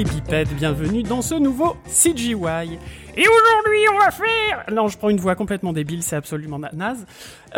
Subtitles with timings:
[0.00, 2.32] les bipèdes, bienvenue dans ce nouveau CGY.
[2.34, 4.64] Et aujourd'hui, on va faire...
[4.72, 7.04] Non, je prends une voix complètement débile, c'est absolument na- naze.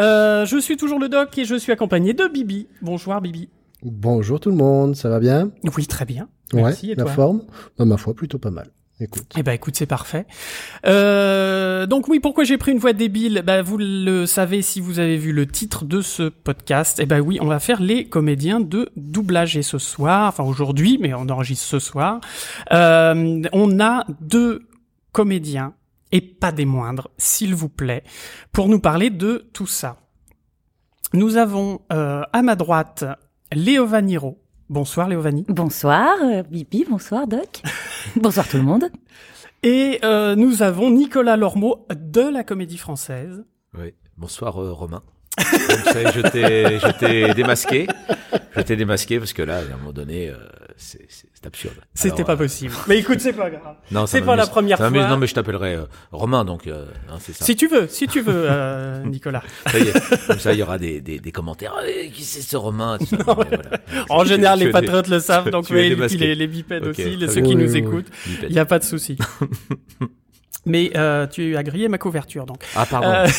[0.00, 2.66] Euh, je suis toujours le doc et je suis accompagné de Bibi.
[2.80, 3.48] Bonjour Bibi.
[3.84, 5.52] Bonjour tout le monde, ça va bien?
[5.76, 6.28] Oui, très bien.
[6.52, 7.42] Merci, Ouais, et la forme?
[7.78, 8.70] Bah, Ma foi, plutôt pas mal.
[9.00, 9.24] Écoute.
[9.36, 10.26] Eh ben écoute, c'est parfait.
[10.86, 13.42] Euh, donc oui, pourquoi j'ai pris une voix débile?
[13.44, 17.00] Bah vous le savez si vous avez vu le titre de ce podcast.
[17.02, 20.98] Eh ben oui, on va faire les comédiens de doublage et ce soir, enfin aujourd'hui,
[21.00, 22.20] mais on enregistre ce soir.
[22.72, 24.68] Euh, on a deux
[25.10, 25.74] comédiens
[26.12, 28.04] et pas des moindres, s'il vous plaît,
[28.52, 29.96] pour nous parler de tout ça.
[31.14, 33.04] Nous avons euh, à ma droite
[33.52, 34.41] Léo Vaniro.
[34.72, 35.44] Bonsoir Léo Vani.
[35.48, 37.60] Bonsoir, euh, Bibi, bonsoir, Doc.
[38.16, 38.84] bonsoir tout le monde.
[39.62, 43.44] Et euh, nous avons Nicolas Lormeau de la Comédie Française.
[43.78, 43.92] Oui.
[44.16, 45.02] Bonsoir euh, Romain.
[45.36, 45.46] Donc,
[46.14, 47.86] je t'ai démasqué.
[48.56, 50.38] Je t'ai démasqué parce que là, à un moment donné, euh,
[50.78, 51.06] c'est,
[51.42, 51.74] c'est, absurde.
[51.94, 52.72] C'était pas euh, possible.
[52.86, 53.76] Mais écoute, c'est pas grave.
[53.90, 54.90] Non, C'est pas la première fois.
[54.90, 57.44] Non, mais je t'appellerai euh, Romain, donc euh, hein, c'est ça.
[57.44, 58.48] Si tu veux, si tu veux,
[59.04, 59.42] Nicolas.
[59.66, 60.26] Ça y est.
[60.26, 61.74] Comme ça, il y aura des, des, des commentaires.
[61.86, 62.98] Eh, qui c'est ce Romain?
[63.00, 63.16] Tout ça.
[63.18, 63.58] Mais voilà.
[64.08, 67.28] En général, les patriotes le savent, donc oui, et puis les, les bipèdes aussi, les,
[67.28, 68.10] ceux qui Oui, nous oui, écoutent.
[68.42, 69.18] Il n'y a pas de souci.
[70.64, 70.92] Mais
[71.32, 72.64] tu as grillé ma couverture, donc.
[72.74, 73.30] Ah, pardon.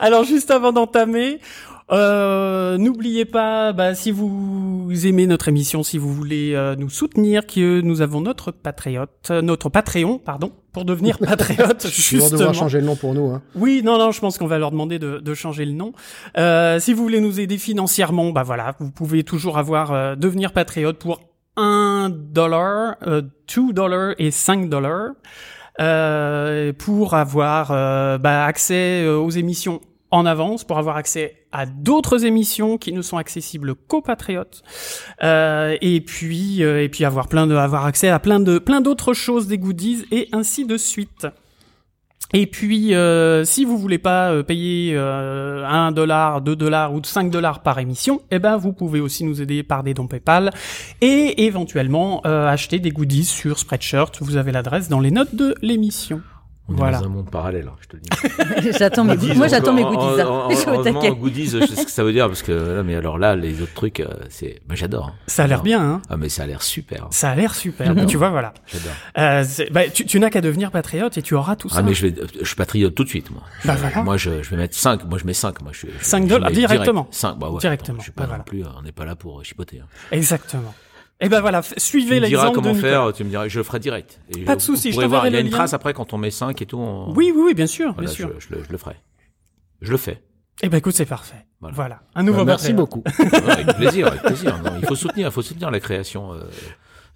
[0.00, 1.40] Alors juste avant d'entamer,
[1.90, 7.46] euh, n'oubliez pas, bah, si vous aimez notre émission, si vous voulez euh, nous soutenir,
[7.46, 12.30] que nous avons notre patriote, euh, notre Patreon, pardon, pour devenir patriote, Ils vont devoir
[12.30, 12.52] justement.
[12.52, 13.30] changer le nom pour nous.
[13.30, 13.42] Hein.
[13.54, 15.92] Oui, non, non, je pense qu'on va leur demander de, de changer le nom.
[16.36, 20.52] Euh, si vous voulez nous aider financièrement, bah voilà, vous pouvez toujours avoir euh, devenir
[20.52, 21.20] patriote pour
[21.56, 23.22] 1 dollar, euh,
[23.54, 25.12] 2 dollars et 5 dollars
[25.80, 29.80] euh, pour avoir euh, bah, accès aux émissions
[30.10, 34.62] en avance, pour avoir accès à d'autres émissions qui ne sont accessibles qu'aux patriotes,
[35.22, 38.80] euh, et puis euh, et puis avoir plein de avoir accès à plein de plein
[38.80, 41.26] d'autres choses, des goodies et ainsi de suite.
[42.34, 47.30] Et puis, euh, si vous voulez pas payer euh, 1 dollar, 2 dollars ou 5
[47.30, 50.50] dollars par émission, eh ben vous pouvez aussi nous aider par des dons PayPal
[51.00, 54.18] et éventuellement acheter des goodies sur Spreadshirt.
[54.20, 56.20] Vous avez l'adresse dans les notes de l'émission.
[56.70, 56.98] On est voilà.
[56.98, 58.72] dans un monde parallèle, hein, je te le dis.
[58.78, 59.34] j'attends mes Goodies.
[59.36, 60.22] Moi, j'attends mes En- goodies.
[60.22, 60.46] en- hein.
[60.48, 60.50] en-
[60.84, 61.10] Je taquet.
[61.12, 63.62] goodies, je sais ce que ça veut dire parce que là, mais alors là, les
[63.62, 65.06] autres trucs, euh, c'est, bah, j'adore.
[65.06, 65.14] hein.
[65.26, 67.04] Ça a l'air bien, hein Ah, mais ça a l'air super.
[67.04, 67.08] hein.
[67.10, 67.94] Ça a l'air super.
[68.06, 68.52] tu vois, voilà.
[68.66, 68.92] J'adore.
[69.16, 71.76] Euh, c'est- bah, tu, tu n'as qu'à devenir patriote et tu auras tout ça.
[71.78, 73.42] Ah mais je vais, je suis patriote tout de suite moi.
[73.62, 74.02] Je- Bah, voilà.
[74.02, 76.28] Moi je, je vais mettre 5, moi je mets 5, moi je, je- 5 je
[76.28, 77.02] dollars, directement.
[77.02, 77.14] direct.
[77.14, 77.60] 5, bah ouais.
[77.60, 78.44] Directement, attends, je suis pas bah, non voilà.
[78.44, 79.80] plus, on n'est pas là pour euh, chipoter.
[79.80, 79.86] Hein.
[80.12, 80.74] Exactement.
[81.20, 83.58] Et ben voilà, f- Tu suivez me diras l'exemple comment faire, tu me diras, je
[83.58, 84.20] le ferai direct.
[84.36, 85.58] Et Pas de souci, je pourrez voir, t'enverrai il y a le une lien.
[85.58, 86.78] trace après quand on met 5 et tout.
[86.78, 88.30] on- Oui, oui, oui, bien sûr, voilà, bien sûr.
[88.38, 88.94] Je, je le, je le ferai.
[89.80, 90.22] Je le fais.
[90.62, 91.44] Eh ben écoute, c'est parfait.
[91.60, 91.74] Voilà.
[91.74, 92.00] Voilà.
[92.14, 93.02] Un nouveau Bah, merci beaucoup.
[93.18, 94.58] Ouais, avec plaisir, avec plaisir.
[94.62, 96.40] Non, il faut soutenir, il faut soutenir la création euh,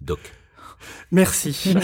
[0.00, 0.18] doc.
[1.12, 1.74] Merci.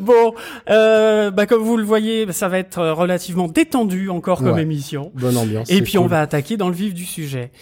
[0.00, 0.34] bon,
[0.70, 4.62] euh, bah comme vous le voyez, ça va être euh, relativement détendu encore comme Ouais.
[4.62, 5.12] émission.
[5.14, 5.70] Bonne ambiance.
[5.70, 7.52] Et puis on va attaquer dans le vif du sujet.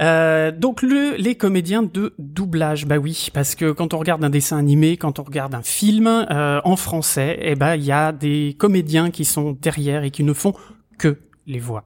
[0.00, 4.30] Euh, donc le, les comédiens de doublage, bah oui, parce que quand on regarde un
[4.30, 8.12] dessin animé, quand on regarde un film euh, en français, eh ben il y a
[8.12, 10.54] des comédiens qui sont derrière et qui ne font
[10.98, 11.84] que les voix.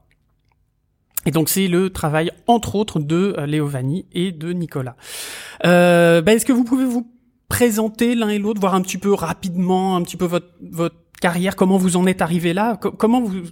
[1.25, 4.95] Et donc c'est le travail entre autres de euh, Léo Vanni et de Nicolas.
[5.65, 7.09] Euh, bah, Est-ce que vous pouvez vous
[7.49, 11.55] présenter l'un et l'autre, voir un petit peu rapidement, un petit peu votre votre carrière,
[11.55, 13.43] comment vous en êtes arrivé là, Co- comment vous,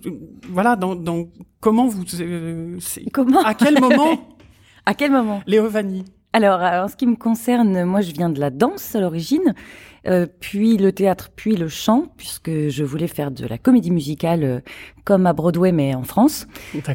[0.49, 1.29] voilà, dans, dans
[1.61, 2.77] comment vous, euh,
[3.13, 3.41] Comment?
[3.43, 4.27] à quel moment
[4.85, 5.41] À quel moment?
[5.47, 8.95] Léo Vanni Alors, euh, en ce qui me concerne, moi, je viens de la danse
[8.95, 9.53] à l'origine,
[10.07, 14.43] euh, puis le théâtre, puis le chant, puisque je voulais faire de la comédie musicale
[14.43, 14.59] euh,
[15.03, 16.47] comme à Broadway, mais en France.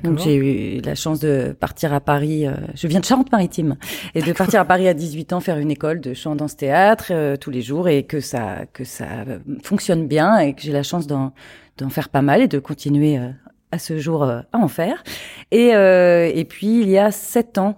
[0.03, 2.47] Donc j'ai eu la chance de partir à Paris.
[2.47, 3.77] euh, je viens de Charente-Maritime
[4.15, 7.07] et de partir à Paris à 18 ans faire une école de chant danse théâtre
[7.11, 10.73] euh, tous les jours et que ça que ça euh, fonctionne bien et que j'ai
[10.73, 11.33] la chance d'en
[11.79, 13.29] d'en faire pas mal et de continuer euh,
[13.73, 15.03] à ce jour euh, à en faire.
[15.51, 17.77] Et euh, et puis il y a sept ans.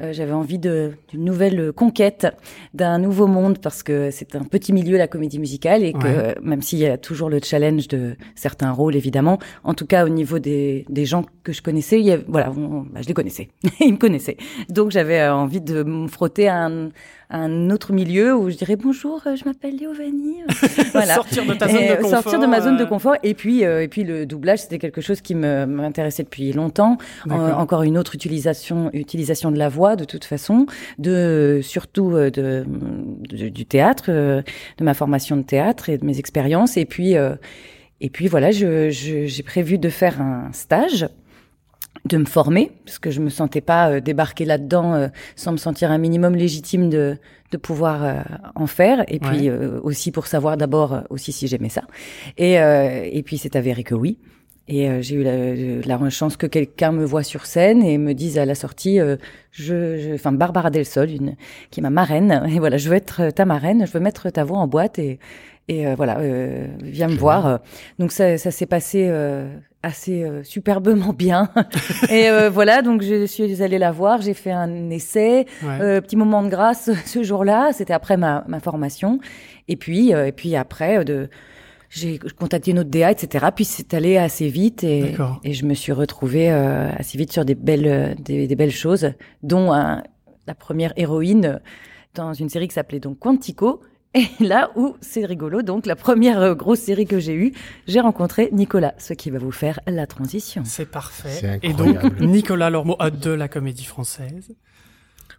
[0.00, 2.28] euh, J'avais envie de- d'une nouvelle conquête,
[2.72, 6.34] d'un nouveau monde, parce que c'est un petit milieu, la comédie musicale, et que Ouais.
[6.40, 10.08] même s'il y a toujours le challenge de certains rôles, évidemment, en tout cas au
[10.08, 13.48] niveau des, des gens que je connaissais, il y voilà, on- bah, je les connaissais,
[13.80, 14.36] ils me connaissaient.
[14.68, 16.90] Donc j'avais euh, envie de me frotter à un,
[17.30, 20.36] un autre milieu où je dirais bonjour, euh, je m'appelle Léo Vanni.
[20.92, 21.14] voilà.
[21.16, 22.22] Sortir de ta zone Et, de euh, confort.
[22.22, 23.16] sortir de ma zone de euh, confort.
[23.22, 26.96] Et puis, euh, et puis le doublage, c'était quelque chose qui me m'intéressait depuis longtemps.
[27.28, 30.66] Encore une autre utilisation, utilisation de la voix, de toute façon,
[30.98, 32.64] de surtout euh, de,
[33.28, 34.40] de- du théâtre, euh,
[34.78, 36.76] de ma formation de théâtre et de mes expériences.
[36.78, 37.34] Et puis, euh,
[38.00, 41.08] et puis voilà, je- je- j'ai prévu de faire un stage
[42.08, 45.56] de me former parce que je me sentais pas euh, débarquer là-dedans euh, sans me
[45.56, 47.16] sentir un minimum légitime de
[47.50, 48.20] de pouvoir euh,
[48.56, 49.04] en faire.
[49.08, 51.82] Et puis aussi pour savoir d'abord aussi si j'aimais ça.
[52.36, 54.18] Et et puis c'est avéré que oui.
[54.70, 58.38] Et j'ai eu la, la, chance que quelqu'un me voit sur scène et me dise
[58.38, 58.98] à la sortie,
[59.50, 61.36] je, enfin Barbara Del Sol, une,
[61.70, 64.44] qui est ma marraine, et voilà, je veux être ta marraine, je veux mettre ta
[64.44, 65.20] voix en boîte et,
[65.68, 66.18] et voilà,
[66.82, 67.60] viens me voir.
[67.98, 69.10] Donc ça, ça s'est passé
[69.82, 71.50] assez euh, superbement bien.
[72.10, 76.16] et euh, voilà, donc je suis allée la voir, j'ai fait un essai, euh, petit
[76.16, 79.20] moment de grâce ce jour-là, c'était après ma, ma formation.
[79.68, 81.28] Et puis, et puis après, de,
[81.90, 83.46] j'ai contacté une autre DA, etc.
[83.54, 85.14] Puis c'est allé assez vite et,
[85.44, 89.70] et je me suis retrouvée assez vite sur des belles, des, des belles choses, dont
[89.74, 90.02] un,
[90.46, 91.60] la première héroïne
[92.14, 93.82] dans une série qui s'appelait donc Quantico,
[94.14, 97.52] et là où c'est rigolo, donc la première euh, grosse série que j'ai eue,
[97.86, 100.62] j'ai rencontré Nicolas, ce qui va vous faire la transition.
[100.64, 101.60] C'est parfait.
[101.62, 104.54] Et donc Nicolas Lormeau de la Comédie Française.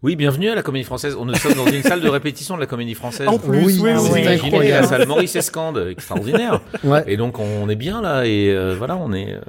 [0.01, 1.17] Oui, bienvenue à la Comédie Française.
[1.19, 3.27] On est dans une salle de répétition de la Comédie Française.
[3.27, 6.61] En plus, oui, oui, oui, imaginez la salle Maurice Escande, extraordinaire.
[6.85, 7.03] ouais.
[7.07, 9.41] Et donc on est bien là et euh, voilà, on est euh,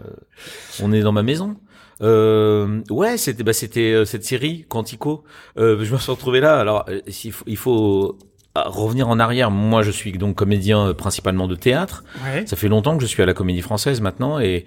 [0.83, 1.57] on est dans ma maison.
[2.03, 5.23] Euh, ouais, c'était bah, c'était cette série Quantico.
[5.57, 6.59] Euh, je me suis retrouvé là.
[6.59, 8.19] Alors il faut, il faut
[8.57, 12.05] revenir en arrière, moi je suis donc comédien euh, principalement de théâtre.
[12.47, 14.67] Ça fait longtemps que je suis à la Comédie Française maintenant et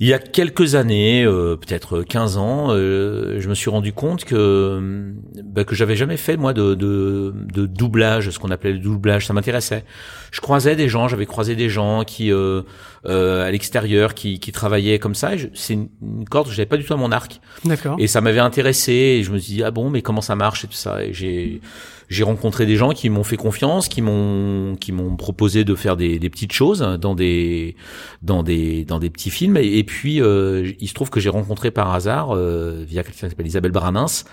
[0.00, 4.24] il y a quelques années, euh, peut-être 15 ans, euh, je me suis rendu compte
[4.24, 5.12] que
[5.44, 9.26] bah, que j'avais jamais fait moi de, de, de doublage, ce qu'on appelait le doublage,
[9.26, 9.84] ça m'intéressait.
[10.32, 12.62] Je croisais des gens, j'avais croisé des gens qui euh,
[13.06, 15.32] à l'extérieur qui, qui travaillaient comme ça.
[15.54, 17.40] C'est une, une, corde que j'avais pas du tout à mon arc.
[17.64, 17.96] D'accord.
[17.98, 20.64] Et ça m'avait intéressé et je me suis dit ah bon mais comment ça marche
[20.64, 21.04] et tout ça.
[21.04, 21.60] Et j'ai
[22.08, 25.96] j'ai rencontré des gens qui m'ont fait confiance, qui m'ont qui m'ont proposé de faire
[25.96, 27.76] des, des, petites choses dans des
[28.22, 29.56] dans des dans des petits films.
[29.56, 33.30] Et, puis euh, il se trouve que j'ai rencontré par hasard euh, via quelqu'un qui
[33.30, 34.24] s'appelle Isabelle Branins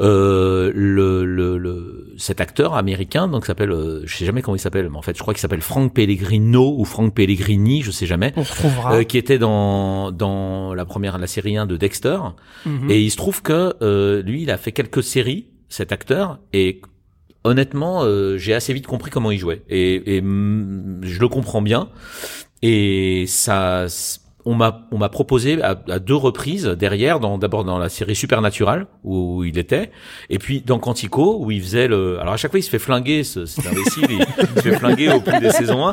[0.00, 4.60] euh, le, le, le, cet acteur américain donc s'appelle euh, je sais jamais comment il
[4.60, 8.06] s'appelle mais en fait je crois qu'il s'appelle Frank Pellegrino ou Frank Pellegrini je sais
[8.06, 8.17] jamais
[8.90, 12.18] euh, qui était dans dans la première la série 1 de Dexter
[12.66, 12.90] mhm.
[12.90, 16.80] et il se trouve que euh, lui il a fait quelques séries cet acteur et
[17.44, 21.88] honnêtement, euh, j'ai assez vite compris comment il jouait et, et je le comprends bien.
[22.62, 23.86] Et ça,
[24.48, 28.86] on m'a on m'a proposé à, deux reprises derrière, dans d'abord dans la série Supernatural
[29.04, 29.90] où, il était,
[30.30, 32.18] et puis dans Quantico où il faisait le.
[32.18, 35.12] Alors à chaque fois il se fait flinguer, c'est imbécile, il, il, se fait flinguer
[35.12, 35.92] au plus des saisons 1.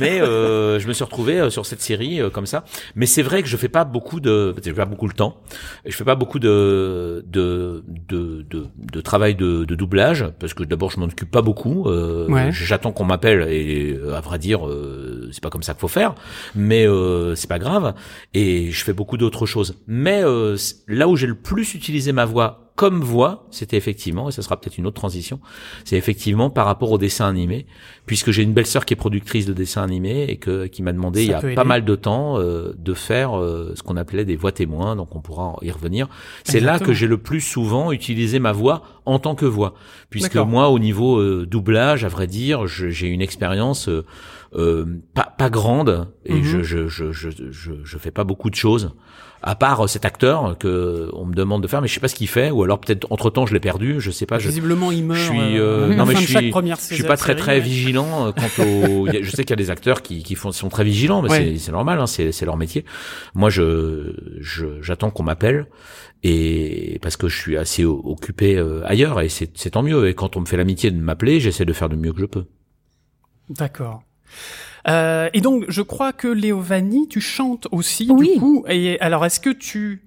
[0.00, 2.64] Mais euh, je me suis retrouvé euh, sur cette série euh, comme ça.
[2.96, 5.36] Mais c'est vrai que je fais pas beaucoup de, je fais pas beaucoup le temps,
[5.86, 10.64] je fais pas beaucoup de de de de, de travail de, de, doublage parce que
[10.64, 11.86] d'abord je m'en occupe pas beaucoup.
[11.86, 14.62] Euh, J'attends qu'on m'appelle et à vrai dire
[15.30, 16.16] c'est pas comme ça qu'il faut faire,
[16.56, 16.84] mais
[17.36, 17.91] c'est pas grave
[18.34, 19.76] et je fais beaucoup d'autres choses.
[19.86, 20.56] Mais euh,
[20.88, 24.58] là où j'ai le plus utilisé ma voix comme voix, c'était effectivement, et ce sera
[24.58, 25.40] peut-être une autre transition,
[25.84, 27.66] c'est effectivement par rapport au dessin animé,
[28.06, 30.92] puisque j'ai une belle sœur qui est productrice de dessins animés et que qui m'a
[30.92, 34.24] demandé il y a pas mal de temps euh, de faire euh, ce qu'on appelait
[34.24, 36.08] des voix témoins, donc on pourra y revenir.
[36.44, 39.74] C'est là que j'ai le plus souvent utilisé ma voix en tant que voix,
[40.08, 43.90] puisque moi au niveau doublage, à vrai dire, j'ai une expérience
[44.54, 46.42] euh, pas, pas grande et mhm.
[46.42, 47.30] je, je, je, je,
[47.82, 48.92] je, fais pas beaucoup de choses
[49.42, 52.14] à part cet acteur que on me demande de faire mais je sais pas ce
[52.14, 54.92] qu'il fait ou alors peut-être entre temps je l'ai perdu je sais pas je, visiblement
[54.92, 57.60] il meurt je suis euh, euh non mais je suis je suis pas très très
[57.60, 60.68] vigilant euh, quant au je sais qu'il y a des acteurs qui qui font sont
[60.68, 62.84] très vigilants mais c'est c'est normal hein, c'est c'est leur métier.
[63.34, 64.12] Moi je
[64.82, 65.66] j'attends qu'on m'appelle
[66.22, 70.08] et parce que je suis assez occupé ailleurs et c'est c'est tant mieux.
[70.08, 72.26] Et quand on me fait l'amitié de m'appeler j'essaie de faire de mieux que je
[72.26, 72.44] peux.
[73.48, 74.02] D'accord
[74.88, 78.08] euh, et donc, je crois que Léo Vanni, tu chantes aussi.
[78.10, 78.34] Oui.
[78.34, 80.02] Du coup, et alors, est-ce que tu,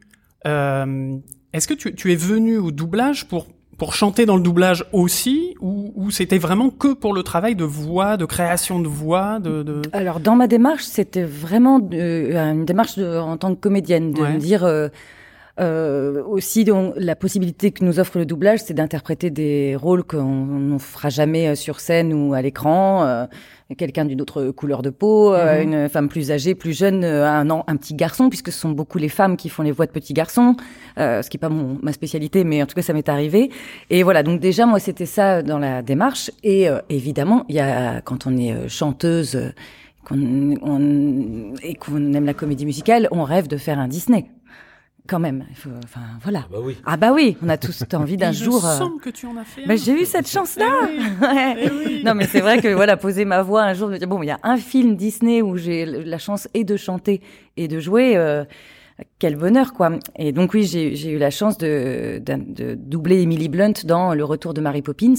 [0.46, 1.18] euh,
[1.54, 5.56] est-ce que tu, tu es venu au doublage pour pour chanter dans le doublage aussi,
[5.60, 9.64] ou, ou c'était vraiment que pour le travail de voix, de création de voix, de,
[9.64, 9.82] de...
[9.92, 14.22] Alors dans ma démarche, c'était vraiment euh, une démarche de, en tant que comédienne, de
[14.22, 14.88] me dire euh,
[15.60, 20.24] euh, aussi donc, la possibilité que nous offre le doublage, c'est d'interpréter des rôles qu'on
[20.24, 23.06] ne fera jamais euh, sur scène ou à l'écran.
[23.06, 23.26] Euh,
[23.78, 25.74] quelqu'un d'une autre couleur de peau, euh, mhm.
[25.74, 29.00] une femme plus âgée, plus jeune, euh, un, un petit garçon, puisque ce sont beaucoup
[29.00, 30.56] les femmes qui font les voix de petits garçons,
[31.00, 33.50] euh, ce qui est pas mon, ma spécialité, mais en tout cas ça m'est arrivé.
[33.90, 36.30] Et voilà, donc déjà moi c'était ça dans la démarche.
[36.44, 39.52] Et évidemment, il y a quand on est chanteuse
[40.04, 44.26] qu'on on, et qu'on aime la comédie musicale, on rêve de faire un Disney
[45.08, 45.46] quand même.
[45.50, 46.46] Il faut, enfin, voilà.
[46.46, 46.78] Ah bah oui.
[46.86, 48.62] Ah bah oui, on a tous envie d'un jour.
[48.64, 49.66] Il semble que tu en as fait.
[49.66, 50.72] Bah, j'ai eu cette chance-là.
[51.58, 52.04] Eh oui.
[52.04, 54.28] Non, mais c'est vrai que voilà, poser ma voix un jour, de dire bon, il
[54.28, 57.22] y a un film Disney où j'ai la chance et de chanter
[57.58, 58.16] et de jouer.
[58.16, 58.44] Euh,
[59.20, 59.92] quel bonheur, quoi.
[60.16, 64.54] Et donc oui, j'ai eu la chance de, de, doubler Emily Blunt dans Le Retour
[64.54, 65.16] de Mary Poppins.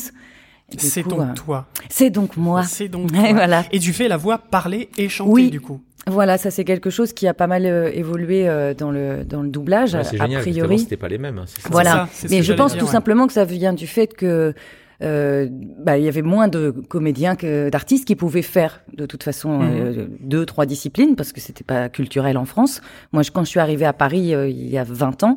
[0.79, 1.67] C'est donc euh, toi.
[1.89, 2.65] C'est donc moi.
[2.65, 3.33] C'est donc toi.
[3.33, 3.65] voilà.
[3.73, 5.51] Et tu fais la voix parler et chanter oui.
[5.51, 5.81] du coup.
[6.09, 9.43] Voilà, ça c'est quelque chose qui a pas mal euh, évolué euh, dans le dans
[9.43, 9.95] le doublage.
[9.95, 11.39] Ouais, a génial, priori, c'était pas les mêmes.
[11.39, 11.69] Hein, ça.
[11.71, 14.55] Voilà, mais je pense tout simplement que ça vient du fait que
[15.03, 19.23] euh, bah, il y avait moins de comédiens que d'artistes qui pouvaient faire de toute
[19.23, 19.71] façon mhm.
[19.75, 22.81] euh, deux, trois disciplines parce que c'était pas culturel en France.
[23.13, 25.37] Moi, je, quand je suis arrivée à Paris euh, il y a 20 ans,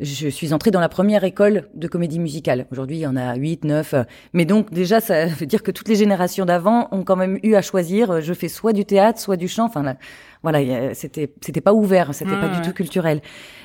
[0.00, 2.66] je suis entrée dans la première école de comédie musicale.
[2.72, 3.94] Aujourd'hui, il y en a 8, 9.
[4.32, 7.54] Mais donc, déjà, ça veut dire que toutes les générations d'avant ont quand même eu
[7.54, 8.20] à choisir.
[8.20, 9.66] Je fais soit du théâtre, soit du chant.
[9.66, 9.96] Enfin, là,
[10.42, 13.20] voilà, c'était, c'était pas ouvert, c'était pas du tout culturel.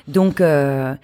[0.06, 0.94] Donc, euh,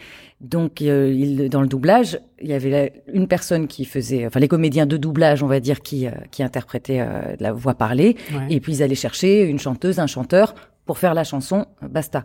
[0.44, 4.48] donc, euh, il, dans le doublage, il y avait une personne qui faisait, enfin les
[4.48, 8.16] comédiens de doublage, on va dire, qui, euh, qui interprétaient euh, la voix parlée,
[8.50, 10.54] et puis ils allaient chercher une chanteuse, un chanteur
[10.84, 12.24] pour faire la chanson, basta.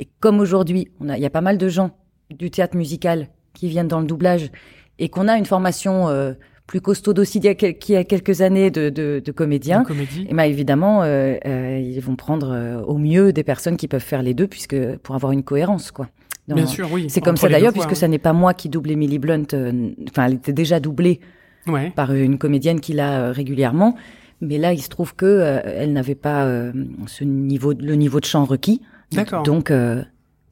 [0.00, 1.92] Et comme aujourd'hui, il y a pas mal de gens
[2.30, 4.50] du théâtre musical qui viennent dans le doublage
[4.98, 6.08] et qu'on a une formation
[6.66, 9.84] plus costaud aussi qu'il y a quelques années de, de, de comédiens,
[10.28, 14.46] et ben évidemment, ils vont prendre au mieux des personnes qui peuvent faire les deux,
[14.46, 16.08] puisque pour avoir une cohérence, quoi.
[16.54, 17.06] Bien sûr, oui.
[17.08, 19.46] C'est comme ça d'ailleurs, puisque ça n'est pas moi qui double Emily Blunt.
[19.52, 21.20] Euh, enfin, elle était déjà doublée
[21.94, 23.94] par une comédienne qui l'a euh, régulièrement.
[24.40, 26.46] Mais là, il se trouve que euh, elle n'avait pas
[27.06, 28.80] ce niveau, le niveau de chant requis.
[29.12, 29.42] D'accord.
[29.42, 29.72] Donc,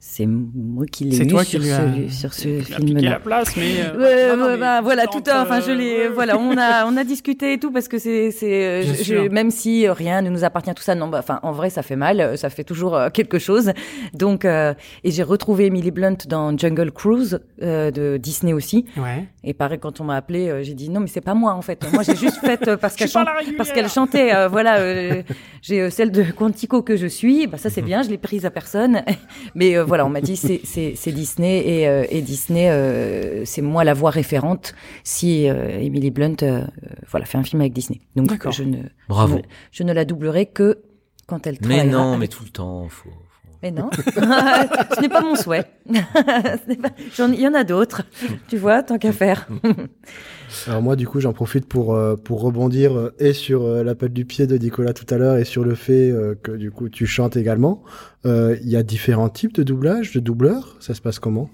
[0.01, 3.09] c'est moi qui l'ai mis sur, ce, sur ce film-là.
[3.09, 6.85] la place, mais euh, bah, voilà, tout à, enfin je l'ai, euh, voilà, on a
[6.85, 10.45] on a discuté et tout parce que c'est c'est euh, même si rien ne nous
[10.45, 13.39] appartient tout ça, non, bah, enfin en vrai ça fait mal, ça fait toujours quelque
[13.39, 13.73] chose.
[14.13, 18.85] Donc et j'ai retrouvé Emily Blunt dans Jungle Cruise de Disney aussi.
[18.95, 19.27] Ouais.
[19.43, 21.85] Et pareil quand on m'a appelé, j'ai dit non mais c'est pas moi en fait,
[21.91, 23.09] moi j'ai juste fait parce qu'elle
[23.57, 24.77] parce qu'elle chantait, voilà,
[25.61, 28.49] j'ai celle de Quantico que je suis, bah ça c'est bien, je l'ai prise à
[28.49, 29.01] personne,
[29.55, 33.93] mais voilà, on m'a dit c'est Disney et, euh, et Disney, euh, c'est moi la
[33.93, 36.37] voix référente si euh, Emily Blunt
[37.09, 37.99] voilà, fait un film avec Disney.
[38.15, 38.77] Donc je ne,
[39.09, 39.41] Bravo.
[39.71, 40.83] Je, ne, la doublerai que
[41.27, 41.85] quand elle travaille.
[41.85, 43.09] Mais non, mais tout le temps, faut.
[43.61, 45.65] Mais non, ce n'est pas mon souhait.
[45.89, 48.03] Il y en a d'autres,
[48.47, 49.47] tu vois, tant qu'à faire.
[50.67, 54.09] Alors moi, du coup, j'en profite pour euh, pour rebondir euh, et sur euh, l'appel
[54.09, 57.05] du pied de Nicolas tout à l'heure et sur le fait que du coup tu
[57.05, 57.83] chantes également.
[58.25, 60.77] Il y a différents types de doublage, de doubleurs.
[60.79, 61.49] Ça se passe comment?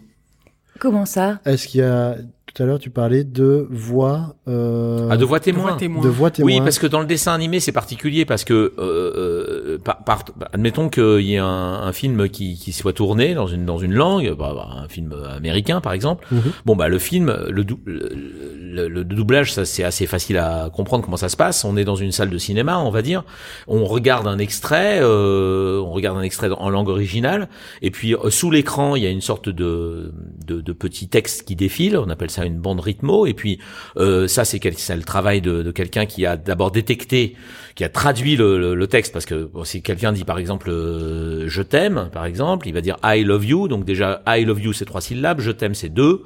[0.79, 1.39] Comment ça?
[1.45, 2.17] Est-ce qu'il y a
[2.55, 4.38] tout à l'heure, tu parlais de voix.
[4.47, 5.09] Euh...
[5.12, 5.75] Ah, de voix témoin.
[5.75, 6.53] De voix témoin.
[6.53, 10.88] Oui, parce que dans le dessin animé, c'est particulier parce que, euh, euh par, admettons
[10.88, 14.33] qu'il y ait un, un, film qui, qui soit tourné dans une dans une langue,
[14.38, 16.25] bah, bah un film américain par exemple.
[16.31, 16.41] Mhm.
[16.65, 21.17] Bon, bah le film, le, le, le, doublage, ça c'est assez facile à comprendre comment
[21.17, 21.65] ça se passe.
[21.65, 23.25] On est dans une salle de cinéma, on va dire.
[23.67, 27.50] On regarde un extrait, euh, on regarde un extrait en langue originale,
[27.81, 30.13] et puis euh, sous l'écran, il y a une sorte de,
[30.47, 31.97] de de petit texte qui défile.
[31.97, 33.25] On appelle ça une bande rythmo.
[33.25, 33.60] Et puis
[33.98, 37.36] euh, ça, c'est le travail de quelqu'un qui a d'abord détecté,
[37.75, 41.62] qui a traduit le, le, texte, parce que si quelqu'un dit par exemple euh, je
[41.62, 43.67] t'aime, par exemple, il va dire I love you.
[43.67, 46.24] Donc déjà I love you c'est trois syllabes, je t'aime c'est deux.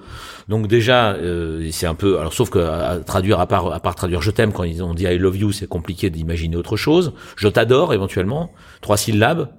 [0.47, 3.95] Donc déjà euh, c'est un peu, alors sauf que à traduire à part à part
[3.95, 7.13] traduire je t'aime quand ils ont dit I love you, c'est compliqué d'imaginer autre chose.
[7.35, 9.49] Je t'adore éventuellement, trois syllabes.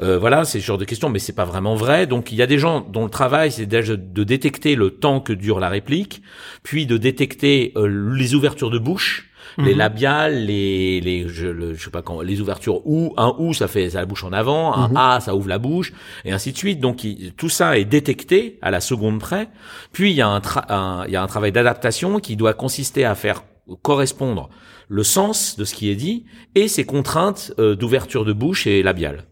[0.00, 2.06] Euh, voilà, c'est ce genre de questions, mais c'est pas vraiment vrai.
[2.06, 5.20] Donc il y a des gens dont le travail c'est déjà de détecter le temps
[5.20, 6.22] que dure la réplique,
[6.62, 9.31] puis de détecter euh, les ouvertures de bouche.
[9.58, 9.78] Les mhm.
[9.78, 13.90] labiales, les, les, je, je sais pas quand, les ouvertures ou un ou ça fait
[13.90, 14.96] ça la bouche en avant, un mhm.
[14.96, 15.92] a ça ouvre la bouche
[16.24, 16.80] et ainsi de suite.
[16.80, 17.06] Donc
[17.36, 19.48] tout ça est détecté à la seconde près.
[19.92, 23.04] Puis il y a un, un il y a un travail d'adaptation qui doit consister
[23.04, 23.44] à faire
[23.82, 24.48] correspondre
[24.88, 28.82] le sens de ce qui est dit et ses contraintes euh, d'ouverture de bouche et
[28.82, 29.24] labiale.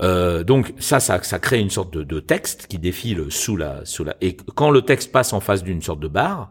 [0.00, 3.84] Euh, donc ça, ça, ça crée une sorte de, de, texte qui défile sous la,
[3.84, 4.16] sous la.
[4.20, 6.50] Et quand le texte passe en face d'une sorte de barre,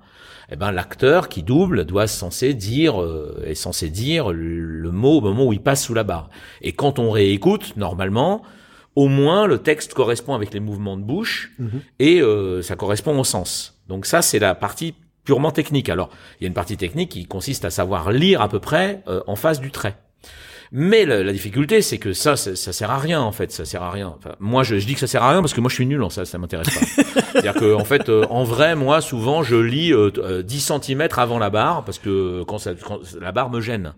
[0.53, 5.21] eh ben l'acteur qui double doit censé dire euh, est censé dire le mot au
[5.21, 6.29] moment où il passe sous la barre.
[6.61, 8.43] Et quand on réécoute, normalement,
[8.95, 11.81] au moins le texte correspond avec les mouvements de bouche mhm.
[11.99, 13.81] et euh, ça correspond au sens.
[13.87, 14.93] Donc ça, c'est la partie
[15.23, 15.89] purement technique.
[15.89, 19.03] Alors, il y a une partie technique qui consiste à savoir lire à peu près
[19.07, 19.97] euh, en face du trait.
[20.75, 23.51] Mais la, difficulté, c'est que ça, ça, ça, sert à rien en fait.
[23.51, 24.15] Ça sert à rien.
[24.17, 25.85] Enfin, moi, je, je, dis que ça sert à rien parce que moi, je suis
[25.85, 26.25] nul en ça.
[26.25, 27.03] Ça m'intéresse pas.
[27.31, 31.07] C'est-à-dire que en fait, euh, en vrai, moi, souvent, je lis euh, 10 euh, cm
[31.15, 33.93] avant la barre parce que quand, ça, quand la barre me gêne.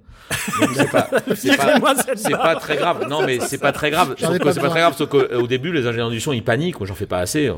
[0.74, 1.96] C'est pas, pas,
[2.38, 3.08] pas, très grave.
[3.10, 4.16] Non, mais c'est pas très grave.
[4.18, 4.96] Sauf que c'est pas très grave.
[4.98, 6.80] Sauf qu'au euh, début, les ingénieurs du son, ils paniquent.
[6.80, 7.52] Moi, j'en fais pas assez.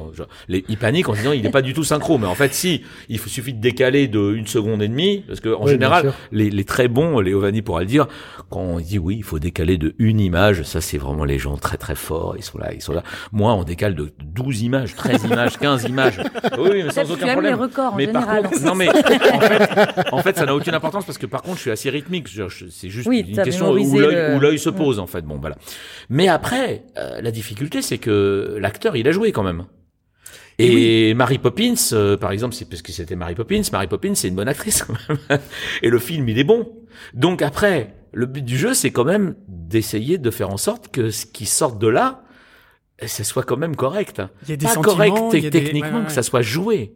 [0.48, 2.18] Les, ils paniquent en disant, il n'est pas du tout synchro.
[2.18, 5.50] Mais en fait, si, il suffit de décaler de une seconde et demie, parce que
[5.50, 8.08] en général, les, les, très bons, les Ovani pourra le dire,
[8.50, 10.64] quand on dit oui, il faut décaler de une image.
[10.64, 12.36] Ça, c'est vraiment les gens très très forts.
[12.38, 13.04] Ils sont là, ils sont là.
[13.32, 16.20] Moi, on décale de 12 images, 13 images, 15 images.
[16.60, 17.56] Oui, mais sans aucun problème.
[17.56, 18.44] Les records, mais en par général.
[18.50, 18.90] contre, non mais
[19.34, 21.90] en fait, en fait, ça n'a aucune importance parce que par contre, je suis assez
[21.90, 22.28] rythmique.
[22.70, 23.76] C'est juste Oui, une question où
[24.40, 25.22] l'œil le- se pose en fait.
[25.22, 25.56] Bon, voilà.
[26.10, 29.66] Mais après, euh, la difficulté, c'est que l'acteur, il a joué quand même.
[30.60, 33.62] Et, Mary Poppins, euh, par exemple, c'est parce que c'était Mary Poppins.
[33.72, 35.40] Mary Poppins, c'est une bonne actrice quand même.
[35.84, 36.68] Et le film, il est bon.
[37.14, 41.12] Donc après, le but du jeu, c'est quand même d'essayer de faire en sorte que
[41.12, 42.24] ce qui sorte de là,
[43.06, 44.24] ça soit quand même correct.
[44.44, 46.24] Il y a des Pas correct il y a des- techniquement, ouais, ouais, que ça
[46.24, 46.96] soit joué.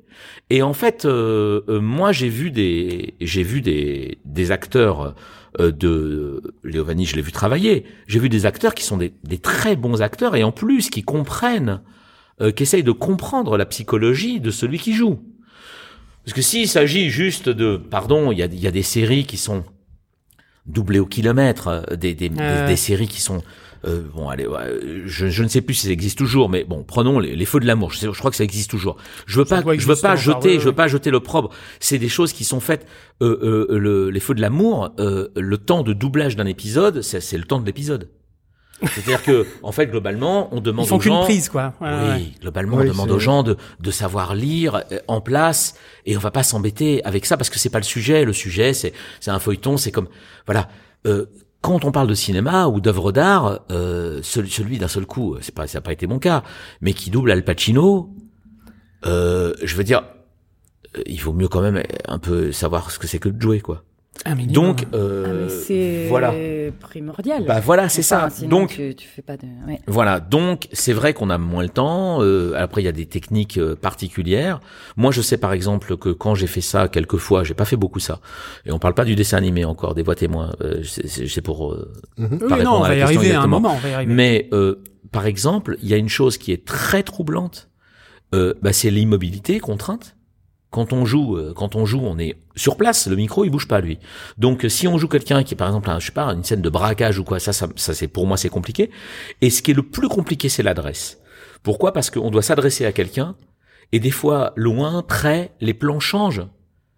[0.50, 5.14] Et en fait, euh, euh, moi, j'ai vu des, j'ai vu des, des acteurs
[5.60, 7.86] euh, de Léo Vanni, je l'ai vu travailler.
[8.08, 11.04] J'ai vu des acteurs qui sont des, des très bons acteurs et en plus qui
[11.04, 11.82] comprennent,
[12.42, 15.20] euh, qui essayent de comprendre la psychologie de celui qui joue.
[16.26, 19.26] Parce que s'il s'agit juste de, pardon, il y a, il y a des séries
[19.26, 19.64] qui sont
[20.66, 22.36] doublées au kilomètre, euh, des, des, des-
[22.68, 23.42] des séries qui sont
[23.88, 24.60] euh, bon, allez, ouais,
[25.08, 27.60] je, je ne sais plus si ça existe toujours, mais bon, prenons les, les feux
[27.60, 27.92] de l'amour.
[27.92, 28.96] Je, sais- je crois que ça existe toujours.
[29.26, 31.50] Je veux Ça pas, je veux pas jeter, je veux pas jeter l'opprobre.
[31.80, 32.86] C'est des choses qui sont faites.
[33.24, 37.22] Euh, euh, le, les feux de l'amour, euh, le temps de doublage d'un épisode, c'est
[37.22, 38.10] c'est le temps de l'épisode.
[38.84, 41.24] C'est-à-dire que, en fait, globalement, on demande Ils font aux qu'une gens.
[41.24, 41.74] prise, quoi.
[41.82, 42.32] Ouais, oui, ouais.
[42.42, 46.20] globalement, Oui, on demande aux gens de, de savoir lire euh, en place et on
[46.20, 48.26] va pas s'embêter avec ça parce que c'est pas le sujet.
[48.26, 50.08] Le sujet, c'est c'est un feuilleton, c'est comme
[50.46, 50.68] voilà.
[51.06, 51.26] Euh,
[51.62, 55.54] quand on parle de cinéma ou d'œuvre d'art, euh, celui, celui d'un seul coup, c'est
[55.54, 56.42] pas ça n'a pas été mon cas,
[56.82, 58.10] mais qui double Al Pacino,
[59.06, 60.02] euh, je veux dire,
[60.98, 63.62] euh, il vaut mieux quand même un peu savoir ce que c'est que de jouer
[63.62, 63.84] quoi.
[64.26, 64.54] Un minimum.
[64.54, 66.34] Donc Ah, euh, mais c'est voilà.
[66.80, 67.46] primordial.
[67.46, 68.36] Bah voilà, c'est Enfin, ça.
[68.36, 69.48] sinon, Donc tu, tu fais pas de.
[69.68, 69.80] ouais.
[69.88, 72.22] voilà, donc c'est vrai qu'on a moins le temps.
[72.22, 74.60] euh, après, il y a des techniques euh, particulières.
[74.98, 77.78] Moi, je sais par exemple que quand j'ai fait ça quelques fois, j'ai pas fait
[77.78, 78.20] beaucoup ça.
[78.66, 80.54] Et on parle pas du dessin animé encore, des voix témoins.
[80.62, 83.42] Euh, c'est- c'est c'est pour euh, pas oui, répondre non, on va y arriver à
[83.42, 84.14] un moment, on va y arriver.
[84.14, 87.70] Mais euh, par exemple, il y a une chose qui est très troublante.
[88.36, 90.16] Euh, bah, c'est l'immobilité contrainte.
[90.72, 93.08] Quand on joue, euh, quand on joue, on est sur place.
[93.08, 94.00] Le micro, il bouge pas lui.
[94.38, 96.46] Donc, euh, si on joue quelqu'un qui est par exemple, un, je sais pas, une
[96.46, 98.90] scène de braquage ou quoi, ça, ça, ça c'est pour moi c'est compliqué.
[99.42, 101.20] Et ce qui est le plus compliqué, c'est l'adresse.
[101.62, 101.92] Pourquoi?
[101.92, 103.36] Parce qu'on doit s'adresser à quelqu'un.
[103.92, 106.48] Et des fois, loin, près, les plans changent.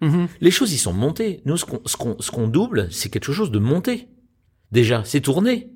[0.02, 0.28] Mhm.
[0.40, 1.42] Les choses, ils sont montées.
[1.46, 4.08] Nous, ce qu'on, ce qu'on, ce qu'on double, c'est quelque chose de monté.
[4.72, 5.72] Déjà, c'est tourné.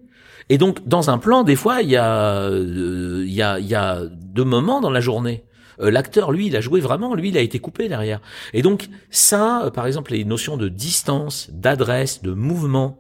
[0.50, 3.68] Et donc, dans un plan, des fois, il y a, euh, il y a, il
[3.68, 5.44] y a deux moments dans la journée.
[5.80, 8.20] Euh, L'acteur, lui, il a joué vraiment, lui, il a été coupé derrière.
[8.54, 13.00] Et donc, ça, euh, par exemple, les notions de distance, d'adresse, de mouvement,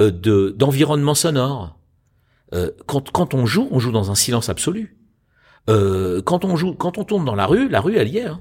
[0.00, 1.78] euh, de d'environnement sonore.
[2.54, 4.96] euh, quand, quand on joue, on joue dans un silence absolu.
[5.70, 8.26] Euh, quand on joue, quand on tourne dans la rue, la rue, elle y est.
[8.26, 8.40] hein.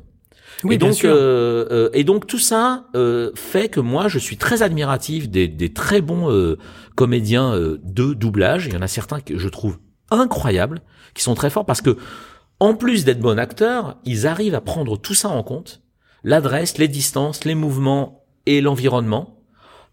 [0.64, 1.10] Oui, et bien donc, sûr.
[1.12, 5.48] euh, euh, et donc tout ça euh, fait que moi, je suis très admiratif des,
[5.48, 6.58] des très bons euh,
[6.96, 8.68] comédiens euh, de doublage.
[8.68, 9.80] Il y en a certains que je trouve
[10.12, 10.82] incroyables,
[11.16, 11.98] qui sont très forts parce que,
[12.60, 15.82] en plus d'être bons acteurs, ils arrivent à prendre tout ça en compte,
[16.24, 19.40] l'adresse, les distances, les mouvements et l'environnement.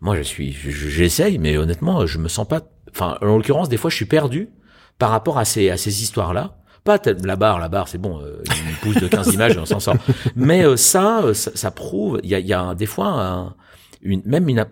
[0.00, 2.62] Moi, je suis, je- je- j'essaye, mais honnêtement, je me sens pas.
[2.90, 4.48] Enfin, en l'occurrence, des fois, je suis perdu
[4.98, 6.56] par rapport à ces à ces histoires-là.
[6.84, 9.80] Pas la barre, la barre, c'est bon, euh, une pousse de 15 images, on s'en
[9.80, 9.96] sort.
[10.34, 12.20] Mais euh, ça, euh, ça, ça prouve.
[12.22, 13.54] Il y a, y a des fois un-
[14.02, 14.64] une, même une,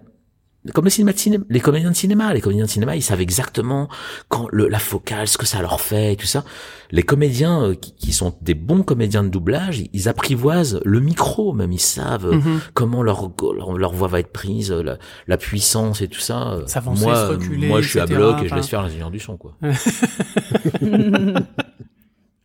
[0.74, 3.20] comme le cinéma de cinéma, les comédiens de cinéma, les comédiens de cinéma, ils savent
[3.20, 3.88] exactement
[4.28, 6.44] quand le, la focale, ce que ça leur fait, et tout ça.
[6.90, 11.00] Les comédiens euh, qui, qui sont des bons comédiens de doublage, ils, ils apprivoisent le
[11.00, 12.60] micro, même ils savent euh, Mhm.
[12.74, 16.58] comment leur, leur leur voix va être prise, euh, la, la puissance et tout ça.
[16.66, 19.20] S'avancer, moi, se reculer, moi, je suis à bloc et je laisse faire l'ingénieur du
[19.20, 19.54] son, quoi.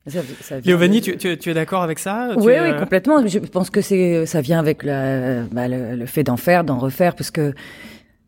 [0.05, 3.25] Ça- ça vient Léovanie, tu, tu, tu es d'accord avec ça Tu, Oui, oui, complètement.
[3.25, 6.77] Je pense que c'est, ça vient avec la, bah, le, le fait d'en faire, d'en
[6.77, 7.53] refaire, parce que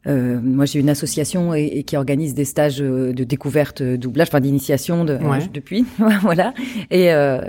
[0.07, 3.97] euh, moi j'ai une association et, et qui organise des stages euh, de découverte euh,
[3.97, 5.37] doublage, enfin d'initiation de, Ouais.
[5.43, 5.85] euh, depuis,
[6.21, 6.53] voilà.
[6.91, 7.41] Et euh,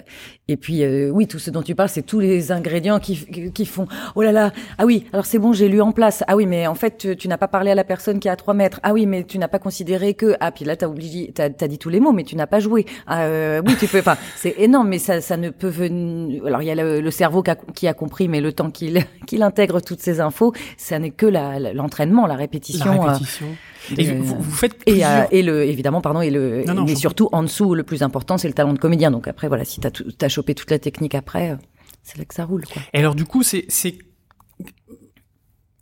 [0.48, 3.16] et puis euh, oui, tout ce dont tu parles, c'est tous les ingrédients qui
[3.52, 3.86] qui font.
[4.14, 6.22] Oh là là, ah oui, alors c'est bon, j'ai lu en place.
[6.28, 8.30] Ah oui, mais en fait tu, tu n'as pas parlé à la personne qui est
[8.30, 8.80] à 3 mètres.
[8.82, 10.34] Ah oui, mais tu n'as pas considéré que.
[10.40, 12.60] Ah puis là t'as oublié, t'as as dit tous les mots, mais tu n'as pas
[12.60, 12.86] joué.
[13.06, 13.98] Ah, euh, oui, tu peux.
[13.98, 16.46] Enfin, c'est énorme, mais ça ça ne peut venir.
[16.46, 18.70] Alors il y a le, le cerveau qui a, qui a compris, mais le temps
[18.70, 23.04] qu'il qu'il intègre toutes ces infos, ça n'est que la- la- l'entraînement, la répétition.
[23.04, 23.98] La euh.
[23.98, 25.11] Et vous, vous faites et, plusieurs...
[25.11, 27.82] euh, et le évidemment pardon et le Non, non, mais je- surtout en dessous le
[27.85, 30.70] plus important c'est le talent de comédien donc après voilà si t'as t'as chopé toute
[30.70, 31.56] la technique après euh,
[32.02, 32.82] c'est là que ça roule quoi.
[32.94, 33.64] Et alors du coup, c'est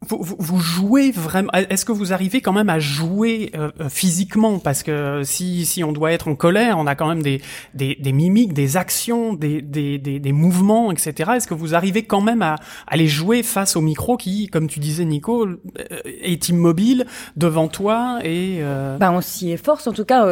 [0.08, 3.88] c'est vous, vous, jouez vraiment Est-ce que vous arrivez quand même à jouer euh, euh,
[3.88, 4.58] physiquement?
[4.58, 7.40] Parce que si si on doit être en colère, on a quand même des
[7.74, 11.32] des, des mimiques, des actions, des des, des, des mouvements, etc.
[11.36, 14.68] Est-ce que vous arrivez quand même à, à les jouer face au micro qui, comme
[14.68, 15.56] tu disais, Nico, euh,
[16.04, 18.62] est immobile devant toi et
[18.98, 19.86] bah on s'y efforce.
[19.86, 20.24] En tout cas,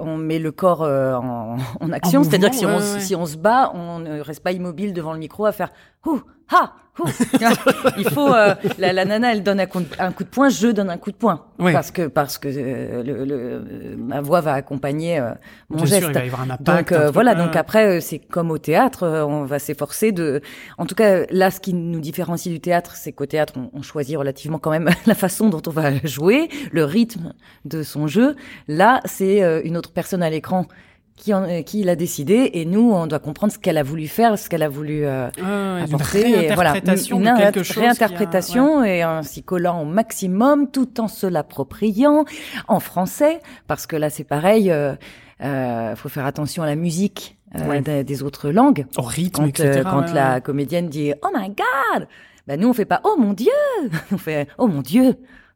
[0.00, 2.24] on met le corps en, en, action.
[2.24, 5.18] C'est-à-dire que si on si on se bat, on ne reste pas immobile devant le
[5.18, 5.70] micro à faire
[6.06, 6.74] ouh ha
[7.98, 10.48] il faut euh, la, la, nana elle donne un coup, de, un coup, de, poing
[10.48, 11.44] je donne un coup de poing.
[11.58, 15.32] Parce que parce que euh, le, le, ma voix va accompagner euh,
[15.70, 16.00] mon Bien geste.
[16.02, 18.58] sûr, il va y avoir un impact, donc un voilà donc après c'est comme au
[18.58, 20.40] théâtre on va s'efforcer de
[20.78, 23.82] en tout cas là ce qui nous différencie du théâtre c'est qu'au théâtre on, on,
[23.82, 28.36] choisit relativement quand même la façon dont on va jouer le rythme de son jeu.
[28.68, 30.66] Là c'est une autre personne à l'écran
[31.16, 34.08] qui, en, euh, qui l'a décidé et nous on doit comprendre ce qu'elle a voulu
[34.08, 37.78] faire ce qu'elle a voulu euh, ah, apporter une et voilà une, une quelque chose
[37.78, 38.98] réinterprétation a, ouais.
[38.98, 42.24] et en s'y collant au maximum tout en se l'appropriant
[42.68, 44.94] en français parce que là c'est pareil euh,
[45.42, 47.80] euh, faut faire attention à la musique euh, Ouais.
[47.80, 49.70] des, des autres langues au rythme quand, etc.
[49.76, 52.08] euh, quand ouais, la comédienne dit oh my god
[52.48, 53.52] ben nous on fait pas oh mon dieu
[54.12, 55.14] on fait oh mon dieu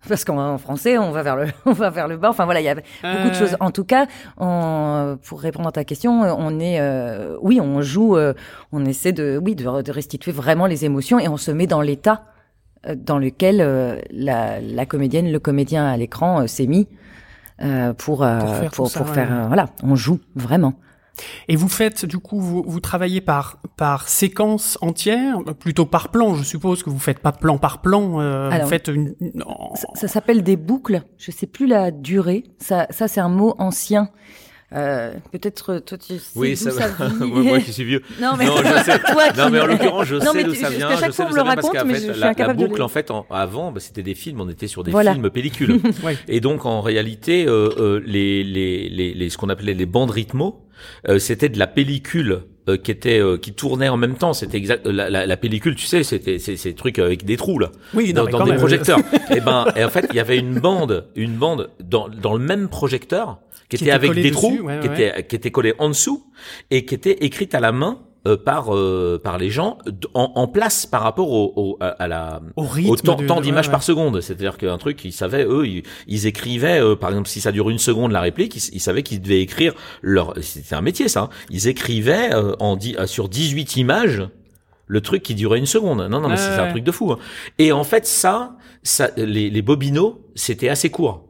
[0.09, 2.31] parce qu'en français on va vers le on va vers le bas.
[2.31, 3.57] Enfin voilà il y a beaucoup Euh, de choses.
[3.61, 4.07] En tout cas
[4.39, 8.33] on, pour répondre à ta question on est euh, oui on joue euh,
[8.73, 11.81] on essaie de oui de, de restituer vraiment les émotions et on se met dans
[11.83, 12.25] l'état
[12.87, 16.89] euh, dans lequel euh, la, la comédienne le comédien à l'écran euh, s'est mis
[17.63, 19.15] euh, pour euh, Pour faire pour, tout ça, pour ouais.
[19.15, 20.75] faire euh, voilà on joue vraiment
[21.49, 26.35] Et vous faites, du coup, vous, vous travaillez par par séquence entière, plutôt par plan.
[26.35, 28.21] Je suppose que vous faites pas plan par plan.
[28.21, 29.15] Euh, Alors, vous faites une.
[29.75, 31.03] Ça, ça s'appelle des boucles.
[31.17, 32.45] Je sais plus la durée.
[32.59, 34.11] Ça, ça c'est un mot ancien.
[34.75, 37.07] Euh, Peut-être toi tu sais Oui, d'où ça, ça, va.
[37.09, 37.27] vient.
[37.27, 38.03] moi, moi qui suis vieux.
[38.21, 38.99] Non mais Non, je sais.
[38.99, 40.89] toi qui Non, mais en l'occurrence, je Non, sais d'où ça parce vient.
[40.89, 42.21] qu'à chaque Je sais fois, on me le parce raconte, qu'en mais fait, je- suis
[42.21, 44.43] la, la incapable de boucle, le- en fait, en- avant, bah, c'était des films.
[44.43, 45.13] On était sur des Voilà.
[45.15, 45.81] films pellicules.
[46.05, 46.19] Ouais.
[46.29, 50.11] Et donc, en réalité, euh, euh, les, les, les, les, ce qu'on appelait les bandes
[50.11, 50.67] rythmo,
[51.09, 54.35] euh, c'était de la pellicule euh, qui était euh, qui tournait en même temps.
[54.35, 54.87] C'était exact.
[54.87, 57.71] euh, La, la, la pellicule, tu sais, c'était c'est ces trucs avec des trous là,
[57.95, 58.61] Oui, non, dans, dans des même.
[58.61, 58.99] projecteurs.
[59.35, 62.45] et ben, et en fait, il y avait une bande, une bande dans dans le
[62.45, 65.09] même projecteur qui, Qui était était avec des dessus, trous, ouais, qui ouais.
[65.09, 66.25] était qui était collée en dessous
[66.71, 68.01] et qui était écrite à la main.
[68.27, 69.79] euh, par euh, par les gens
[70.13, 73.71] en, en place par rapport au, au à, la Au rythme au temps, temps ouais,
[73.71, 74.21] par seconde.
[74.21, 77.71] C'est-à-dire qu'un truc, ils savaient, eux, ils, ils écrivaient, euh, par exemple, si ça dure
[77.71, 80.35] une seconde la réplique, ils, ils savaient qu'ils devaient écrire leur.
[80.43, 81.21] C'était un métier, ça.
[81.23, 81.29] hein.
[81.49, 84.29] Ils écrivaient euh, en dix- euh, sur 18 images
[84.89, 85.99] le truc qui durait une seconde.
[86.11, 87.13] Non, non, mais Ouais, c'est un truc de fou.
[87.13, 87.19] hein.
[87.59, 91.28] Et en fait, ça, ça, les, les bobinos, c'était assez court.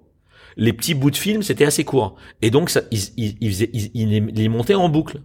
[0.58, 2.16] Les petits bouts de film, c'était assez court.
[2.42, 5.22] Et donc, ça, ils les- montaient en boucle.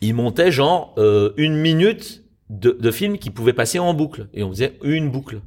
[0.00, 4.28] Ils montaient genre euh, une minute de, de film qui pouvait passer en boucle.
[4.32, 5.40] Et on faisait une boucle.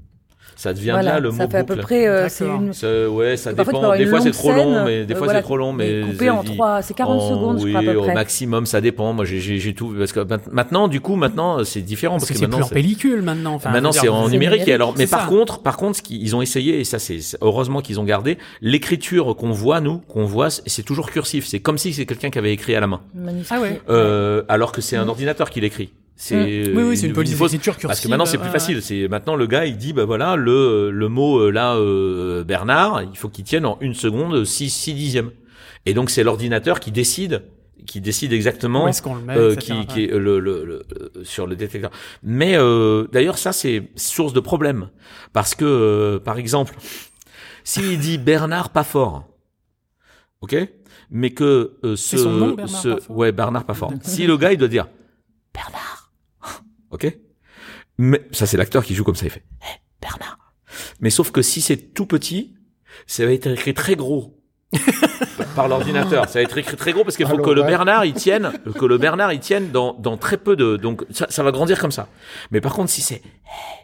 [0.62, 3.10] Ça devient voilà, là le ça mot fait à peu près euh, c'est une Ça,
[3.10, 3.96] ouais, ça dépend.
[3.98, 6.30] Des fois, c'est trop long, mais des euh, fois, voilà, c'est trop long, mais coupé
[6.30, 8.14] en ils- trois, c'est 40 en- secondes, je crois à peu au près.
[8.14, 9.12] maximum, ça dépend.
[9.14, 10.20] Moi, j'ai, j'ai, j'ai tout, parce que
[10.52, 13.56] maintenant, du coup, maintenant, c'est différent Parce parce que que c'est plus en pellicule maintenant.
[13.56, 14.34] Enfin, Maintenant, c'est en numérique.
[14.34, 15.28] numérique, Et alors, mais par ça.
[15.28, 19.36] contre, par contre, ce qu'ils ont essayé, et ça, c'est heureusement qu'ils ont gardé, l'écriture
[19.36, 21.48] qu'on voit, nous, qu'on voit, c'est toujours cursif.
[21.48, 23.02] C'est comme si c'est quelqu'un qui avait écrit à la main.
[23.50, 23.82] Ah ouais.
[23.90, 25.90] euh, alors que c'est un ordinateur qui l'écrit.
[26.16, 26.78] C'est Mm.
[26.78, 28.82] Oui, oui, une fausse- d'écriture Parce que maintenant c'est plus ouais, facile.
[28.84, 33.02] C'est maintenant le gars il dit bah voilà le le mot euh, là euh, Bernard
[33.04, 35.32] il faut qu'il tienne en une seconde six six dixièmes.
[35.88, 37.44] Et donc c'est l'ordinateur qui décide
[37.88, 40.84] qui décide exactement Où est-ce qu'on le met, euh, qui, qui est le, le, le-
[41.02, 41.90] euh, sur le détecteur.
[42.22, 44.90] Mais euh, d'ailleurs ça c'est source de problème
[45.34, 46.76] parce que euh, par exemple
[47.64, 49.26] s'il dit Bernard pas fort,
[50.42, 50.56] ok,
[51.10, 53.92] mais que euh, ce, son nom, Bernard ce- ouais Bernard pas fort.
[54.04, 54.88] si le gars il doit dire
[55.54, 56.01] Bernard,
[56.92, 57.18] ok,
[57.98, 60.54] mais ça c'est l'acteur qui joue comme ça il fait Hé, Bernard.
[61.00, 62.56] Mais sauf que si c'est tout petit,
[63.08, 64.38] ça va être écrit très gros
[65.56, 66.30] par l'ordinateur.
[66.30, 67.64] Ça va être écrit très gros parce qu'il faut Alors, que le.
[67.64, 71.28] Bernard il tienne, que le Bernard il tienne dans, dans très peu de, donc ça,
[71.30, 72.08] ça va grandir comme ça.
[72.52, 73.82] Mais par contre, si c'est, Hey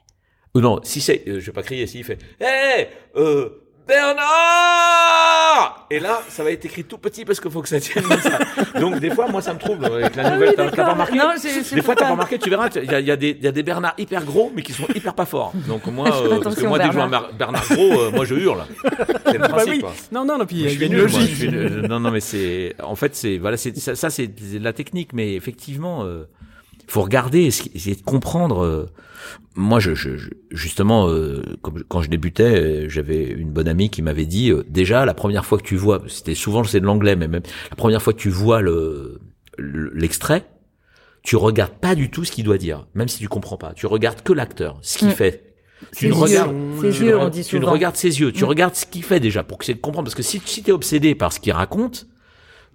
[0.57, 5.85] ou non, si c'est, euh, je vais pas crier, si il fait, hé, euh, Bernard!
[5.89, 8.19] Et là, ça va être écrit tout petit parce qu'il faut que ça tienne comme
[8.19, 8.39] ça.
[8.79, 10.53] Donc, des fois, moi, ça me trouble avec la nouvelle.
[10.55, 11.17] T'as- t'as pas remarqué?
[11.17, 13.15] Non, c'est- c'est Des fois, t'as pas remarqué, tu verras, il y a, y, a
[13.15, 15.53] des- il y a des Bernards hyper gros, mais qui sont hyper pas forts.
[15.67, 17.29] Donc, moi, euh, parce que attention, moi, dès que je vois un Bernard.
[17.29, 18.65] Ber- Bernard gros, euh, moi, je hurle.
[19.25, 19.79] C'est le Bah principe, oui.
[19.81, 19.93] quoi.
[20.11, 21.89] Non, non, non, puis il y Je a suis une logique.
[21.89, 25.13] non, non, mais c'est, en fait, c'est, voilà, c'est, ça, ça, c'est de la technique,
[25.13, 26.23] mais effectivement, euh,
[26.87, 28.63] faut regarder, essayer de comprendre.
[28.63, 28.85] euh,
[29.55, 30.09] moi, je, je,
[30.51, 32.43] justement, euh, comme, quand je débutais,
[32.85, 35.75] euh, j'avais une bonne amie qui m'avait dit, euh, déjà, la première fois que tu
[35.75, 39.19] vois, c'était souvent, c'est de l'anglais, mais même, la première fois que tu vois le,
[39.57, 40.45] le- l'extrait,
[41.23, 43.73] tu regardes pas du tout ce qu'il doit dire, même si tu comprends pas.
[43.73, 45.11] Tu regardes que l'acteur, ce qu'il Mm.
[45.11, 45.43] fait.
[45.95, 47.71] Tu ne regardes, Ses le- yeux, dit tu souvent.
[47.71, 48.47] regardes ses yeux, tu Mm.
[48.47, 50.05] regardes ce qu'il fait déjà pour que c'est de comprendre.
[50.05, 52.07] Parce que si, si tu es obsédé par ce qu'il raconte,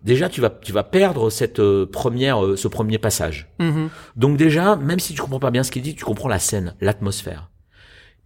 [0.02, 3.48] déjà tu vas, tu vas perdre cette euh, première, euh, ce premier passage.
[3.58, 3.88] Mhm.
[4.16, 6.74] Donc déjà, même si tu comprends pas bien ce qu'il dit, tu comprends la scène,
[6.80, 7.50] l'atmosphère.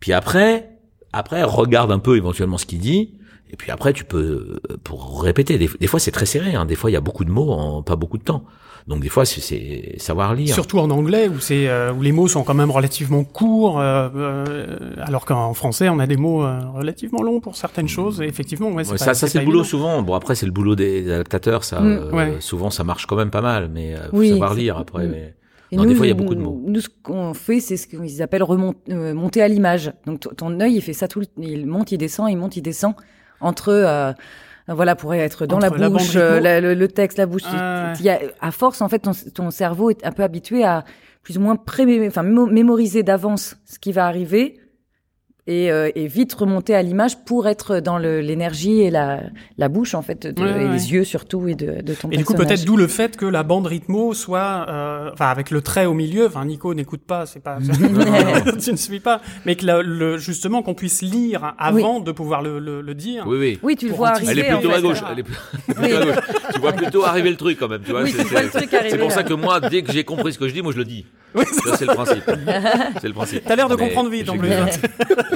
[0.01, 0.71] Puis après,
[1.13, 3.19] après regarde un peu éventuellement ce qu'il dit.
[3.49, 5.57] Et puis après, tu peux euh, pour répéter.
[5.57, 6.55] Des, des fois, c'est très serré.
[6.55, 6.67] Hein.
[6.67, 8.45] Des fois, il y a beaucoup de mots en pas beaucoup de temps.
[8.87, 10.55] Donc des fois, c'est- c'est savoir lire.
[10.55, 14.09] Surtout en anglais où c'est euh, où les mots sont quand même relativement courts, euh,
[14.15, 18.21] euh, alors qu'en français on a des mots euh, relativement longs pour certaines choses.
[18.21, 19.69] Et effectivement, ouais, c'est Ouais, pas- ça, ça c'est le boulot évident.
[19.71, 20.03] souvent.
[20.03, 21.65] Bon après, c'est le boulot des adaptateurs.
[21.65, 21.87] Ça, Mm.
[21.87, 22.37] euh, Ouais.
[22.41, 23.69] souvent, ça marche quand même pas mal.
[23.73, 25.07] Mais euh, faut Oui, savoir lire après.
[25.07, 25.11] Mm.
[25.11, 25.35] Mais...
[25.73, 26.63] Et Non, nous, des fois, il y a beaucoup de mots.
[26.65, 29.93] Nous, ce qu'on fait, c'est ce qu'ils appellent remont- euh, monter à l'image.
[30.07, 32.63] Donc, ton œil, il fait ça tout le Il monte, il descend, il monte, il
[32.63, 32.95] descend
[33.41, 34.13] entre, euh,
[34.75, 37.43] voilà, pourrait être dans Entre la bouche, la- le, le texte, la bouche.
[37.47, 38.03] Ah, ouais.
[38.05, 40.85] Y a, à force, en fait, ton, ton cerveau est un peu habitué à
[41.23, 44.61] plus ou moins pré enfin, mémoriser d'avance ce qui va arriver
[45.47, 49.21] et, euh, et vite remonter à l'image pour être dans le- l'énergie et la,
[49.59, 50.73] la bouche, en fait, de- Ouais, et ouais.
[50.73, 53.27] les yeux surtout et de, de ton Et du coup, peut-être d'où le fait que
[53.27, 56.27] la bande rythmo soit, euh, enfin, avec le trait au milieu.
[56.27, 57.59] Enfin, Nico n'écoute pas, c'est pas,
[58.61, 62.43] tu ne suis pas, mais que la- le, justement qu'on puisse lire avant de pouvoir
[62.43, 63.25] le, le, le dire.
[63.27, 63.59] Oui, oui.
[63.63, 64.59] Oui, tu le vois anticiper, Elle est arriver.
[64.69, 65.03] plutôt en à gauche.
[65.13, 66.25] Elle est plutôt à gauche.
[66.55, 67.83] Tu vois plutôt arriver le truc quand même.
[67.85, 68.03] Tu vois.
[68.03, 70.63] Oui, c'est- arriver, pour ça que moi, dès que j'ai compris ce que je dis,
[70.63, 71.07] moi je le dis.
[71.37, 72.23] Ça, C'est le principe.
[73.01, 73.43] C'est le principe.
[73.47, 74.49] T'as l'air de comprendre vite, en plus.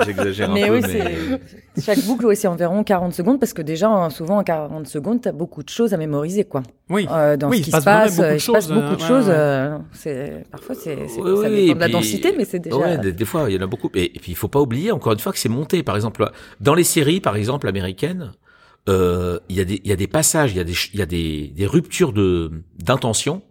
[0.05, 1.39] J'exagère- un Mais peu, oui, mais
[1.75, 4.87] c'est chaque boucle, ouais, c'est environ 40 secondes parce que déjà, en- souvent en 40
[4.87, 6.63] secondes, t'as beaucoup de choses à mémoriser, quoi.
[6.89, 7.07] Oui.
[7.11, 8.41] Euh, dans Oui, ce il qui se se passe passe, vraiment beaucoup de euh, il
[8.41, 9.27] se passe choses, beaucoup de choses.
[9.29, 12.59] euh, c'est parfois c'est c'est- Oui, ça oui, dépend de la puis- densité, mais c'est
[12.59, 12.77] déjà.
[12.77, 13.91] Ouais, des, des fois, il y en a beaucoup.
[13.95, 15.83] Et, et puis, il faut pas oublier, encore une fois, que c'est monté.
[15.83, 16.29] Par exemple,
[16.61, 18.33] dans les séries, par exemple, américaines,
[18.89, 20.91] euh, il y a des, il y a des passages, il y a des, ch-
[20.95, 22.51] il y a des, des ruptures de,
[22.83, 23.43] d'intention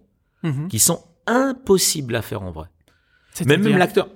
[0.44, 0.68] Mhm.
[0.70, 2.68] qui sont impossibles à faire en vrai.
[3.46, 4.10] Même, même l'acteur.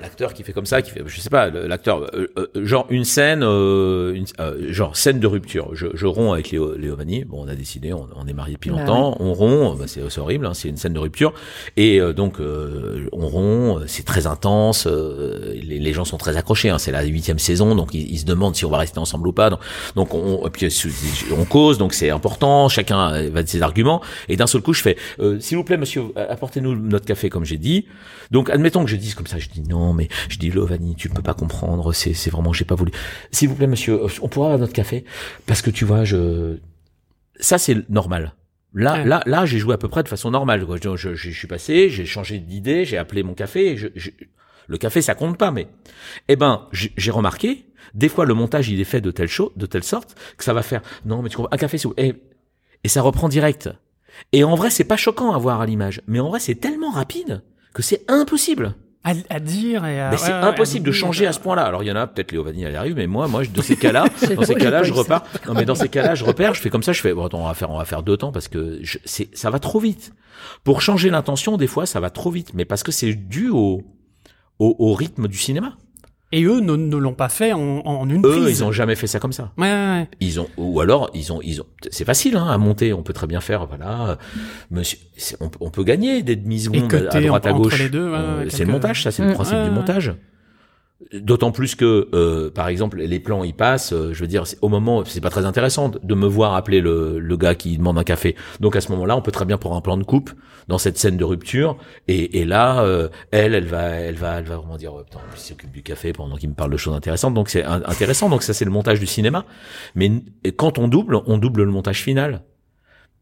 [0.00, 3.04] L'acteur qui fait comme ça, qui fait, je sais pas, l'acteur, euh, euh, genre une
[3.04, 5.70] scène, euh, une- euh, genre scène de rupture.
[5.74, 6.96] Je, je romps avec Léo, Léo.
[7.26, 10.00] Bon, on a décidé, on, on est mariés depuis Bah longtemps, on rompt, bah, c'est
[10.10, 11.34] c'est horrible, hein, c'est une scène de rupture.
[11.76, 16.36] Et euh, donc, euh, on rompt, c'est très intense, euh, les, les gens sont très
[16.36, 16.70] accrochés.
[16.70, 19.28] Hein, c'est la huitième saison, donc ils, ils se demandent si on va rester ensemble
[19.28, 19.50] ou pas.
[19.50, 19.60] Donc,
[19.94, 20.68] donc on, puis
[21.36, 22.68] on cause, donc c'est important.
[22.68, 24.00] Chacun va de ses arguments.
[24.28, 27.44] Et d'un seul coup, je fais, euh, s'il vous plaît, monsieur, apportez-nous notre café, comme
[27.44, 27.86] j'ai dit.
[28.30, 31.08] Donc, admettons que je dise comme ça, je dis non, mais je dis Lovani, tu
[31.08, 32.92] ne peux pas comprendre, c'est, c'est vraiment, j'ai pas voulu.
[33.30, 35.04] S'il vous plaît, monsieur, on pourra avoir notre café,
[35.46, 36.58] parce que tu vois, je,
[37.40, 38.34] ça c'est normal.
[38.74, 39.04] Là, Ouais.
[39.06, 40.66] là, là, j'ai joué à peu près de façon normale.
[40.66, 40.76] quoi.
[40.82, 43.72] Je, je- je suis passé, j'ai changé d'idée, j'ai appelé mon café.
[43.72, 44.10] et je- je-
[44.68, 45.68] le café, ça compte pas, mais
[46.28, 47.66] eh ben, j'ai remarqué.
[47.94, 50.52] Des fois, le montage, il est fait de telle chose, de telle sorte que ça
[50.52, 50.82] va faire.
[51.06, 51.92] Non, mais tu comprends, un café, plaît.
[51.96, 52.14] et,
[52.84, 53.70] et ça reprend direct.
[54.32, 56.90] Et en vrai, c'est pas choquant à voir à l'image, mais en vrai, c'est tellement
[56.90, 58.74] rapide que c'est impossible.
[59.06, 61.62] À, à dire et à, Mais c'est ouais, impossible de changer à ce point-là.
[61.64, 63.62] Alors il y en a peut-être Léo Vanille, elle arrive, mais moi, moi, je- dans
[63.62, 65.22] ces cas-là, dans ces cas-là, je repars.
[65.46, 67.14] Non, mais dans ces cas-là, je repère, je fais comme ça, je fais.
[67.14, 69.48] Bon, attends, on va faire, on va faire deux temps parce que je, c'est, ça
[69.50, 70.12] va trop vite.
[70.64, 73.82] Pour changer l'intention, des fois, ça va trop vite, mais parce que c'est dû au,
[74.58, 75.76] au, au rythme du cinéma.
[76.32, 78.58] Et eux ne, ne l'ont pas fait en, en une Eux, prise.
[78.58, 79.52] ils ont jamais fait ça comme ça.
[79.56, 80.08] Ouais, ouais, ouais.
[80.20, 81.66] Ils ont, ou alors, ils ont, ils ont.
[81.90, 82.92] C'est facile hein, à monter.
[82.92, 84.18] On peut très bien faire, voilà.
[84.72, 87.78] Monsieur, c'est- on, peut- on peut gagner des demi secondes à droite à gauche.
[87.80, 89.34] ouais, Euh, ouais, c'est le quelques- montage, ça, c'est le Mm.
[89.34, 89.74] principe Ouais, du ouais.
[89.74, 90.14] montage.
[91.12, 93.92] D'autant plus que, euh, par exemple, les plans ils passent.
[93.92, 97.18] euh, je veux dire, au moment, c'est pas très intéressant de- me voir appeler le,
[97.18, 98.34] le gars qui demande un café.
[98.60, 100.30] Donc à ce moment-là, on peut très bien prendre un plan de coupe
[100.68, 101.76] dans cette scène de rupture.
[102.08, 105.20] Et, et là, euh, elle, elle va, elle va, elle va vraiment dire, oh, putain,
[105.34, 107.34] il s'occupe du café pendant qu'il me parle de choses intéressantes.
[107.34, 108.30] Donc c'est intéressant.
[108.30, 109.44] Donc ça, c'est le montage du cinéma.
[109.96, 110.10] Mais
[110.56, 112.42] quand on double, on double le montage final.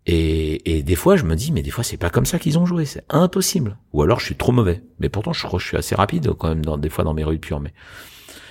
[0.06, 2.58] Et, et des fois, je me dis, mais des fois, c'est pas comme ça qu'ils
[2.58, 3.78] ont joué, c'est impossible.
[3.94, 4.82] Ou alors, je suis trop mauvais.
[5.00, 7.14] Mais pourtant, je crois que je suis assez rapide quand même, dans, des fois, dans
[7.14, 7.58] mes ruptures.
[7.60, 7.72] Mais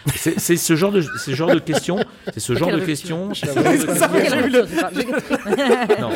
[0.15, 1.97] c'est c'est ce genre de, c'est ce genre de questions,
[2.33, 3.33] c'est ce genre de questions.
[3.33, 3.77] C'est vrai,
[4.29, 4.65] j'ai eu le-
[6.01, 6.09] Non.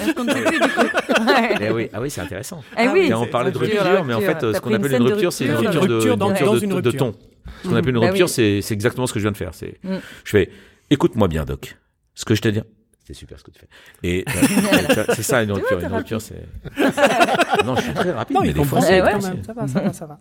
[1.62, 2.64] Eh oui, ah oui, c'est intéressant.
[2.78, 3.10] Eh oui.
[3.14, 5.46] On parlait de Rupture, rupture, mais en fait, ce T'as qu'on appelle une rupture, c'est
[5.46, 7.16] une rupture, de, ton.
[7.64, 9.54] Ce qu'on appelle une Bah rupture, c'est c'est exactement ce que je viens de faire.
[9.54, 9.96] C'est, Mm.
[10.26, 10.50] je fais,
[10.90, 11.78] écoute-moi bien, Doc.
[12.14, 12.60] Ce que je te dis.
[13.08, 13.68] C'est super ce que tu fais.
[14.04, 15.80] Et euh, c'est ça une rupture.
[15.80, 16.44] Une rupture, c'est.
[17.66, 18.36] non, je suis très rapide.
[18.36, 19.12] Non, mais il des comprend fois, Eh c'est ouais.
[19.14, 19.44] quand même.
[19.46, 20.18] Ça va, ça va, ça va.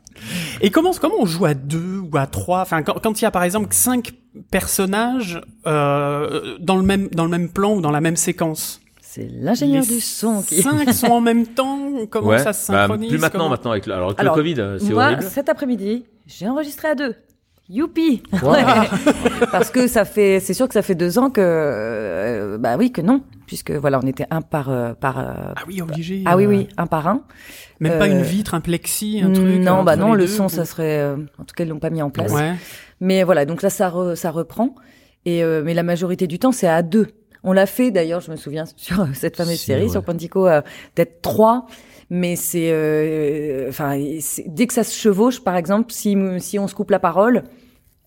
[0.61, 2.61] Et comment, comment on joue à deux ou à trois?
[2.61, 4.13] Enfin, quand, quand il y a par exemple cinq
[4.53, 8.81] personnages euh, dans le même dans le même plan ou dans la même séquence?
[9.01, 10.63] C'est l'ingénieur du son qui.
[10.63, 11.79] Cinq sont en même temps?
[12.11, 12.39] Comment Ouais.
[12.39, 13.09] ça se Bah, synchronise?
[13.09, 15.23] plus maintenant, comment- maintenant avec le, alors avec Alors, le Covid, euh, c'est Moi, horrible.
[15.23, 17.15] cet après-midi, j'ai enregistré à deux.
[17.69, 18.65] Youpi ouais.
[19.51, 22.93] Parce que ça fait, c'est sûr que ça fait deux ans que, euh, bah oui,
[22.93, 25.19] que non, puisque voilà, on était un par euh, par.
[25.19, 26.23] Euh, ah oui, obligé.
[26.27, 27.23] Ah oui, oui, un par un.
[27.81, 29.61] Même pas une vitre, un plexi, un truc.
[29.61, 31.05] Non, bah non, le son, ça serait.
[31.39, 32.33] en tout cas, ils l'ont pas mis en place.
[32.33, 32.55] Ouais.
[33.01, 34.75] Mais voilà, donc là, ça ça reprend.
[35.25, 37.09] Et mais la majorité du temps, c'est à deux.
[37.43, 40.49] On l'a fait d'ailleurs, je me souviens sur cette fameuse série sur Pontico,
[40.95, 41.67] d'être trois
[42.11, 43.99] mais c'est euh, enfin
[44.47, 47.45] dès que ça se chevauche par exemple si si on se coupe la parole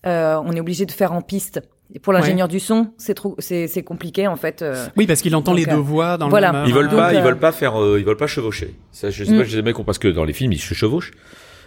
[0.06, 1.60] euh, on est obligé de faire en piste
[1.92, 4.62] et pour l'ingénieur du son, c'est trop, c'est, c'est compliqué en fait.
[4.62, 4.86] Euh.
[4.96, 6.52] oui, parce qu'il entend les deux voix dans voilà.
[6.52, 6.66] le même.
[6.68, 8.76] Ils veulent pas, ils veulent pas faire, ils veulent pas chevaucher.
[8.92, 9.44] Ça, je sais pas, mm.
[9.44, 11.10] je sais pas parce que dans les films ils se chevauchent,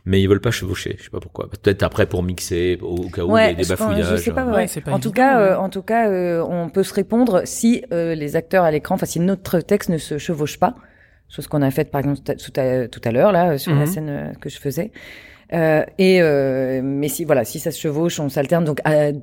[0.06, 0.96] mais ils veulent pas chevaucher.
[0.98, 1.50] Je sais pas pourquoi.
[1.50, 4.12] Peut-être après pour mixer au cas où il y a des bafouillages.
[4.12, 4.66] Je sais pas, ouais.
[4.66, 8.72] pas en, tout cas, en tout cas, on peut se répondre si les acteurs à
[8.72, 10.76] l'écran, enfin si notre texte ne se chevauche pas
[11.34, 13.88] chose qu'on a faite par exemple tout à, tout à l'heure là sur la mhm.
[13.88, 14.92] scène euh, que je faisais.
[15.52, 18.66] Euh, et euh, mais si voilà, si ça se chevauche, on s'alterne.
[18.66, 18.82] Donc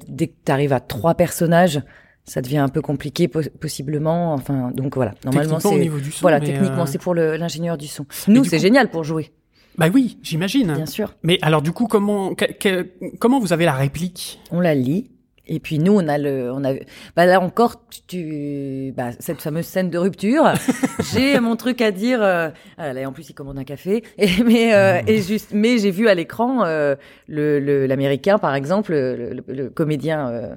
[0.09, 1.81] dès que tu arrives à trois personnages,
[2.25, 4.35] ça devient un peu compliqué possiblement.
[4.35, 5.14] Enfin donc voilà.
[5.25, 8.07] Normalement c'est voilà techniquement c'est pour l'ingénieur du son.
[8.29, 9.31] Nous c'est génial pour jouer.
[9.79, 10.75] Bah oui, j'imagine.
[10.75, 11.14] Bien sûr.
[11.23, 12.35] Mais alors du coup comment
[13.18, 14.40] comment vous avez la réplique?
[14.51, 15.11] On la lit.
[15.52, 16.74] Et puis nous, on a le, on a,
[17.16, 20.44] bah là encore, tu, bah, cette fameuse scène de rupture.
[21.12, 22.22] j'ai mon truc à dire.
[22.22, 24.04] Euh, là, en plus, il commande un café.
[24.16, 26.94] Et mais euh, et juste, mais j'ai vu à l'écran euh,
[27.26, 30.54] le l'américain, par exemple, le, le, comédien euh,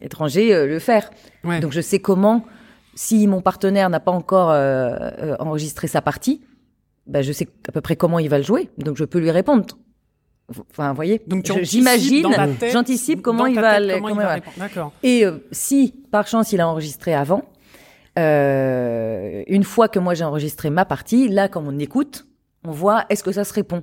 [0.00, 1.08] étranger euh, le faire.
[1.44, 1.60] Ouais.
[1.60, 2.44] Donc je sais comment.
[2.94, 4.50] Si mon partenaire n'a pas encore
[5.38, 6.42] enregistré sa partie,
[7.06, 8.70] bah, je sais à peu près comment il va le jouer.
[8.76, 9.64] Donc je peux lui répondre.
[10.70, 12.26] Enfin, vous voyez, Donc j'imagine,
[12.72, 14.92] j'anticipe comment il va, comment il va, D'accord.
[15.02, 17.42] Et euh, si par chance il a enregistré avant,
[18.18, 22.26] euh, une fois que moi j'ai enregistré ma partie, là comme on écoute,
[22.64, 23.82] on voit est-ce que ça se répond?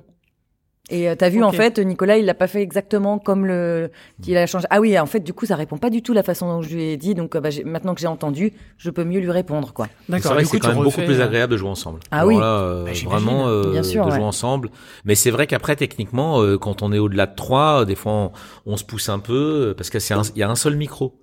[0.90, 3.90] Et euh, t'as vu en fait, Nicolas, il l'a pas fait exactement comme le,
[4.26, 4.66] il a changé.
[4.70, 6.74] Ah oui, en fait, du coup, ça répond pas du tout la façon dont je
[6.74, 7.14] lui ai dit.
[7.14, 9.86] Donc, euh, bah, maintenant que j'ai entendu, je peux mieux lui répondre, quoi.
[10.08, 10.36] D'accord.
[10.44, 12.00] C'est quand même beaucoup plus euh, agréable de jouer ensemble.
[12.10, 12.36] Ah oui.
[12.36, 14.70] Là, bah, vraiment de jouer ensemble.
[15.04, 18.32] Mais c'est vrai qu'après, techniquement, quand on est au-delà de trois, des fois, on,
[18.66, 20.00] on se pousse un peu parce qu'il
[20.36, 21.14] y a un seul micro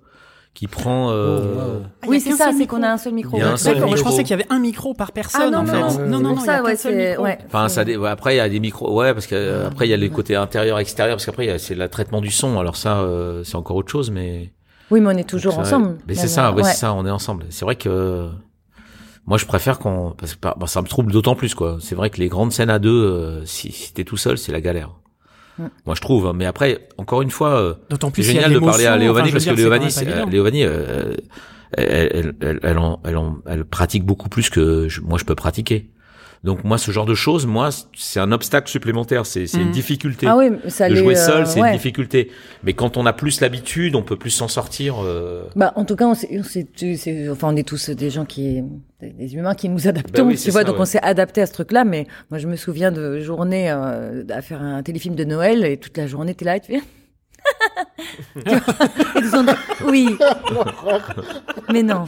[0.54, 1.10] qui prend.
[1.12, 1.80] Euh...
[2.04, 3.38] Oh, oui, c'est ça, c'est qu'on a un seul micro.
[3.38, 5.42] Je pensais qu'il y avait un micro par personne.
[5.44, 6.06] Ah, non, en fait.
[6.06, 7.16] non, non, non, ça, ouais, c'est.
[7.16, 7.38] Ouais.
[7.46, 7.84] Enfin, ça.
[8.06, 8.92] Après, il y a des micros.
[8.98, 11.74] Ouais, parce que euh, après, il y a les côtés intérieur, extérieur, parce qu'après, c'est
[11.74, 12.58] le traitement du son.
[12.58, 14.52] Alors ça, euh, c'est encore autre chose, mais.
[14.90, 15.98] Oui, mais on est toujours ensemble.
[16.06, 17.44] Mais c'est ça, ouais, c'est ça, on est ensemble.
[17.50, 18.28] C'est vrai que.
[19.26, 21.76] Moi, je préfère qu'on, parce que bah, ça me trouble d'autant plus, quoi.
[21.80, 24.52] C'est vrai que les grandes scènes à deux, euh, si, si t'es tout seul, c'est
[24.52, 24.90] la galère.
[25.86, 26.26] Moi, je trouve.
[26.26, 26.32] Hein.
[26.34, 27.74] Mais après, encore une fois, euh,
[28.10, 29.94] plus génial de parler à Léovanie parce que Léovanie,
[30.30, 31.14] Léovanie, euh,
[31.72, 35.90] elle, elle, elle, elle, pratique beaucoup plus que moi je peux pratiquer.
[36.44, 39.72] Donc moi, ce genre de choses, moi, c'est un obstacle supplémentaire, c'est une mm.
[39.72, 40.26] difficulté.
[40.28, 42.30] Ah oui, ça de jouer seul, euh, c'est une difficulté.
[42.62, 44.96] Mais quand on a plus l'habitude, on peut plus s'en sortir.
[45.02, 45.44] Euh...
[45.56, 48.62] Bah, en tout cas, on, on, enfin, on est tous des gens qui,
[49.00, 50.64] des humains qui nous adaptons, bah tu vois.
[50.64, 51.84] donc on s'est adapté à ce truc-là.
[51.84, 55.76] Mais moi, je me souviens de journées euh, à faire un téléfilm de Noël et
[55.76, 56.82] toute la journée, t'es là et tu fais
[59.84, 60.16] oui.
[61.72, 62.04] Mais non.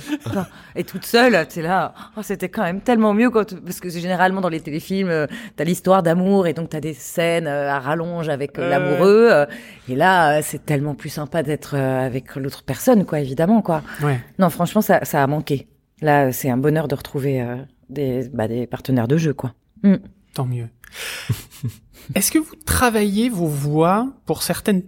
[0.77, 1.95] Et toute seule, c'est là.
[2.17, 5.65] Oh, c'était quand même tellement mieux quand, parce que généralement dans les téléfilms, euh, t'as
[5.65, 9.47] l'histoire d'amour et donc t'as des scènes euh, à rallonge avec euh, l'amoureux.
[9.89, 13.83] et là, c'est tellement plus sympa d'être avec l'autre personne, quoi, évidemment, quoi.
[14.03, 14.21] Ouais.
[14.39, 15.69] Non, franchement, ça, ça a manqué.
[16.01, 17.45] Là, c'est un bonheur de retrouver
[17.89, 19.55] des, bah, des partenaires de jeu, quoi.
[19.83, 19.97] Mm.
[20.35, 20.69] Tant mieux.
[22.15, 24.83] Est-ce que vous travaillez vos voix pour certaines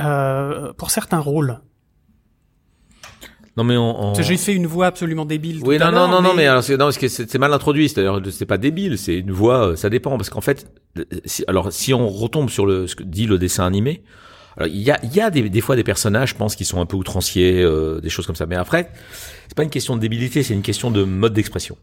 [0.00, 1.60] euh, pour certains rôles.
[3.56, 5.60] Non mais on, j'ai fait une voix absolument débile.
[5.64, 6.28] Oui tout non à non non mais...
[6.28, 9.70] non mais alors c'est non c'est mal introduit c'est-à-dire c'est pas débile c'est une voix
[9.70, 10.72] euh, ça dépend parce qu'en fait
[11.24, 14.04] si, alors si on retombe sur le ce que dit le dessin animé
[14.56, 16.64] alors il y a il y a des, des fois des personnages je pense qui
[16.64, 18.92] sont un peu outranciers euh, des choses comme ça mais après
[19.48, 21.76] c'est pas une question de débilité c'est une question de mode d'expression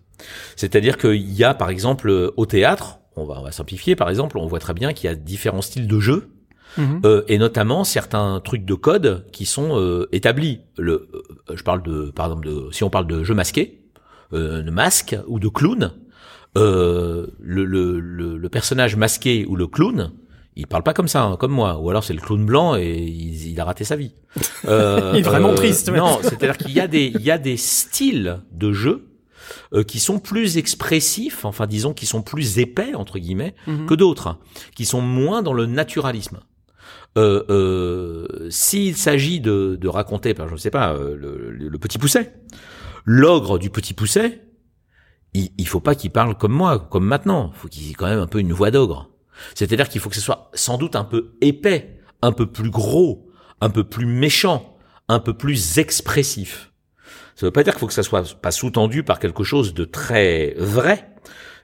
[0.56, 4.38] c'est-à-dire qu'il y a par exemple au théâtre on va on va simplifier par exemple
[4.38, 6.30] on voit très bien qu'il y a différents styles de jeu
[6.78, 7.02] Mhm.
[7.06, 10.62] Euh, et notamment certains trucs de code qui sont euh, établis.
[10.78, 13.82] Le, euh, je parle de, par exemple, de, si on parle de jeu masqué,
[14.32, 15.92] de masque ou de clown,
[16.56, 20.12] le, le, le, personnage masqué ou le clown,
[20.58, 21.80] il parle pas comme ça, hein, comme moi.
[21.80, 24.14] Ou alors c'est le clown blanc et il, il a raté sa vie.
[24.68, 25.90] Euh, il est vraiment triste.
[25.90, 29.06] Non, c'est-à-dire qu'il y a des, il y a des styles de jeu
[29.88, 33.86] qui sont plus expressifs, enfin disons qui sont plus épais entre guillemets mhm.
[33.86, 34.39] que d'autres,
[34.76, 36.39] qui sont moins dans le naturalisme
[37.18, 41.97] euh, euh, s'il s'agit de, de, raconter, je ne sais pas, euh, le, le, petit
[41.97, 42.34] pousset,
[43.05, 44.41] l'ogre du petit pousset,
[45.34, 47.51] il, il faut pas qu'il parle comme moi, comme maintenant.
[47.53, 49.09] Il faut qu'il ait quand même un peu une voix d'ogre.
[49.53, 53.30] C'est-à-dire qu'il faut que ce soit sans doute un peu épais, un peu plus gros,
[53.61, 56.74] un peu plus méchant, un peu plus expressif.
[57.36, 59.86] Ça veut pas dire qu'il faut que ça soit pas sous-tendu par quelque chose de
[59.86, 61.14] très vrai.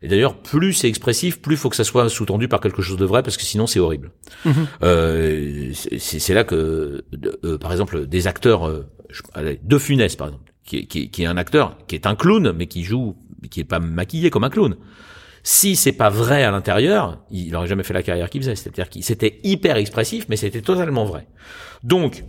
[0.04, 3.06] Et d'ailleurs, plus c'est expressif, plus faut que ça soit sous-tendu par quelque chose de
[3.06, 4.12] vrai, parce que sinon c'est horrible.
[4.46, 4.68] Mhm.
[4.84, 7.04] Euh, c'est là que,
[7.44, 8.88] euh, par exemple, des acteurs, euh,
[9.62, 12.66] De Funès par exemple, qui, qui, qui, est un acteur, qui est un clown, mais
[12.66, 13.16] qui joue,
[13.52, 14.76] qui est pas maquillé comme un clown.
[15.44, 18.56] Si c'est pas vrai à l'intérieur, il aurait jamais fait la carrière qu'il faisait.
[18.56, 21.28] C'est-à-dire qu'il c'était hyper expressif, mais c'était totalement vrai.
[21.84, 22.24] Donc,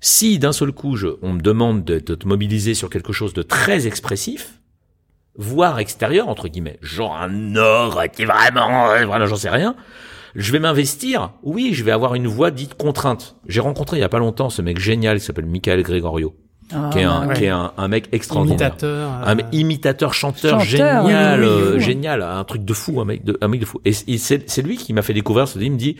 [0.00, 3.32] si d'un seul coup, je, on me demande de, de te mobiliser sur quelque chose
[3.32, 4.60] de très expressif,
[5.36, 9.74] voire extérieur entre guillemets, genre un ogre qui vraiment, voilà, j'en sais rien.
[10.36, 11.30] Je vais m'investir.
[11.44, 13.36] Oui, je vais avoir une voix dite contrainte.
[13.46, 16.34] J'ai rencontré il y a pas longtemps ce mec génial qui s'appelle Michael Gregorio.
[16.72, 17.34] Ah, qui est un, ouais.
[17.34, 18.70] qui est un, un mec extraordinaire.
[18.70, 19.10] Imitateur.
[19.12, 22.72] euh, Un mec imitateur, chanteur, Chanteur, génial, oui, oui, oui, euh, génial, un truc de
[22.72, 23.80] fou, un mec de, un mec de fou.
[23.84, 25.96] Et, et c'est, c'est lui qui m'a fait découvrir ce Il me dit,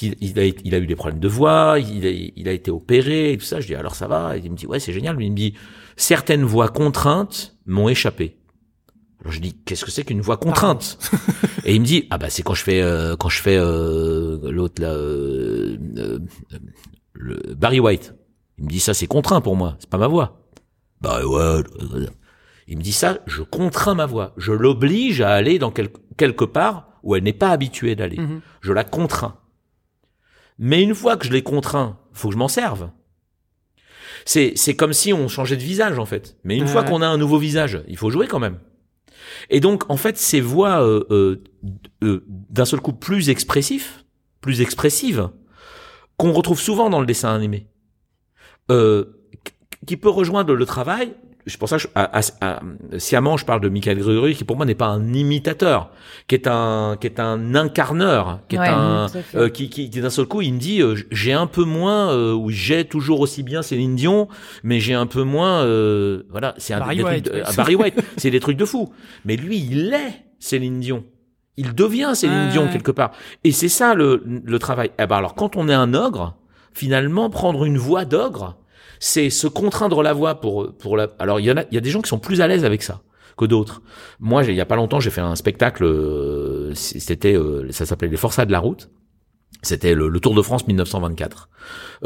[0.00, 2.70] il, il a, il a eu des problèmes de voix, il a, il a été
[2.70, 3.60] opéré et tout ça.
[3.60, 4.36] Je dis alors ça va?
[4.36, 5.14] Et il me dit ouais c'est génial.
[5.14, 5.54] Lui il me dit
[5.96, 8.38] certaines voix contraintes m'ont échappé.
[9.20, 10.98] Alors je dis qu'est-ce que c'est qu'une voix contrainte?
[11.64, 14.50] Et il me dit ah bah c'est quand je fais euh, quand je fais euh,
[14.50, 16.18] l'autre là euh, euh,
[17.14, 18.14] le Barry White.
[18.58, 20.44] Il me dit ça c'est contraint pour moi, c'est pas ma voix.
[21.00, 21.62] Bah ouais.
[22.66, 26.44] Il me dit ça, je contrains ma voix, je l'oblige à aller dans quel- quelque
[26.44, 28.18] part où elle n'est pas habituée d'aller.
[28.18, 28.40] Mhm.
[28.60, 29.38] Je la contrains.
[30.58, 32.90] Mais une fois que je l'ai contraint, faut que je m'en serve.
[34.24, 36.36] C'est c'est comme si on changeait de visage en fait.
[36.44, 38.58] Mais une Ouais, fois qu'on a un nouveau visage, il faut jouer quand même.
[39.50, 41.42] Et donc en fait ces voix euh, euh,
[42.02, 44.04] euh, d'un seul coup plus expressifs,
[44.40, 45.30] plus expressives,
[46.16, 47.66] qu'on retrouve souvent dans le dessin animé,
[49.86, 51.14] qui peut rejoindre le travail.
[51.48, 52.60] C'est pour ça que je, à, à- à-
[52.98, 55.90] sciemment je parle de Michael Gregory qui pour moi n'est pas un imitateur,
[56.28, 60.00] qui est un qui est un incarneur, qui est Ouais, un euh, qui, qui, qui
[60.00, 63.20] d'un seul coup il me dit euh, j'ai un peu moins euh, ou j'ai toujours
[63.20, 64.28] aussi bien Céline Dion,
[64.62, 67.56] mais j'ai un peu moins euh, voilà c'est un Barry des White, trucs de- ouais.
[67.56, 68.92] Barry White c'est des trucs de fou.
[69.24, 71.04] Mais lui il est Céline Dion.
[71.56, 72.70] Il devient Céline Ouais, Dion ouais.
[72.72, 73.10] quelque part.
[73.42, 74.90] Et c'est ça le, le travail.
[74.98, 76.36] Eh ben alors quand on est un ogre,
[76.72, 78.56] finalement prendre une voix d'ogre,
[79.00, 81.08] c'est se contraindre la voix pour pour la.
[81.18, 82.64] Alors il y en a il y a des gens qui sont plus à l'aise
[82.64, 83.02] avec ça
[83.36, 83.82] que d'autres.
[84.20, 85.84] Moi il y a pas longtemps j'ai fait un spectacle.
[85.84, 88.90] euh, C'était euh, ça s'appelait les Forçats de la route.
[89.62, 91.48] C'était le, le Tour de France 1924.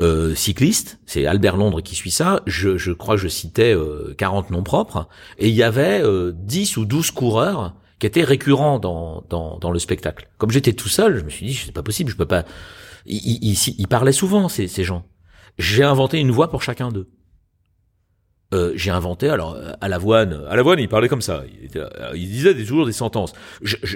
[0.01, 2.41] Euh, cycliste, c'est Albert Londres qui suit ça.
[2.47, 5.09] Je, je crois que je citais euh, 40 noms propres.
[5.39, 9.71] Et il y avait euh, 10 ou 12 coureurs qui étaient récurrents dans, dans, dans
[9.71, 10.29] le spectacle.
[10.39, 12.45] Comme j'étais tout seul, je me suis dit, c'est pas possible, je peux pas...
[13.05, 15.05] Ils, ils- ils parlaient souvent, ces, ces gens.
[15.59, 17.09] J'ai inventé une voix pour chacun d'eux.
[18.55, 21.79] Euh, j'ai inventé alors euh, à l'avoine à l'avoine il parlait comme ça il, était
[21.79, 23.33] euh, il disait des- toujours des sentences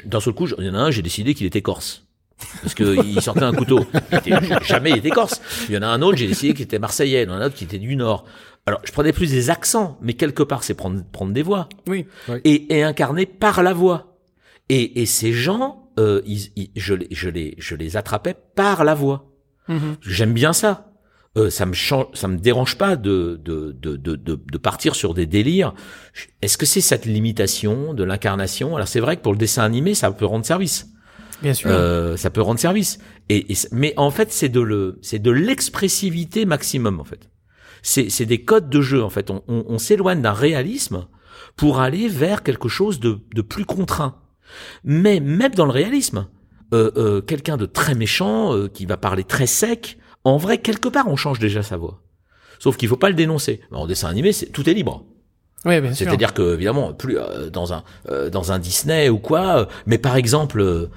[0.06, 2.06] d'un seul coup il y en a un j'ai décidé qu'il était corse
[2.62, 3.84] parce que il sortait un couteau
[4.24, 6.62] Il était- jamais il était corse il y en a un autre j'ai décidé qu'il
[6.62, 8.24] était marseillais il y en a un autre qui était du nord
[8.64, 12.06] alors je prenais plus des accents mais quelque part c'est prendre prendre des voix Oui.
[12.44, 14.16] et, et incarné par la voix.
[14.70, 18.84] Et, et ces gens, euh, ils- ils- je, les, je, les, je les attrapais par
[18.84, 19.30] la voix.
[19.68, 19.96] Mhm.
[20.00, 20.85] J'aime bien ça.
[21.36, 25.12] Euh, ça me change, ça me dérange pas de de, de, de, de, partir sur
[25.12, 25.74] des délires.
[26.40, 28.74] Est-ce que c'est cette limitation de l'incarnation?
[28.74, 30.88] Alors c'est vrai que pour le dessin animé, ça peut rendre service.
[31.42, 31.68] Bien sûr.
[31.70, 32.98] Euh, ça peut rendre service.
[33.28, 37.28] Et, et c- mais en fait, c'est de le, c'est de l'expressivité maximum en fait.
[37.82, 39.30] C'est, c'est des codes de jeu en fait.
[39.30, 41.06] On, on, on s'éloigne d'un réalisme
[41.54, 44.16] pour aller vers quelque chose de, de plus contraint.
[44.84, 46.28] Mais même dans le réalisme,
[46.72, 50.88] euh, euh, quelqu'un de très méchant euh, qui va parler très sec, en vrai quelque
[50.88, 52.00] part on change déjà sa voix.
[52.58, 53.60] Sauf qu'il faut pas le dénoncer.
[53.70, 55.04] En dessin animé, c'est, tout est libre.
[55.66, 56.06] oui, bien sûr.
[56.06, 59.98] C'est-à-dire que évidemment, plus euh, dans un euh, dans un Disney ou quoi, euh, mais
[59.98, 60.88] par exemple, euh,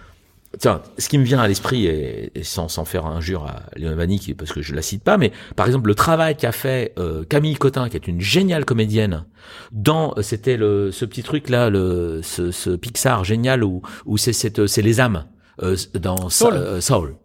[0.57, 3.95] tiens, ce qui me vient à l'esprit et, et sans sans faire injure à Léon
[3.95, 7.25] Vanni, parce que je la cite pas, mais par exemple le travail qu'a fait euh,
[7.25, 9.25] Camille Cotin, qui est une géniale comédienne,
[9.73, 14.17] dans euh, c'était le ce petit truc là, le ce, ce Pixar génial où où
[14.17, 15.25] c'est c'est les âmes
[15.61, 16.81] euh, dans Soul.
[16.81, 17.15] Soul.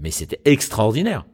[0.00, 1.24] Mais c'était extraordinaire.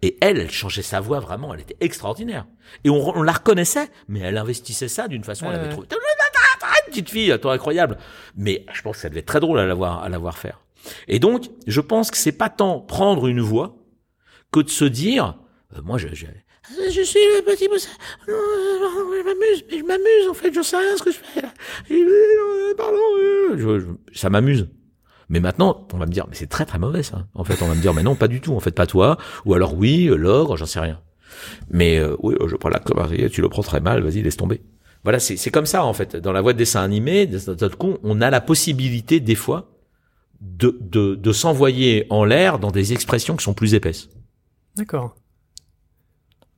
[0.00, 2.46] Et elle, elle changeait sa voix vraiment, elle était extraordinaire.
[2.84, 5.72] Et on, on la reconnaissait, mais elle investissait ça d'une façon, elle Ouais, avait ouais.
[5.72, 5.88] trouvé
[6.86, 7.98] une petite fille, toi incroyable.
[8.36, 10.38] Mais je pense que ça devait être très drôle à la voir, à la voir
[10.38, 10.60] faire.
[11.08, 13.76] Et donc, je pense que c'est pas tant prendre une voix
[14.52, 15.36] que de se dire,
[15.76, 16.26] euh, moi, je, je,
[16.90, 17.68] je suis le petit.
[17.68, 17.74] Non,
[18.28, 21.42] non, je m'amuse, mais je m'amuse en fait, je sais rien ce que je fais.
[21.42, 21.52] là.
[21.90, 24.68] Euh, Pardon, euh, je- je- ça m'amuse.
[25.28, 27.26] Mais maintenant, on va me dire, mais c'est très très mauvais ça.
[27.34, 28.54] En fait, on va me dire, mais non, pas du tout.
[28.54, 29.18] En fait, pas toi.
[29.44, 31.00] Ou alors oui, euh, l'ogre, j'en sais rien.
[31.70, 34.62] Mais euh, oui, je prends la commande, tu le prends très mal, vas-y, laisse tomber.
[35.04, 36.16] Voilà, c'est c'est comme ça en fait.
[36.16, 39.70] Dans la voie de dessin animé, notre coup, on a la possibilité des fois
[40.40, 44.08] de de, de s'envoyer en l'air dans des expressions qui sont plus épaisses.
[44.76, 45.14] D'accord.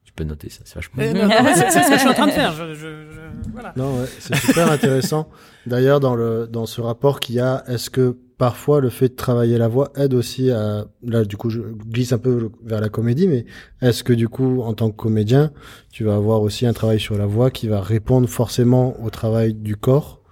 [0.05, 0.95] Tu peux noter ça, c'est vachement.
[0.99, 1.13] Mais
[1.55, 2.53] c'est ce que je suis en train de faire.
[2.53, 3.10] Je, je, je-
[3.53, 3.73] voilà.
[3.77, 5.29] Non, ouais, c'est super intéressant.
[5.67, 9.15] D'ailleurs, dans le dans ce rapport qu'il y a, est-ce que parfois le fait de
[9.15, 12.89] travailler la voix aide aussi à là du coup je glisse un peu vers la
[12.89, 13.45] comédie, mais
[13.83, 15.53] est-ce que du coup en tant que comédien,
[15.91, 19.55] tu vas avoir aussi un travail sur la voix qui va répondre forcément au travail
[19.55, 20.23] du corps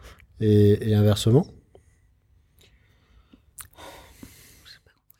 [0.41, 1.47] et, et inversement?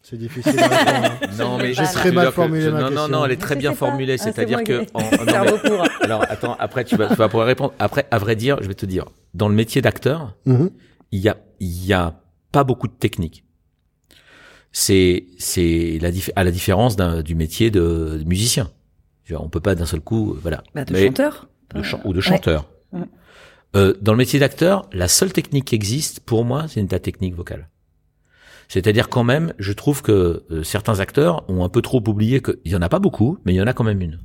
[0.09, 0.59] C'est difficile.
[0.59, 1.27] À répondre, hein.
[1.39, 3.09] Non, mais je- je mal veux dire que- formulé je- ma non, non, question.
[3.09, 4.15] non, elle est très bien formulée.
[4.15, 5.85] Ah, c'est C'est-à-dire que, qui- en- en- non, mais- Cerveau pour.
[6.03, 7.75] alors attends, après tu vas, tu vas pouvoir répondre.
[7.79, 9.05] Après, à vrai dire, je vais te dire,
[9.35, 10.71] dans le métier d'acteur, Mhm.
[11.13, 12.21] il y a, il y a
[12.53, 13.45] pas beaucoup de technique.
[14.73, 18.71] C'est, c'est la dif- à la différence d'un, du métier de, de musicien.
[19.27, 20.63] Dire, On peut pas d'un seul coup, euh, voilà.
[20.75, 21.49] Bah, de Mais- chanteur.
[21.75, 22.71] de ou de chanteur.
[22.93, 23.01] Ouais.
[23.77, 27.35] Euh, dans le métier d'acteur, la seule technique qui existe, pour moi, c'est la technique
[27.35, 27.69] vocale.
[28.69, 32.57] C'est-à-dire quand même, je trouve que euh, certains acteurs ont un peu trop oublié qu'il
[32.67, 34.19] y en a pas beaucoup, mais il y en a quand même une.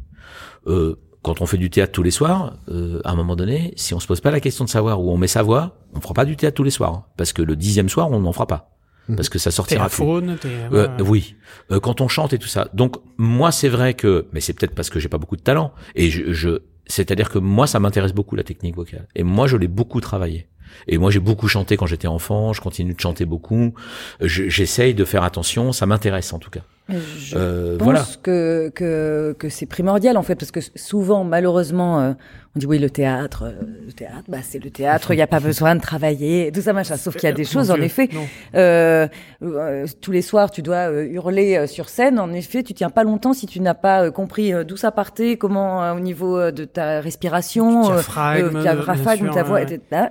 [0.67, 3.93] Euh, quand on fait du théâtre tous les soirs, euh, à un moment donné, si
[3.93, 6.13] on se pose pas la question de savoir où on met sa voix, on fera
[6.13, 7.05] pas du théâtre tous les soirs, hein.
[7.15, 8.71] parce que le dixième soir, on n'en fera pas,
[9.07, 9.15] Mhm.
[9.15, 9.95] parce que ça sortira plus.
[9.97, 10.37] faune.
[10.73, 11.35] Euh, oui,
[11.71, 12.67] Euh, quand on chante et tout ça.
[12.73, 15.73] Donc moi c'est vrai que, mais c'est peut-être parce que j'ai pas beaucoup de talent.
[15.95, 19.07] Et je, je c'est-à-dire que moi ça m'intéresse beaucoup la technique vocale.
[19.15, 20.47] Et moi je l'ai beaucoup travaillé.
[20.87, 22.53] Et moi j'ai beaucoup chanté quand j'étais enfant.
[22.53, 23.73] Je continue de chanter beaucoup.
[24.21, 25.71] Je- J'essaye de faire attention.
[25.71, 26.61] Ça m'intéresse en tout cas.
[26.89, 28.05] Je Euh, pense voilà.
[28.21, 32.11] que, que, que c'est primordial en fait, parce que souvent, malheureusement, euh,
[32.55, 33.51] on dit oui, le théâtre, euh,
[33.87, 36.73] le théâtre, bah, c'est le théâtre, il n'y a pas besoin de travailler, tout ça
[36.73, 36.97] machin.
[36.97, 38.09] Sauf qu'il y a des choses, en effet,
[40.01, 42.19] tous les soirs, tu dois hurler sur scène.
[42.19, 45.91] En effet, tu tiens pas longtemps si tu n'as pas compris d'où ça partait, comment
[45.93, 47.83] au niveau de ta respiration,
[48.61, 49.61] diaphragme, ta voix,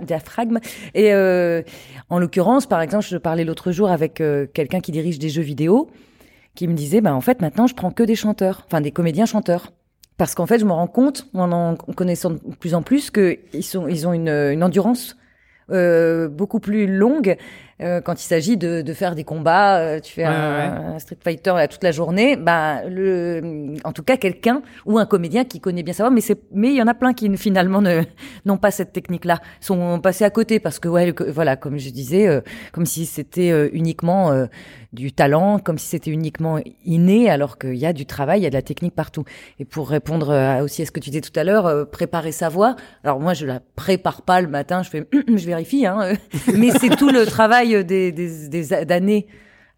[0.03, 0.59] diaphragme.
[0.95, 1.63] Et euh,
[2.11, 4.23] en l'occurrence, par exemple, je parlais l'autre jour avec
[4.55, 5.91] quelqu'un qui dirige des jeux vidéo,
[6.55, 9.27] qui me disait, bah en fait, maintenant, je prends que des chanteurs, enfin des comédiens
[9.27, 9.73] chanteurs.
[10.19, 13.39] Parce qu'en fait, je me rends compte, en en connaissant de plus en plus, que
[13.53, 15.17] ils sont, ils ont une, une endurance
[15.71, 17.37] euh, beaucoup plus longue
[17.83, 19.79] euh, quand il s'agit de, de faire des combats.
[19.79, 22.37] euh, tu fais Ouais, un, un Street Fighter là, toute la journée.
[22.37, 26.11] Bah, le, en tout cas, quelqu'un ou un comédien qui connaît bien sa voix.
[26.11, 28.03] Mais c'est, mais il y en a plein qui finalement ne
[28.45, 31.91] n'ont pas cette technique-là, sont passés à côté parce que ouais, le- voilà, comme je
[31.91, 32.41] disais, euh,
[32.73, 34.47] comme si c'était uniquement
[34.93, 38.47] du talent, comme si c'était uniquement inné, alors qu'il y a du travail, il y
[38.47, 39.25] a de la technique partout.
[39.59, 42.77] Et pour répondre aussi à ce que tu disais tout à l'heure, préparer sa voix.
[43.05, 46.13] Alors moi, je la prépare pas le matin, je fais, je vérifie, hein,
[46.57, 49.27] mais c'est tout le travail des, des, des d'années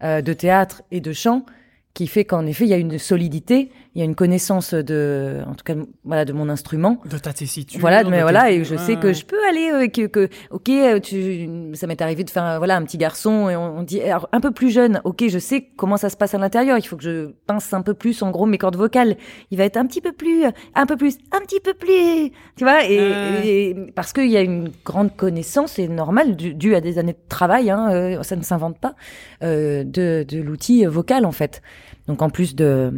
[0.03, 1.45] euh, de théâtre et de chant
[1.93, 5.39] qui fait qu'en effet, il y a une solidité, il y a une connaissance de,
[5.47, 5.73] en tout cas,
[6.03, 6.99] voilà, de mon instrument.
[7.09, 7.79] De ta tessiture.
[7.79, 10.99] Voilà, mais voilà, et je sais que je peux aller, euh, que, que, ok, euh,
[10.99, 14.01] tu, ça m'est arrivé de faire, euh, voilà, un petit garçon, et on, on dit,
[14.01, 16.85] alors, un peu plus jeune, ok, je sais comment ça se passe à l'intérieur, il
[16.85, 19.15] faut que je pince un peu plus, en gros, mes cordes vocales.
[19.51, 20.43] Il va être un petit peu plus,
[20.75, 24.71] un peu plus, un petit peu plus, tu vois, et, parce qu'il y a une
[24.83, 28.43] grande connaissance, c'est normal, dû, dû à des années de travail, hein, euh, ça ne
[28.43, 28.95] s'invente pas,
[29.41, 29.83] de,
[30.23, 31.61] de l'outil vocal, en fait.
[32.07, 32.93] Donc, en plus de,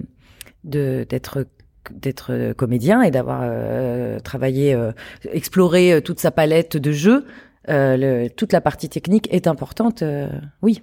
[0.68, 1.45] d'être
[1.91, 4.91] d'être comédien et d'avoir euh, travaillé, euh,
[5.32, 7.26] exploré euh, toute sa palette de jeux,
[7.70, 10.28] euh, le- toute la partie technique est importante, euh,
[10.61, 10.82] oui,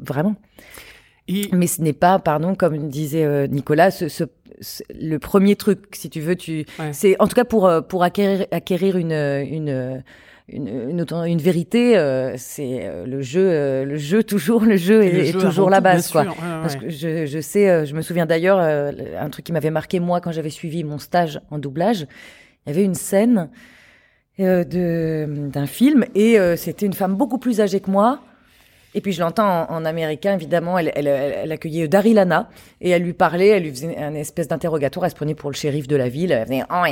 [0.00, 0.34] vraiment.
[1.28, 4.24] Et Mais ce n'est pas, pardon, comme disait euh, Nicolas, ce, ce-
[4.62, 6.92] ce- le premier truc, si tu veux, tu, Ouais.
[6.92, 10.02] c'est en tout cas pour pour acquérir acquérir une une
[10.48, 15.10] une, une, vérité, euh, c'est euh, le jeu, euh, le jeu toujours, le jeu est,
[15.10, 16.22] le est jeu toujours la base, quoi.
[16.22, 16.60] sûr, ouais, ouais.
[16.62, 19.70] Parce que je, je sais, euh, je me souviens d'ailleurs, euh, un truc qui m'avait
[19.70, 22.06] marqué moi quand j'avais suivi mon stage en doublage,
[22.64, 23.48] il y avait une scène
[24.38, 28.20] euh, de d'un film et euh, c'était une femme beaucoup plus âgée que moi.
[28.96, 32.48] Et puis je l'entends en, américain, évidemment, elle, accueillait Daryl Lana
[32.80, 35.54] et elle lui parlait, elle lui faisait un espèce d'interrogatoire, elle se prenait pour le
[35.54, 36.32] shérif de la ville.
[36.32, 36.82] Elle faisait, Oh,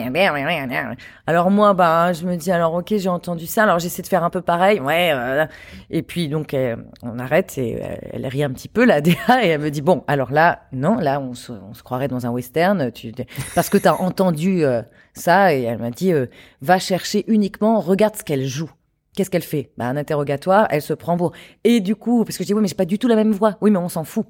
[1.26, 4.22] alors moi, bah, je me dis, alors ok, j'ai entendu ça, alors j'essaie de faire
[4.22, 5.10] un peu pareil, ouais.
[5.12, 5.46] euh,
[5.90, 9.42] et puis donc euh, on arrête et euh, elle rit un petit peu la DA
[9.42, 11.52] et elle me dit, bon, alors là, non, là on se,
[11.82, 12.92] croirait dans un western,
[13.54, 14.82] parce que tu as entendu euh,
[15.14, 16.26] ça et elle m'a dit, euh,
[16.60, 18.70] va chercher uniquement, regarde ce qu'elle joue.
[19.16, 19.70] Qu'est-ce qu'elle fait?
[19.78, 21.32] Bah, Un interrogatoire, elle se prend pour...
[21.62, 23.32] Et du coup, parce que je dis, oui, mais j'ai pas du tout la même
[23.32, 23.56] voix.
[23.60, 24.26] Oui, mais on s'en fout.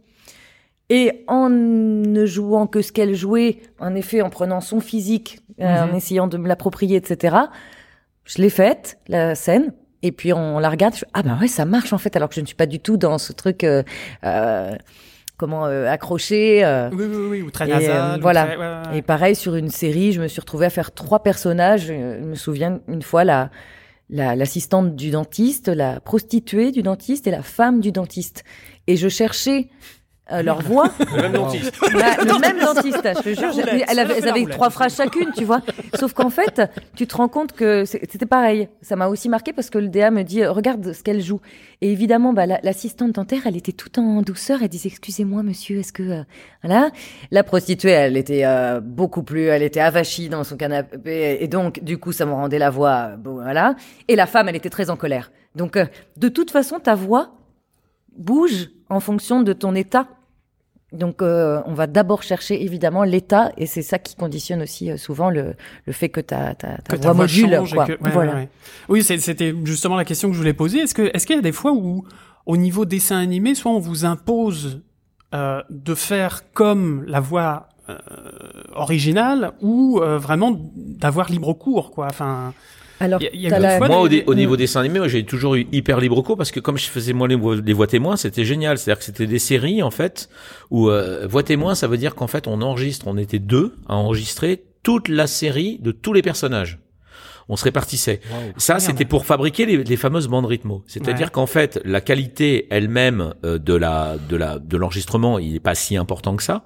[0.90, 5.86] Et en ne jouant que ce qu'elle jouait, en effet, en prenant son physique, euh,
[5.86, 5.90] Mhm.
[5.90, 7.36] en essayant de me l'approprier, etc.,
[8.24, 9.72] je l'ai faite, la scène,
[10.02, 12.28] et puis on la regarde, je fais, ah ben ouais, ça marche en fait, alors
[12.28, 13.82] que je ne suis pas du tout dans ce truc, euh,
[14.24, 14.72] euh,
[15.38, 16.62] comment, euh, accroché.
[16.64, 18.20] euh, Oui, oui, oui, ou très Et, euh, nasal.
[18.20, 18.44] voilà.
[18.44, 18.98] très- ouais, ouais.
[18.98, 21.86] et pareil, sur une série, je me suis retrouvée à faire trois personnages.
[21.86, 23.50] Je me souviens une fois la
[24.10, 28.44] la- l'assistante du dentiste, la prostituée du dentiste et la femme du dentiste.
[28.86, 29.68] Et je cherchais
[30.32, 30.90] euh, leur voix.
[31.14, 31.80] Le même dentiste.
[31.82, 31.90] Ouais,
[32.24, 33.50] le même dentiste, je te jure.
[33.52, 35.60] roulette, Elle avait, elles avaient trois phrases chacune, tu vois.
[35.98, 36.62] Sauf qu'en fait,
[36.96, 38.68] tu te rends compte que c'était pareil.
[38.80, 41.40] Ça m'a aussi marqué parce que le DA me dit, euh, regarde ce qu'elle joue.
[41.82, 44.60] Et évidemment, bah, la- l'assistante dentaire, elle était tout en douceur.
[44.62, 46.22] Elle disait, excusez-moi, monsieur, est-ce que, euh,
[46.62, 46.88] voilà.
[47.30, 51.36] La prostituée, elle était euh, beaucoup plus, elle était avachie dans son canapé.
[51.40, 53.74] Et donc, du coup, ça me rendait la voix, voilà.
[54.08, 55.30] Et la femme, elle était très en colère.
[55.54, 55.78] Donc,
[56.16, 57.32] de toute façon, ta voix
[58.16, 60.06] bouge en fonction de ton état.
[60.94, 64.96] Donc, euh, on va d'abord chercher évidemment l'état, et c'est ça qui conditionne aussi euh,
[64.96, 65.54] souvent le,
[65.86, 67.50] le fait que ta, ta, ta que voix voix module.
[67.74, 67.86] quoi.
[67.86, 68.32] que- ouais, voilà.
[68.32, 68.48] ouais, ouais.
[68.88, 70.78] Oui, c'était justement la question que je voulais poser.
[70.78, 72.04] Est-ce que est-ce qu'il y a des fois où,
[72.46, 74.82] au niveau dessin animé, soit on vous impose
[75.34, 77.98] euh, de faire comme la voix euh,
[78.74, 82.06] originale, ou euh, vraiment d'avoir libre cours, quoi?
[82.08, 82.54] Enfin,
[83.00, 85.08] Alors, y a- y a la- Moi, au, des- dé- au niveau dessin animé, moi,
[85.08, 87.72] j'ai toujours eu hyper libre cours parce que comme je faisais moi les, voix- les
[87.72, 88.78] voix témoins, c'était génial.
[88.78, 90.28] C'est-à-dire que c'était des séries en fait
[90.70, 93.96] où euh, voix témoins, ça veut dire qu'en fait on enregistre, on était deux à
[93.96, 96.78] enregistrer toute la série de tous les personnages.
[97.48, 98.20] On se répartissait.
[98.56, 100.82] Ça, c'était pour fabriquer les, les fameuses bandes rythmo.
[100.86, 101.32] C'est-à-dire Ouais.
[101.32, 105.74] qu'en fait, la qualité elle-même euh, de la de la de l'enregistrement, il est pas
[105.74, 106.64] si important que ça,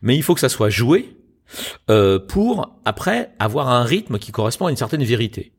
[0.00, 1.16] mais il faut que ça soit joué
[1.90, 5.52] euh, pour après avoir un rythme qui correspond à une certaine vérité.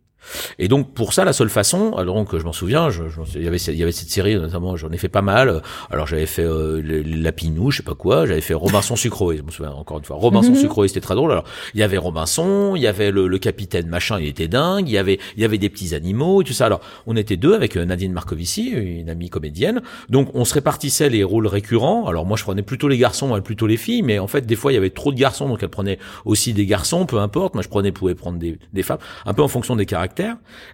[0.60, 3.44] Et donc pour ça, la seule façon, alors donc je m'en souviens, je, je- il
[3.44, 5.62] y avait il y avait cette série notamment, j'en ai fait pas mal.
[5.92, 9.52] Alors j'avais fait euh, Lapinou, je sais pas quoi, j'avais fait Robinson Sucroé, je me
[9.52, 10.16] souviens encore une fois.
[10.18, 10.56] Robinson Mhm.
[10.58, 11.32] Sucroé, c'était très drôle.
[11.32, 11.44] Alors
[11.74, 14.88] il y avait Robinson, il y avait le, le capitaine machin, il était dingue.
[14.88, 16.66] Il y avait il y avait des petits animaux et tout ça.
[16.68, 19.82] Alors on était deux avec euh, Nadine Marcovici, une amie comédienne.
[20.10, 22.08] Donc on se répartissait les rôles récurrents.
[22.08, 24.56] Alors moi je prenais plutôt les garçons, elle plutôt les filles, mais en fait des
[24.56, 27.54] fois il y avait trop de garçons, donc elle prenait aussi des garçons, peu importe.
[27.56, 30.13] Moi je prenais pouvais prendre des, des femmes, un peu en fonction des caractères.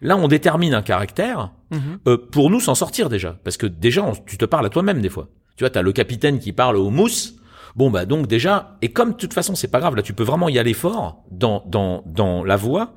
[0.02, 2.00] Là on détermine un caractère Mhm.
[2.08, 5.02] euh, pour nous s'en sortir déjà, parce que déjà on- tu te parles à toi-même
[5.02, 5.28] des fois.
[5.56, 7.36] Tu vois, t'as le capitaine qui parle au mousse.
[7.76, 10.24] Bon bah donc déjà et comme de toute façon c'est pas grave là tu peux
[10.24, 12.96] vraiment y aller fort dans dans dans la voix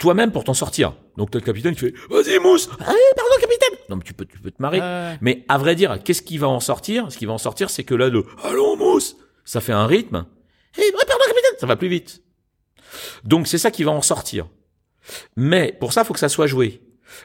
[0.00, 0.94] toi-même pour t'en sortir.
[1.16, 2.68] Donc t'as le capitaine qui fait vas-y mousse.
[2.72, 3.78] Ah, pardon capitaine.
[3.88, 4.80] Non mais tu peux tu peux te marrer.
[4.82, 7.12] Euh, Mais à vrai dire, qu'est-ce qui va en sortir?
[7.12, 10.26] Ce qui va en sortir, c'est que là, le allons mousse, ça fait un rythme.
[10.76, 12.22] Et pardon, capitaine, ça va plus vite.
[13.24, 14.46] Donc c'est ça qui va en sortir.
[15.36, 16.82] Mais pour ça, faut que ça soit joué.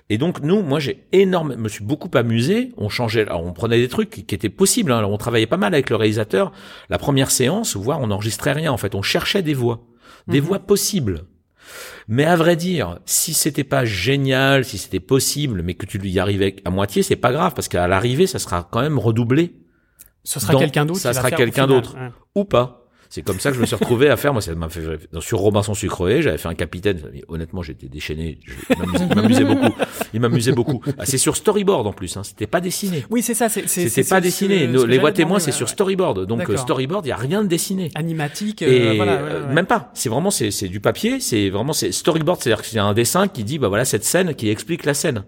[0.10, 2.72] Et donc nous, moi j'ai énormément, me suis beaucoup amusé.
[2.78, 4.92] On changeait, alors, on prenait des trucs qui, qui étaient possibles.
[4.92, 4.98] hein.
[5.00, 6.52] Alors on travaillait pas mal avec le réalisateur.
[6.90, 8.72] La première séance, voire on n'enregistrait rien.
[8.72, 9.84] En fait, on cherchait des voix,
[10.28, 10.48] des Mhm.
[10.48, 11.26] voix possibles.
[12.08, 16.20] Mais à vrai dire, si c'était pas génial, si c'était possible, mais que tu y
[16.20, 19.56] arrivais à moitié, c'est pas grave parce qu'à l'arrivée, ça sera quand même redoublé
[20.26, 21.00] ce sera quelqu'un d'autre.
[21.02, 21.96] ça sera quelqu'un d'autre.
[21.96, 22.10] Ouais.
[22.36, 22.83] ou pas.
[23.14, 24.34] C'est comme ça que je me suis retrouvé à faire.
[24.34, 24.82] Moi, ça m'a fait
[25.20, 26.99] sur Robinson Sucroé, j'avais fait un capitaine.
[27.28, 28.39] Honnêtement, j'étais déchaîné.
[28.43, 29.76] Je il m'amusait- beaucoup.
[30.16, 30.82] Il m'amusait beaucoup.
[30.97, 32.18] Ah, c'est sur storyboard en plus.
[32.18, 32.24] Hein.
[32.24, 33.05] C'était pas dessiné.
[33.11, 33.49] Oui, c'est ça.
[33.49, 34.68] C'était pas dessiné.
[34.76, 36.26] ce les voix témoins, c'est ouais, sur storyboard.
[36.26, 37.91] Donc storyboard, il y a rien de dessiné.
[37.93, 38.64] Animatique.
[38.64, 39.53] euh, Et voilà, euh, ouais, ouais.
[39.53, 39.91] même pas.
[39.93, 41.20] C'est vraiment c'est du papier.
[41.20, 42.41] C'est vraiment c'est storyboard.
[42.41, 45.24] C'est-à-dire que c'est un dessin qui dit bah voilà cette scène qui explique la scène.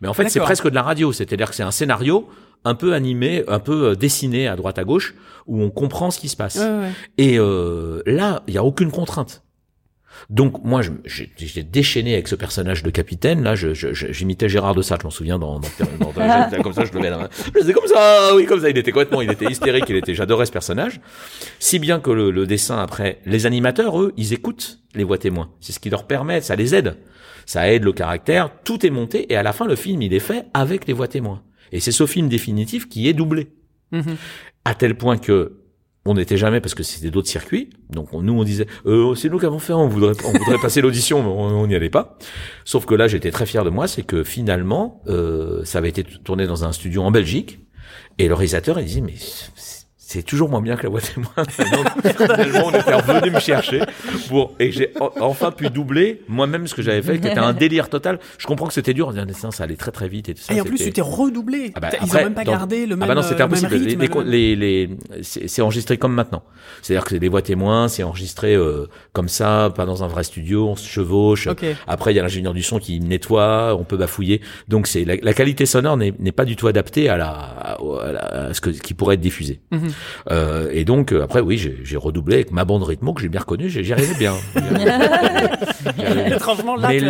[0.00, 1.12] Mais en fait c'est presque de la radio.
[1.12, 2.28] C'est-à-dire que c'est un scénario
[2.64, 5.14] un peu animé, un peu euh, dessiné à droite à gauche
[5.46, 6.56] où on comprend ce qui se passe.
[6.56, 6.90] Ouais, ouais.
[7.16, 9.42] Et euh, là, il y a aucune contrainte.
[10.30, 13.42] Donc moi, j'ai déchaîné avec ce personnage de capitaine.
[13.44, 15.68] Là, je- je- je- j'imitais Gérard de Sade, je m'en souviens dans, dans,
[16.00, 17.10] dans- comme ça, je le mets.
[17.10, 18.68] dans- Je faisais comme ça, oui, comme ça.
[18.68, 19.84] Il était complètement, il était hystérique.
[19.88, 20.14] Il était.
[20.14, 21.00] J'adorais ce personnage,
[21.60, 25.50] si bien que le, le dessin après, les animateurs, eux, ils écoutent les voix témoins.
[25.60, 26.96] C'est ce qui leur permet, ça les aide.
[27.46, 28.50] Ça aide le caractère.
[28.64, 31.06] Tout est monté et à la fin, le film, il est fait avec les voix
[31.08, 31.42] témoins.
[31.72, 33.48] Et c'est ce film définitif qui est doublé
[33.92, 34.16] Mhm.
[34.64, 35.54] à tel point que
[36.04, 37.70] on n'était jamais parce que c'était d'autres circuits.
[37.90, 40.58] Donc on- nous on disait euh, c'est nous qui avons fait, on voudrait on voudrait
[40.62, 42.18] passer l'audition, mais on n'y allait pas.
[42.64, 46.04] Sauf que là j'étais très fier de moi, c'est que finalement euh, ça avait été
[46.04, 47.60] tourné dans un studio en Belgique
[48.18, 49.14] et le réalisateur il disait mais
[50.08, 51.30] c'est- toujours moins bien que la voix témoin.
[51.36, 53.80] Donc, finalement, on était revenu me chercher
[54.28, 57.52] pour et j'ai en- enfin pu doubler moi-même ce que j'avais fait, qui était un
[57.52, 58.18] délire total.
[58.38, 60.42] Je comprends que c'était dur, on disait, ça, ça allait très très vite et tout
[60.42, 60.54] ça.
[60.54, 61.72] Et en plus, tu t'es redoublé.
[61.74, 63.02] ah bah, Ils après, ont même pas dans- gardé le même.
[63.04, 63.74] Ah bah non, c'était euh, impossible.
[63.76, 66.42] Les, rythme, les, le- les, les- c'est enregistré comme maintenant.
[66.82, 70.24] C'est-à-dire que c'est des voix témoins, c'est enregistré euh, comme ça, pas dans un vrai
[70.24, 71.46] studio, on se chevauche.
[71.46, 71.64] Ok.
[71.86, 74.40] Après, il y a l'ingénieur du son qui nettoie, on peut bafouiller.
[74.68, 78.12] Donc, c'est la, la qualité sonore n'est pas du tout adaptée à la à, à
[78.12, 79.60] la- à ce que qui pourrait être diffusé.
[79.70, 79.90] Mhm.
[80.30, 83.28] Euh, et donc, euh, après, oui, j'ai j'ai redoublé avec ma bande rythmo que j'ai
[83.28, 83.68] bien reconnue.
[83.68, 84.34] J'y j'y arrivais bien.
[86.34, 87.00] Étrangement, là, Mais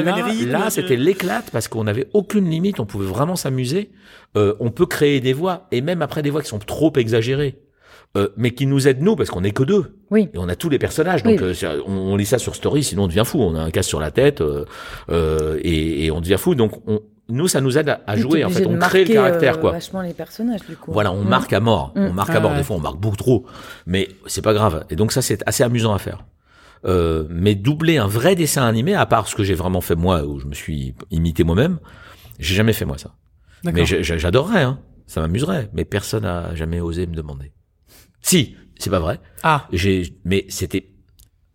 [0.46, 3.90] là, c'était l'éclate parce qu'on avait aucune limite, on pouvait vraiment s'amuser.
[4.36, 7.58] Euh, on peut créer des voix et même après des voix qui sont trop exagérées,
[8.16, 10.28] euh, mais qui nous aident nous parce qu'on est que deux Oui.
[10.34, 11.22] et on a tous les personnages.
[11.22, 11.54] Donc Oui.
[11.62, 13.40] euh, on, on lit ça sur Story, sinon on devient fou.
[13.40, 14.64] On a un casque sur la tête euh,
[15.10, 16.54] euh, et, et on devient fou.
[16.54, 18.44] Donc on, nous, ça nous aide à, jouer.
[18.44, 19.72] En fait, on crée le caractère, euh, quoi.
[19.72, 20.92] Vachement les personnages, du coup.
[20.92, 21.28] Voilà, on Mm.
[21.28, 21.92] marque à mort.
[21.94, 22.14] On Mm.
[22.14, 22.50] marque Ah à mort.
[22.52, 22.56] ouais.
[22.58, 23.46] Des fois, on marque beaucoup trop.
[23.86, 24.84] Mais c'est pas grave.
[24.90, 26.24] Et donc ça, c'est assez amusant à faire.
[26.84, 30.24] Euh, mais doubler un vrai dessin animé, à part ce que j'ai vraiment fait moi,
[30.24, 31.78] où je me suis imité moi-même,
[32.38, 33.14] j'ai jamais fait moi ça.
[33.64, 34.78] Mais j'adorerais, hein.
[35.06, 35.70] Ça m'amuserait.
[35.72, 37.52] Mais personne n'a jamais osé me demander.
[38.20, 39.20] Si, c'est pas vrai.
[39.42, 40.90] Ah, J'ai, mais c'était,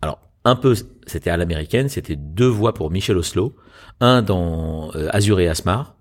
[0.01, 0.75] alors un peu,
[1.07, 1.87] c'était à l'américaine.
[1.87, 3.55] C'était deux voix pour Michel Oslo,
[4.03, 5.95] un dans euh, Azur et Asmar,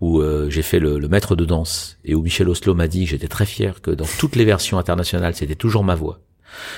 [0.00, 3.04] où euh, j'ai fait le, le maître de danse et où Michel Oslo m'a dit
[3.04, 6.20] que j'étais très fier que dans toutes les versions internationales, c'était toujours ma voix.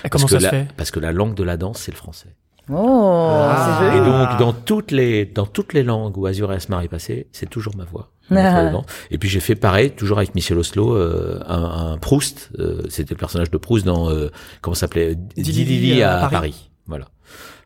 [0.04, 1.78] et Parce comment que ça se la, fait Parce que la langue de la danse,
[1.80, 2.34] c'est le français.
[2.72, 3.78] Oh, Ah.
[3.80, 6.88] c'est Et donc, dans toutes les, dans toutes les langues où Azur et Asmar est
[6.88, 8.10] passé, c'est toujours ma voix.
[8.32, 8.70] Ah.
[9.10, 12.50] Et puis j'ai fait pareil, toujours avec Michel Oslo, euh, un, un Proust.
[12.60, 14.30] euh, C'était le personnage de Proust dans euh,
[14.60, 15.16] comment ça s'appelait?
[15.36, 16.30] Didi Didi à à, Paris.
[16.32, 16.70] Paris.
[16.86, 17.06] Voilà.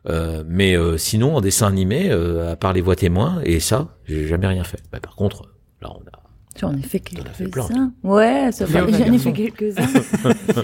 [0.07, 3.97] Euh, mais euh, sinon, en dessin animé, euh, à part les voix témoins et ça,
[4.05, 4.81] j'ai jamais rien fait.
[4.91, 5.43] Bah, par contre,
[5.81, 6.21] là, on a.
[6.55, 7.91] Tu en as fait fait quelques-uns.
[8.01, 8.85] Ouais, ça va.
[8.85, 9.87] Léo J'en ai fait quelques-uns.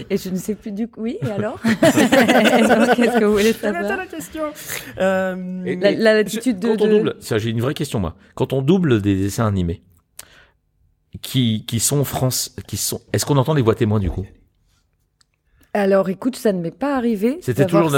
[0.10, 1.02] et je ne sais plus du coup.
[1.02, 4.44] Oui, et alors Qu'est-ce que vous voulez savoir la question.
[5.00, 6.70] Euh, Et- La- la- L'attitude de.
[6.76, 8.16] Quand on double, ça j'ai une vraie question moi.
[8.36, 9.82] Quand on double des dessins animés
[11.22, 14.26] qui qui sont France, qui sont, est-ce qu'on entend les voix témoins du coup?
[15.74, 17.38] Alors, écoute, ça ne m'est pas arrivé.
[17.42, 17.90] C'était toujours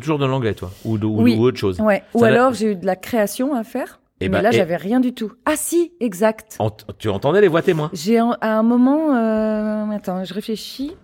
[0.00, 1.36] toujours de l'anglais toi ou de, ou, Oui.
[1.36, 1.78] ou autre chose.
[1.80, 2.02] Ouais.
[2.14, 4.00] Ou Ça alors, j'ai eu de la création à faire.
[4.22, 5.32] Eh mais ben, là, et- j'avais rien du tout.
[5.46, 6.58] Ah si, exact.
[6.98, 10.94] Tu entendais les voix témoins J'ai à un moment, euh, attends, je réfléchis.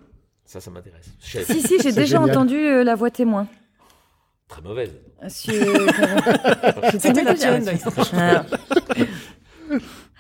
[0.45, 1.11] Ça, ça m'intéresse.
[1.21, 2.31] Si si, j'ai déjà génial.
[2.31, 3.47] entendu euh, la voix témoin.
[4.49, 4.93] Très mauvaise.
[5.29, 5.65] J'ai
[7.01, 7.79] C'était la déjà- tienne.
[8.17, 8.45] Ah.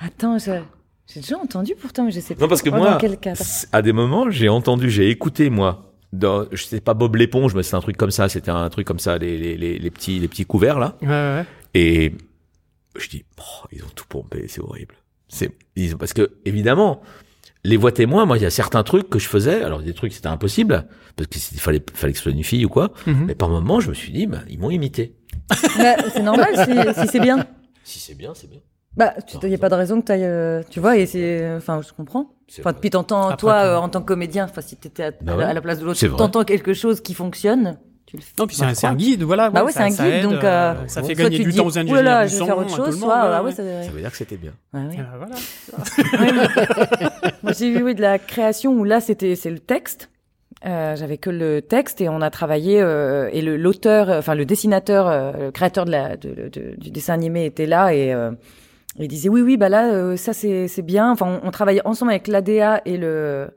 [0.01, 0.51] Attends, je-
[1.13, 2.41] j'ai déjà entendu pourtant, mais je sais pas.
[2.43, 3.41] Non parce que dans moi, quel cadre.
[3.73, 5.93] à des moments, j'ai entendu, j'ai écouté moi.
[6.13, 8.29] Dans, je sais pas Bob l'éponge, mais c'est un truc comme ça.
[8.29, 10.97] C'était un truc comme ça, les, les, les, les petits les petits couverts là.
[11.03, 11.45] Ouais, ouais.
[11.75, 12.13] Et
[12.97, 14.95] je dis, oh, ils ont tout pompé, c'est horrible.
[15.29, 17.03] C'est ils ont- parce que évidemment,
[17.65, 19.63] les voix témoins, moi, il y a certains trucs que je faisais.
[19.63, 20.87] Alors des trucs, c'était impossible
[21.17, 22.93] parce que il fallait fallait que ce soit une fille ou quoi.
[23.07, 23.25] Mhm.
[23.27, 25.17] Mais par moment, je me suis dit, bah, ils m'ont imité.
[25.79, 27.47] Ouais, c'est normal si, si c'est bien.
[27.85, 28.61] Si c'est bien, c'est bien.
[28.97, 31.81] Bah, il n'y a pas de raison que tu ailles, tu vois, et c'est, enfin,
[31.87, 32.31] je comprends.
[32.61, 35.37] Enfin, puis t'entends, toi, euh, en tant que comédien, enfin, si t'étais à, Bah à,
[35.37, 35.45] ouais.
[35.45, 37.77] à la place de l'autre, t'entends quelque chose qui fonctionne,
[38.07, 38.33] tu le fais.
[38.39, 39.51] Non, puis c'est un, guide, voilà.
[39.51, 41.67] Bah ouais, c'est un guide, aide, donc, euh, euh, ça fait gagner du dis, temps
[41.67, 43.83] aux ingénieurs là, du je vais faire autre chose, soit, monde, ah ouais, ouais, ça.
[43.83, 44.53] Ça veut dire que c'était bien.
[44.73, 44.97] Ouais, ouais.
[44.99, 45.35] Euh, voilà.
[46.25, 50.09] Ouais, mais- Moi, j'ai eu oui, de la création où là, c'était c'est le texte.
[50.65, 54.35] Euh, J'avais que le texte et on a travaillé euh, et le l'auteur, euh, enfin
[54.35, 58.13] le dessinateur, euh, le créateur de la de, de- du dessin animé était là et
[58.15, 58.31] euh,
[59.05, 61.11] il disait oui oui bah là euh, ça c'est c'est bien.
[61.13, 63.49] Enfin on, on travaillait ensemble avec l'ADA et le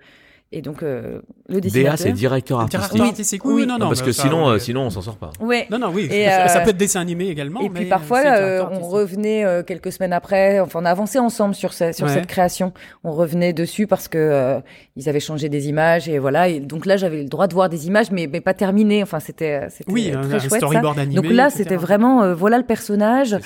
[0.51, 1.91] et donc euh, le dessinateur.
[1.93, 2.79] DA, c'est directeur artistique.
[2.89, 3.65] Directeur artistique, oui, Oui.
[3.67, 4.55] non, non, parce que ça, sinon, ouais.
[4.55, 5.29] euh, sinon, on s'en sort pas.
[5.39, 5.67] Ouais.
[5.69, 6.07] Non, non, oui.
[6.09, 7.61] Et, ça, ça euh, peut être dessin animé également.
[7.61, 10.59] Et puis parfois, c'est euh, directeur on revenait euh, quelques semaines après.
[10.59, 12.13] Enfin, on a avancé ensemble sur, ce- sur Ouais.
[12.15, 12.73] cette création.
[13.03, 14.59] On revenait dessus parce que euh,
[14.95, 16.47] ils avaient changé des images et voilà.
[16.49, 19.03] Et donc là, j'avais le droit de voir des images, mais, mais pas terminées.
[19.03, 20.49] Enfin, c'était c'était Oui, très un, un chouette.
[20.49, 20.57] ça.
[20.57, 21.13] storyboard animé.
[21.21, 21.57] Donc là, etc.
[21.61, 23.37] c'était vraiment euh, voilà le personnage.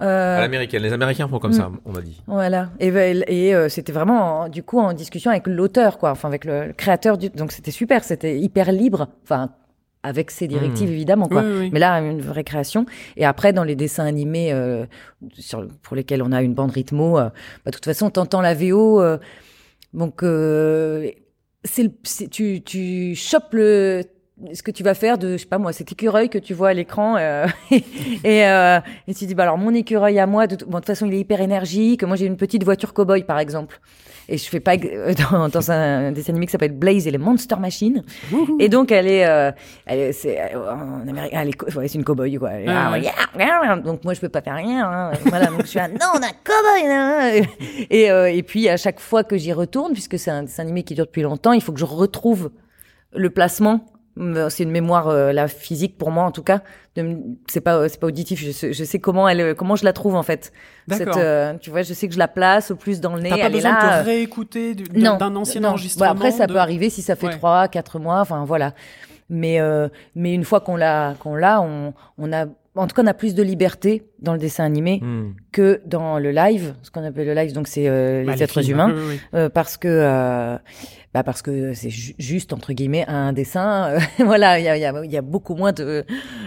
[0.00, 0.82] Euh, À l'américaine.
[0.82, 1.54] Les Américains font comme Mm.
[1.54, 2.20] ça, on m'a dit.
[2.26, 2.70] voilà.
[2.80, 6.10] Et, ben, et euh, c'était vraiment en- du coup en discussion avec l'auteur, quoi.
[6.12, 7.30] Enfin, avec le, le créateur du.
[7.30, 8.04] Donc c'était super.
[8.04, 9.08] C'était hyper libre.
[9.24, 9.50] Enfin,
[10.04, 10.92] avec ses directives Mm.
[10.92, 11.42] évidemment, quoi.
[11.42, 11.70] Oui, oui, oui.
[11.72, 12.86] Mais là, une vraie création.
[13.16, 14.86] Et après, dans les dessins animés euh,
[15.32, 17.32] sur, pour lesquels on a une bande rythmo, euh, bah,
[17.66, 19.00] de toute façon, t'entends la VO.
[19.00, 19.18] euh,
[19.94, 21.10] donc, euh,
[21.64, 24.02] c'est le- c'est- tu, tu chopes le
[24.52, 26.68] ce que tu vas faire de je sais pas moi cet écureuil que tu vois
[26.68, 28.78] à l'écran euh, et euh,
[29.08, 31.06] et tu dis bah alors mon écureuil à moi de, t- bon, de toute façon
[31.06, 33.80] il est hyper énergique moi j'ai une petite voiture cow-boy par exemple
[34.28, 37.18] et je fais pas euh, dans, dans un dessin animé qui s'appelle Blaze et les
[37.18, 38.02] Monster Machines
[38.60, 39.50] et donc elle est, euh,
[39.86, 42.52] elle est, c'est euh, en Amérique, elle est, ouais, c'est une cowboy quoi.
[42.52, 43.76] Est, Ah yeah.
[43.76, 44.88] Donc moi je peux pas faire rien.
[44.88, 45.10] hein.
[45.26, 46.88] Voilà, donc je suis un non, on a cowboy.
[46.88, 47.30] là.
[47.90, 50.82] Et euh, et puis à chaque fois que j'y retourne, puisque c'est un dessin animé
[50.84, 52.50] qui dure depuis longtemps, il faut que je retrouve
[53.14, 53.84] le placement.
[54.18, 56.62] Euh, C'est une mémoire euh, la physique pour moi en tout cas.
[57.48, 58.40] C'est pas c'est pas auditif.
[58.44, 60.52] Je sais, je sais comment elle comment je la trouve en fait.
[60.88, 61.14] D'accord.
[61.14, 63.28] Cette, euh, tu vois, je sais que je la place au plus dans le nez.
[63.30, 65.68] T'as pas elle est là, de euh, te réécouter d'un ancien non.
[65.70, 66.06] enregistrement.
[66.10, 68.20] Bah, après, ça de- peut arriver si ça fait trois, quatre mois.
[68.20, 68.74] Enfin, voilà.
[69.30, 73.02] Mais euh, mais une fois qu'on l'a qu'on l'a, on on a en tout cas
[73.02, 75.32] on a plus de liberté dans le dessin animé Hmm.
[75.52, 76.74] que dans le live.
[76.82, 79.14] Ce qu'on appelle le live, donc c'est euh, Bah, les êtres films, humains, oui, oui,
[79.14, 79.20] oui.
[79.34, 80.56] euh, parce que euh,
[81.14, 83.88] bah parce que c'est ju- juste entre guillemets un dessin.
[83.90, 86.04] euh, voilà, il y a il y a y a beaucoup moins de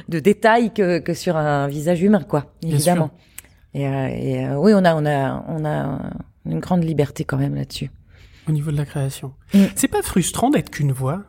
[0.10, 2.54] de détails que que sur un visage humain, quoi.
[2.64, 3.12] Évidemment.
[3.74, 6.00] Et, euh, et, euh, oui, on a on a on a
[6.46, 7.90] une grande liberté quand même là-dessus.
[8.48, 9.34] Au niveau de la création.
[9.54, 9.66] Mm.
[9.76, 11.24] C'est pas frustrant d'être qu'une voix?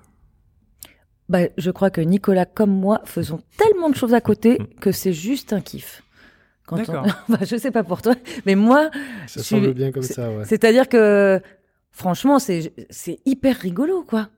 [1.29, 5.13] Bah, je crois que Nicolas comme moi faisons tellement de choses à côté que c'est
[5.13, 6.03] juste un kiff.
[6.67, 7.03] Quand on...
[7.29, 8.15] bah, je sais pas pour toi,
[8.47, 8.91] mais moi,
[9.27, 10.31] ça semble bien comme ça.
[10.31, 10.45] Ouais.
[10.45, 11.41] C'est-à-dire que
[11.93, 12.73] franchement, c'est
[13.25, 14.29] hyper rigolo, quoi.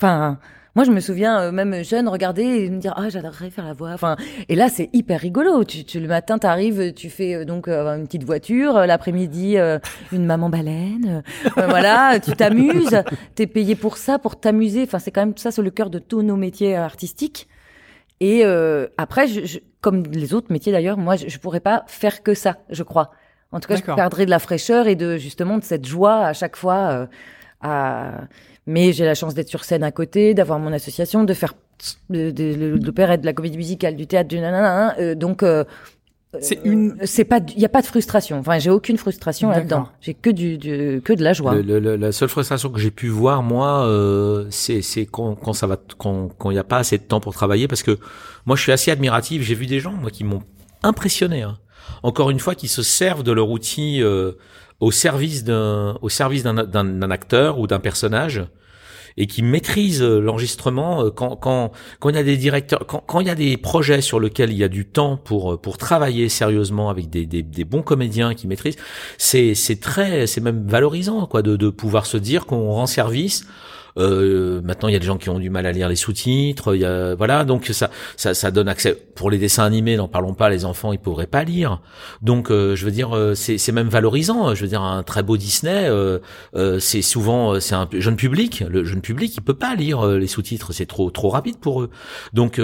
[0.00, 0.38] Enfin,
[0.78, 3.72] moi, je me souviens, euh, même jeune, regarder et me dire, ah, j'adorerais faire la
[3.72, 3.90] voix.
[3.90, 4.16] Enfin,
[4.48, 5.64] et là, c'est hyper rigolo.
[5.64, 9.56] Tu, tu, le matin, t'arrives, tu fais euh, donc euh, une petite voiture, l'après-midi,
[10.12, 11.24] une maman baleine.
[11.56, 13.02] voilà, tu t'amuses.
[13.34, 14.84] T'es payé pour ça, pour t'amuser.
[14.84, 17.48] Enfin, c'est quand même ça, c'est le cœur de tous nos métiers artistiques.
[18.20, 18.44] Et
[18.96, 22.58] après, je, comme les autres métiers d'ailleurs, moi, je, je pourrais pas faire que ça,
[22.70, 23.10] je crois.
[23.52, 26.32] En tout cas, je perdrais de la fraîcheur et de justement de cette joie à
[26.32, 27.08] chaque fois.
[27.60, 28.28] à
[28.68, 31.54] mais j'ai la chance d'être sur scène à côté, d'avoir mon association, de faire
[32.10, 34.94] de, de, de l'opérette, de la comédie musicale, du théâtre, du nanana.
[34.98, 35.64] Euh, donc euh,
[36.38, 36.90] c'est une.
[36.90, 37.40] Euh, c'est pas.
[37.56, 38.38] Il y a pas de frustration.
[38.38, 39.88] Enfin, j'ai aucune frustration là-dedans.
[40.02, 41.54] J'ai que du, du, que de la joie.
[41.54, 45.54] Le, le, la seule frustration que j'ai pu voir moi, euh, c'est c'est quand, quand
[45.54, 47.98] ça va quand quand il y a pas assez de temps pour travailler parce que
[48.44, 49.42] moi je suis assez admiratif.
[49.42, 50.42] J'ai vu des gens moi qui m'ont
[50.82, 51.40] impressionné.
[51.40, 51.56] Hein.
[52.02, 54.32] Encore une fois, qui se servent de leur outil euh,
[54.80, 58.44] au service d'un au service d'un acteur ou d'un personnage
[59.18, 63.02] et qui maîtrise euh, l'enregistrement euh, quand quand quand il y a des directeurs quand
[63.06, 65.56] quand il y a des projets sur lesquels il y a du temps pour euh,
[65.56, 68.76] pour travailler sérieusement avec des des, des bons comédiens qui maîtrisent
[69.18, 73.46] c'est c'est très c'est même valorisant quoi de de pouvoir se dire qu'on rend service
[73.96, 76.74] euh, maintenant, il y a des gens qui ont du mal à lire les sous-titres.
[76.74, 79.96] Il y a, voilà, donc ça, ça, ça donne accès pour les dessins animés.
[79.96, 80.50] N'en parlons pas.
[80.50, 81.80] Les enfants, ils pourraient pas lire.
[82.22, 84.54] Donc, euh, je veux dire, euh, c'est, c'est même valorisant.
[84.54, 86.18] Je veux dire, un très beau Disney, euh,
[86.80, 88.64] c'est souvent, c'est un jeune public.
[88.68, 90.72] Le jeune public, il peut pas lire les sous-titres.
[90.72, 91.90] C'est trop, trop rapide pour eux.
[92.32, 92.60] Donc,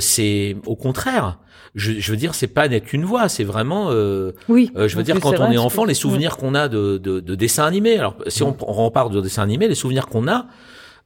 [0.00, 1.38] c'est au contraire
[1.76, 3.88] je, je, veux dire, c'est pas n'être qu'une voix, c'est vraiment.
[3.90, 4.72] Euh, oui.
[4.76, 7.34] Euh, je veux dire, quand on est enfant, les souvenirs qu'on a de, de, de,
[7.34, 7.98] dessins animés.
[7.98, 10.46] Alors, si on, on repart de dessins animés, les souvenirs qu'on a,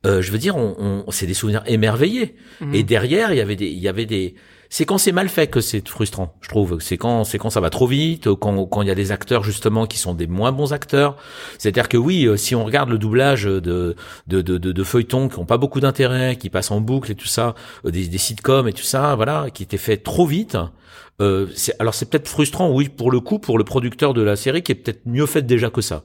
[0.07, 2.37] euh, je veux dire, on, on c'est des souvenirs émerveillés.
[2.61, 2.75] Mhm.
[2.75, 4.35] Et derrière, il y avait des, il y avait des,
[4.73, 6.79] c'est quand c'est mal fait que c'est frustrant, je trouve.
[6.81, 9.43] C'est quand c'est quand ça va trop vite, quand quand il y a des acteurs
[9.43, 11.17] justement qui sont des moins bons acteurs.
[11.59, 13.97] C'est-à-dire que oui, euh, si on regarde le doublage de
[14.29, 17.27] de de, de, feuilletons qui ont pas beaucoup d'intérêt, qui passent en boucle et tout
[17.27, 20.57] ça, euh, des, des sitcoms et tout ça, voilà, qui étaient faits trop vite.
[21.21, 21.49] Euh,
[21.81, 24.73] alors c'est peut-être frustrant, oui, pour le coup, pour le producteur de la série qui
[24.73, 26.05] est peut-être mieux fait déjà que ça.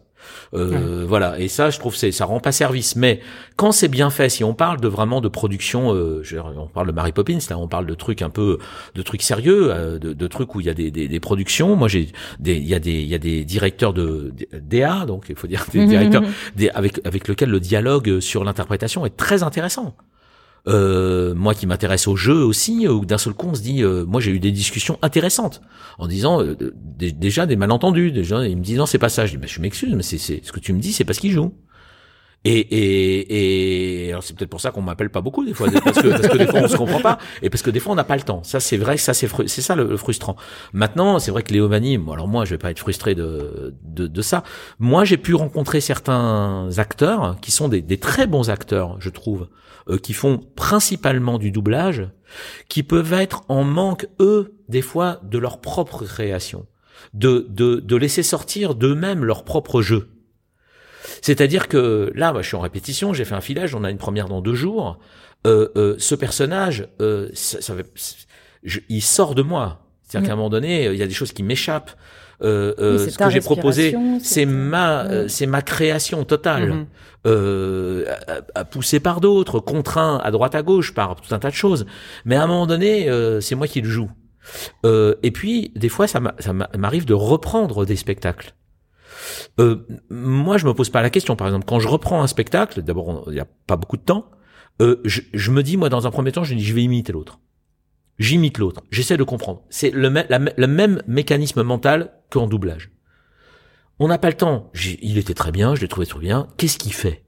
[0.53, 1.39] Euh, Voilà.
[1.39, 2.95] Et ça, je trouve, c'est ça rend pas service.
[2.95, 3.19] Mais
[3.55, 6.23] quand c'est bien fait, si on parle de vraiment de production, euh,
[6.57, 8.59] on parle de Mary Poppins, là, on parle de trucs un peu,
[8.95, 11.75] de trucs sérieux, euh, de, de, trucs où il y a des, des, des productions.
[11.75, 12.09] Moi, j'ai,
[12.39, 15.47] des, il y a des, il y a des directeurs de, DA, donc il faut
[15.47, 16.23] dire des directeurs,
[16.55, 19.95] des, avec avec lequel le dialogue sur l'interprétation est très intéressant.
[20.67, 24.03] Euh, moi qui m'intéresse au jeu aussi, où d'un seul coup on se dit, euh,
[24.03, 25.61] moi j'ai eu des discussions intéressantes
[25.99, 26.55] en disant euh,
[26.97, 29.59] déjà des malentendus, déjà ils me disent non c'est pas ça, je dis bah, je
[29.61, 31.53] m'excuse mais c'est ce que tu me dis c'est parce qu'il joue.
[32.47, 35.99] Et, et, et alors c'est peut-être pour ça qu'on m'appelle pas beaucoup des fois, parce
[35.99, 37.95] que, parce que des fois on se comprend pas, et parce que des fois on
[37.95, 38.43] n'a pas le temps.
[38.43, 40.35] Ça c'est vrai, ça c'est c'est ça le, frustrant.
[40.71, 44.05] Maintenant c'est vrai que Léo Vanni, alors moi je vais pas être frustré de de,
[44.05, 44.43] de ça.
[44.77, 49.47] Moi j'ai pu rencontrer certains acteurs qui sont des, des très bons acteurs, je trouve,
[49.89, 52.07] euh, qui font principalement du doublage,
[52.69, 56.67] qui peuvent être en manque eux des fois de leur propre création,
[57.15, 60.09] de de de laisser sortir d'eux-mêmes leur propre jeu.
[61.25, 63.97] C'est-à-dire que là, moi, je suis en répétition, j'ai fait un filage, on a une
[63.97, 64.99] première dans deux jours.
[65.47, 67.73] Euh, euh, ce personnage, euh, ça, ça
[68.61, 69.79] je, il sort de moi.
[70.03, 71.97] C'est-à-dire qu'à un moment donné, il y a des choses qui m'échappent.
[72.43, 76.85] Euh, euh, ce que j'ai proposé, c'est ma, c'est ma création totale, mm-hmm.
[77.25, 78.05] euh,
[78.53, 81.87] à, pousser par d'autres, contraint à droite à gauche par tout un tas de choses.
[82.25, 83.09] Mais à un moment donné,
[83.41, 84.11] c'est moi qui le joue.
[84.83, 86.19] et puis, des fois, ça
[86.77, 88.53] m'arrive de reprendre des spectacles.
[89.59, 91.35] Euh, moi, je me pose pas la question.
[91.35, 94.31] Par exemple, quand je reprends un spectacle, d'abord, il n'y a pas beaucoup de temps.
[94.81, 97.13] Euh, je, je, me dis, moi, dans un premier temps, je dis, je vais imiter
[97.13, 97.39] l'autre.
[98.17, 98.83] J'imite l'autre.
[98.91, 99.63] J'essaie de comprendre.
[99.69, 102.91] C'est le, le, même mécanisme mental qu'en doublage.
[103.99, 104.71] On n'a pas le temps.
[105.01, 106.47] Il était très bien, je l'ai trouvé très bien.
[106.57, 107.23] Qu'est-ce qu'il fait?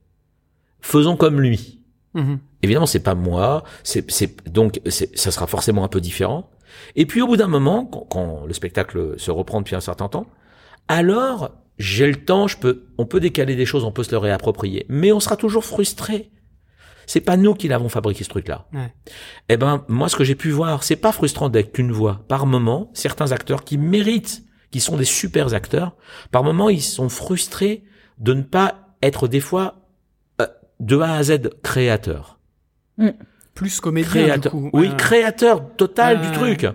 [0.80, 1.82] Faisons comme lui.
[2.14, 2.38] Mm-hmm.
[2.62, 3.64] Évidemment, c'est pas moi.
[3.82, 6.50] C'est donc ça sera forcément un peu différent.
[6.96, 10.08] Et puis au bout d'un moment, quand, quand, le spectacle se reprend depuis un certain
[10.08, 10.26] temps,
[10.88, 14.18] alors j'ai le temps, je peux, on peut décaler des choses, on peut se le
[14.18, 16.30] réapproprier, mais on sera toujours frustré.
[17.06, 18.66] C'est pas nous qui l'avons fabriqué ce truc-là.
[18.74, 18.92] Ouais.
[19.48, 22.24] Eh ben, moi, ce que j'ai pu voir, c'est pas frustrant d'être qu'une voix.
[22.28, 25.96] Par moment, certains acteurs qui méritent, qui sont des super acteurs,
[26.30, 27.84] par moment, ils sont frustrés
[28.18, 29.76] de ne pas être des fois
[30.42, 30.46] euh,
[30.80, 32.40] de A à Z créateurs.
[32.98, 33.10] Mm.
[33.54, 34.54] Plus comédien, créateur.
[34.54, 34.70] Du coup.
[34.74, 36.66] Oui, créateur total du truc.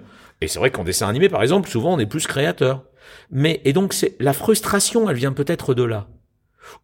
[0.41, 2.83] Et c'est vrai qu'en dessin animé, par exemple, souvent, on est plus créateur.
[3.32, 6.09] Mais et donc c'est la frustration, elle vient peut-être de là.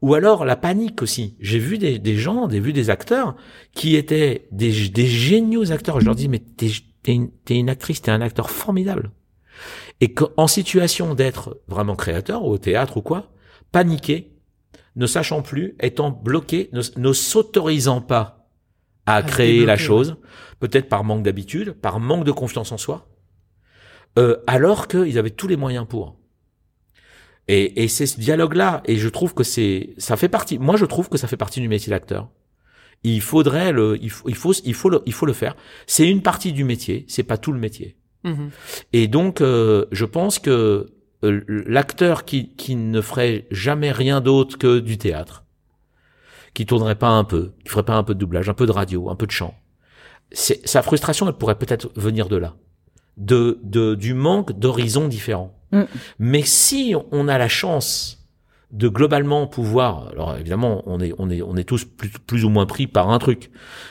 [0.02, 1.36] Ou alors la panique aussi.
[1.40, 3.36] J'ai vu des, des gens, j'ai vu des acteurs
[3.74, 6.00] qui étaient des, des géniaux acteurs.
[6.00, 6.70] Je leur dis mais t'es
[7.08, 9.12] es une, une actrice, t'es un acteur formidable.
[10.02, 13.32] et qu'en situation d'être vraiment créateur au théâtre ou quoi,
[13.72, 14.34] paniquer,
[14.96, 18.50] ne sachant plus, étant bloqué, ne, ne s'autorisant pas
[19.06, 20.18] à, créer la chose,
[20.60, 23.08] peut-être par manque d'habitude, par manque de confiance en soi,
[24.18, 26.19] euh, alors qu'ils avaient tous les moyens pour.
[27.52, 30.60] Et, et c'est ce dialogue-là, et je trouve que c'est, ça fait partie.
[30.60, 32.30] Moi, je trouve que ça fait partie du métier d'acteur.
[33.04, 35.56] Il faudrait le, il faut, il faut, il faut le, il faut le faire.
[35.88, 37.98] C'est une partie du métier, c'est pas tout le métier.
[38.24, 38.52] Mhm.
[38.94, 40.92] Et donc, euh, je pense que
[41.24, 45.44] euh, l'acteur qui, qui ne ferait jamais rien d'autre que du théâtre,
[46.54, 48.72] qui tournerait pas un peu, qui ferait pas un peu de doublage, un peu de
[48.72, 49.56] radio, un peu de chant,
[50.32, 52.56] c'est, sa frustration, elle pourrait peut-être venir de là,
[53.18, 55.59] de, de du manque d'horizons différents.
[55.72, 55.82] Mm.
[56.20, 58.18] Mais si on a la chance
[58.72, 62.50] de globalement pouvoir, alors évidemment, on est on est on est tous plus, plus ou
[62.50, 63.50] moins pris par un truc,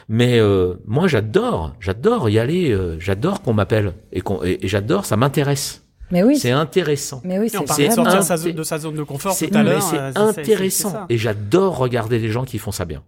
[0.08, 4.68] mais euh, moi j'adore, j'adore y aller, euh, j'adore qu'on m'appelle et qu'on et, et
[4.68, 5.84] j'adore, ça m'intéresse.
[6.10, 6.38] Mais oui.
[6.38, 7.20] C'est intéressant.
[7.24, 9.32] Mais oui, on c'est parlait de sortir sa c'est- zone- de sa zone de confort
[9.34, 9.82] C'est tout à mais l'heure.
[9.82, 13.02] c'est euh, intéressant et j'adore regarder les gens qui font ça bien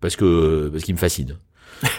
[0.00, 1.36] parce que parce qu'ils me fascinent.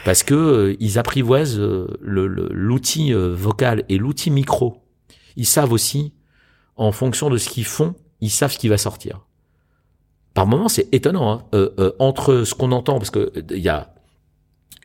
[0.03, 4.81] parce que euh, ils apprivoisent euh, le- le- l'outil euh, vocal et l'outil micro.
[5.36, 6.14] Ils savent aussi
[6.76, 9.26] en fonction de ce qu'ils font, ils savent ce qui va sortir.
[10.34, 11.46] Par moments, c'est étonnant hein.
[11.54, 13.94] Euh, euh, entre ce qu'on entend parce que euh, y a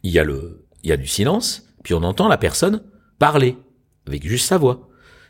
[0.03, 2.83] y a le il y a du silence, puis on entend la personne
[3.19, 3.57] parler
[4.07, 4.89] avec juste sa voix.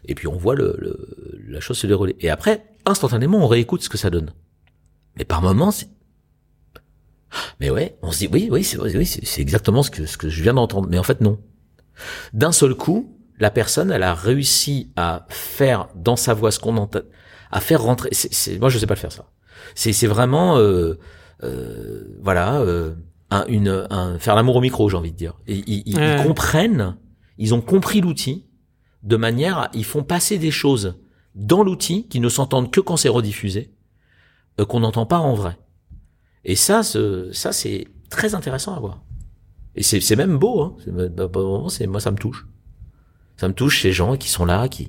[0.09, 2.17] Et puis on voit le, le- la chose se dérouler.
[2.21, 4.33] Et après, instantanément, on réécoute ce que ça donne.
[5.17, 5.89] Mais par moments, c'est...
[7.61, 10.43] Mais ouais, on se dit, oui, oui, c'est oui, exactement ce que, ce que je
[10.43, 10.89] viens d'entendre.
[10.89, 11.41] Mais en fait, non.
[12.33, 16.77] D'un seul coup, la personne, elle a réussi à faire dans sa voix ce qu'on
[16.77, 17.01] entend,
[17.51, 18.09] à faire rentrer...
[18.13, 19.31] c'est c'est- moi, je sais pas le faire, ça.
[19.75, 20.59] C'est vraiment...
[20.59, 20.99] Euh,
[21.43, 22.61] euh, voilà...
[22.61, 22.95] Euh,
[23.29, 25.35] un, une, un, faire l'amour au micro, j'ai envie de dire.
[25.49, 26.17] Et ils, ils- Ouais.
[26.21, 26.97] ils comprennent,
[27.39, 28.47] ils ont compris l'outil,
[29.03, 30.95] de manière à, ils font passer des choses
[31.35, 33.75] dans l'outil qui ne s'entendent que quand c'est rediffusé,
[34.61, 35.59] euh, qu'on n'entend pas en vrai.
[36.45, 39.03] Et ça, ce, ça c'est très intéressant à voir.
[39.75, 40.77] Et c'est, même beau, hein.
[40.85, 42.47] C'est, bah, bah, c'est, moi, ça me touche.
[43.37, 44.89] Ça me touche ces gens qui sont là, qui,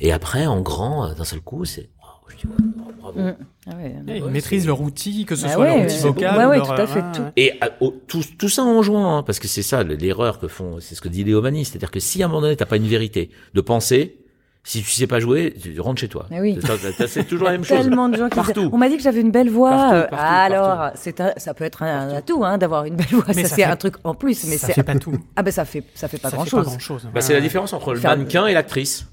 [0.00, 1.88] et après, en grand, euh, d'un seul coup, c'est,
[2.28, 3.20] je dis, ouais, bravo.
[3.66, 3.94] Ah ouais.
[4.08, 6.00] Et Ils maîtrisent leur outil, que ce Bah soit leur ouais, outil ouais.
[6.02, 6.36] vocal.
[6.38, 7.22] Ouais, ou ouais, leur, tout à fait, tout.
[7.36, 10.48] Et à- au- tout, tout ça en jouant, hein, parce que c'est ça l'erreur que
[10.48, 12.66] font, c'est ce que dit Léo Mani, c'est-à-dire que si à un moment donné t'as
[12.66, 14.18] pas une vérité de penser,
[14.66, 16.26] si tu sais pas jouer, tu rentres chez toi.
[16.30, 16.58] Mais oui.
[17.06, 17.84] C'est toujours la même Il y a chose.
[17.86, 18.52] Tellement de gens qui Partout.
[18.54, 19.70] disaient, on m'a dit que j'avais une belle voix.
[19.70, 20.98] Partout, partout, alors, partout.
[21.02, 23.24] c'est un- ça peut être un atout hein, d'avoir une belle voix.
[23.28, 25.14] Mais ça, ça c'est fait- un truc en plus, mais ça fait pas tout.
[25.36, 26.64] ah ben ça fait ça fait pas Ça grand fait chose.
[26.64, 27.08] pas grand chose.
[27.14, 29.06] Bah, c'est la différence entre le Faire- mannequin et l'actrice.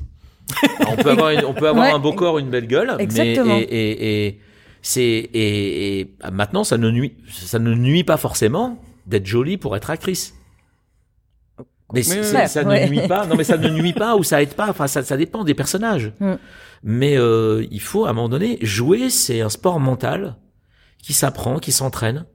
[0.88, 1.93] on peut avoir, une- on peut avoir Ouais.
[1.93, 3.56] un beau corps, une belle gueule, Exactement.
[3.56, 4.39] mais et, et, et
[4.82, 9.76] c'est et, et maintenant ça ne nuit, ça ne nuit pas forcément d'être jolie pour
[9.76, 10.34] être actrice.
[11.94, 12.86] Mais ça Ouais.
[12.88, 14.70] ne nuit pas, non mais ça ne nuit pas ou ça aide pas.
[14.70, 16.12] Enfin, ça, ça dépend des personnages.
[16.20, 16.34] Mm.
[16.84, 19.10] Mais euh, il faut à un moment donné jouer.
[19.10, 20.36] C'est un sport mental
[21.02, 22.26] qui s'apprend, qui s'entraîne.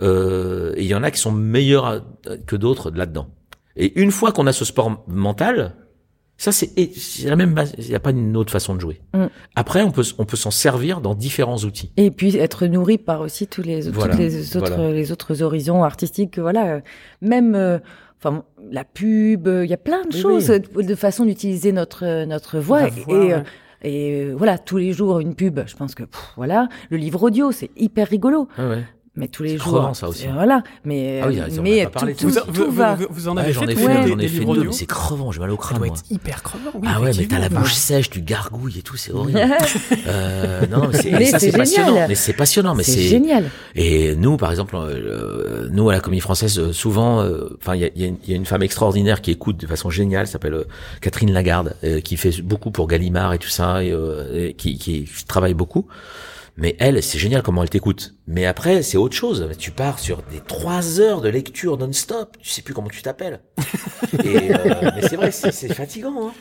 [0.00, 2.00] Euh, et il y en a qui sont meilleurs à-
[2.46, 3.28] que d'autres là-dedans.
[3.76, 5.74] Et une fois qu'on a ce sport mental,
[6.36, 6.70] ça c'est
[7.24, 7.74] la même base.
[7.78, 9.00] Il n'y a pas une autre façon de jouer.
[9.12, 9.26] Mm.
[9.56, 11.92] Après, on peut on peut s'en servir dans différents outils.
[11.96, 14.92] Et puis être nourri par aussi tous les Voilà, toutes les autres voilà.
[14.92, 16.80] les autres horizons artistiques que voilà euh,
[17.20, 17.78] même euh,
[18.18, 20.84] enfin la pub euh, il y a plein de Oui, choses oui.
[20.86, 23.90] de façon d'utiliser notre euh, notre voix et, voix, et, euh, ouais.
[23.90, 27.52] et, voilà tous les jours une pub je pense que pff, voilà le livre audio
[27.52, 28.84] c'est hyper rigolo Ouais, ouais.
[29.18, 30.26] Mais tous les C'est jours crevant, ça aussi.
[30.26, 32.40] euh, voilà mais Ah oui, euh, mais parlé tout, ça.
[32.42, 34.08] tout, Vous, tout vous- va vous- vous en Ouais, avez j'en fait ai fait des,
[34.08, 35.78] j'en ai fait deux, mais c'est crevant, j'ai mal au Ça crâne.
[35.78, 35.96] doit moi.
[35.96, 36.70] être hyper crevant.
[36.74, 39.40] Oui, Ah ouais, mais t'as la bouche sèche, tu gargouilles et tout, c'est horrible.
[40.06, 42.06] euh, non, mais c'est, Mais ça c'est c'est passionnant.
[42.08, 43.02] Mais c'est passionnant, mais c'est c'est.
[43.08, 47.74] génial Et nous, par exemple, euh, nous à la Comédie Française, euh, souvent, euh, enfin,
[47.74, 49.56] il y a, il y a une- il y a une femme extraordinaire qui écoute
[49.58, 50.64] de façon géniale, s'appelle euh,
[51.00, 54.76] Catherine Lagarde, euh, qui fait beaucoup pour Gallimard et tout ça, et, euh, et qui,
[54.78, 55.86] qui travaille beaucoup.
[56.60, 58.14] Mais elle, c'est génial comment elle t'écoute.
[58.26, 59.48] Mais après, c'est autre chose.
[59.58, 62.36] Tu pars sur des trois heures de lecture non-stop.
[62.42, 63.40] Tu sais plus comment tu t'appelles.
[64.24, 66.28] et, euh, mais c'est vrai, c'est, fatigant.
[66.28, 66.32] Hein.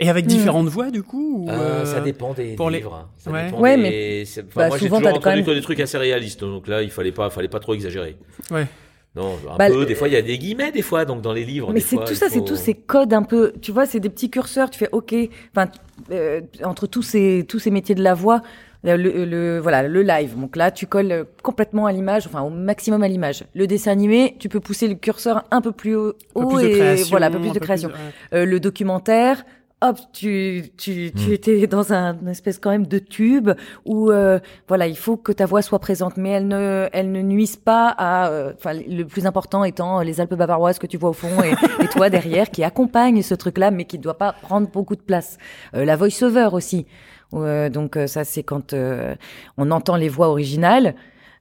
[0.00, 3.08] Et avec différentes voix, du coup ou, Euh, euh, ça dépend des pour les- livres.
[3.18, 3.44] Ça Ouais.
[3.46, 5.60] dépend Ouais, des- mais- c'est- enfin, bah, moi, j'ai souvent, toujours entendu même- que des
[5.60, 6.40] trucs assez réalistes.
[6.40, 8.16] Donc là, il fallait pas, fallait pas trop exagérer.
[8.50, 8.66] Ouais.
[9.14, 9.84] Non, un Bah, peu.
[9.86, 11.70] Des fois, il y a des guillemets, des fois, donc dans les livres.
[11.72, 13.52] Mais c'est tout ça, c'est tous ces codes un peu.
[13.60, 14.70] Tu vois, c'est des petits curseurs.
[14.70, 15.14] Tu fais OK.
[15.54, 15.70] Enfin,
[16.10, 18.40] euh, entre tous ces tous ces métiers de la voix,
[18.84, 20.38] le, le- le- voilà le live.
[20.38, 23.44] Donc là, tu colles euh, complètement à l'image, enfin au maximum à l'image.
[23.54, 26.62] Le dessin animé, tu peux pousser le curseur un peu plus haut, Un peu plus
[26.62, 27.88] de et création, voilà, un peu plus un de peu création.
[27.90, 28.02] plus de-
[28.36, 28.42] ouais.
[28.42, 29.44] Euh, le documentaire.
[29.84, 31.32] hop, tu tu tu hmm.
[31.32, 33.50] étais dans un une espèce quand même de tube
[33.84, 37.20] où euh, voilà, il faut que ta voix soit présente, mais elle ne elle ne
[37.22, 38.28] nuise pas à.
[38.30, 41.52] Euh, enfin, le plus important étant les Alpes bavaroises que tu vois au fond et,
[41.84, 45.02] et toi derrière qui accompagne ce truc-là, mais qui ne doit pas prendre beaucoup de
[45.02, 45.36] place.
[45.74, 46.86] Euh, la voice-over aussi.
[47.32, 48.74] Donc ça, c'est quand
[49.56, 50.94] on entend les voix originales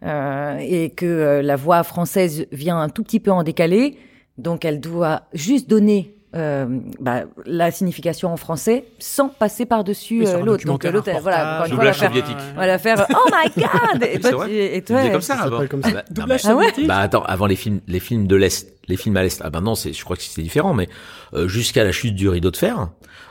[0.04, 3.98] et que la voix française vient un tout petit peu en décalé.
[4.38, 6.66] Donc elle doit juste donner euh,
[7.00, 10.66] bah, la signification en français sans passer par-dessus euh, l'autre.
[10.66, 12.12] Donc l'autre, voilà, fois, faire,
[12.56, 15.68] on va faire Oh my God Et toi, tu, et toi, comme ça avant.
[15.68, 15.90] Comme ça.
[15.92, 18.98] Ah, bah, doublage ah ouais Bah attends, avant les films, les films de l'est, les
[18.98, 19.42] films à l'est.
[19.44, 20.88] Ah bah non, c'est, je crois que c'est différent, mais
[21.34, 22.90] euh, jusqu'à la chute du rideau de fer,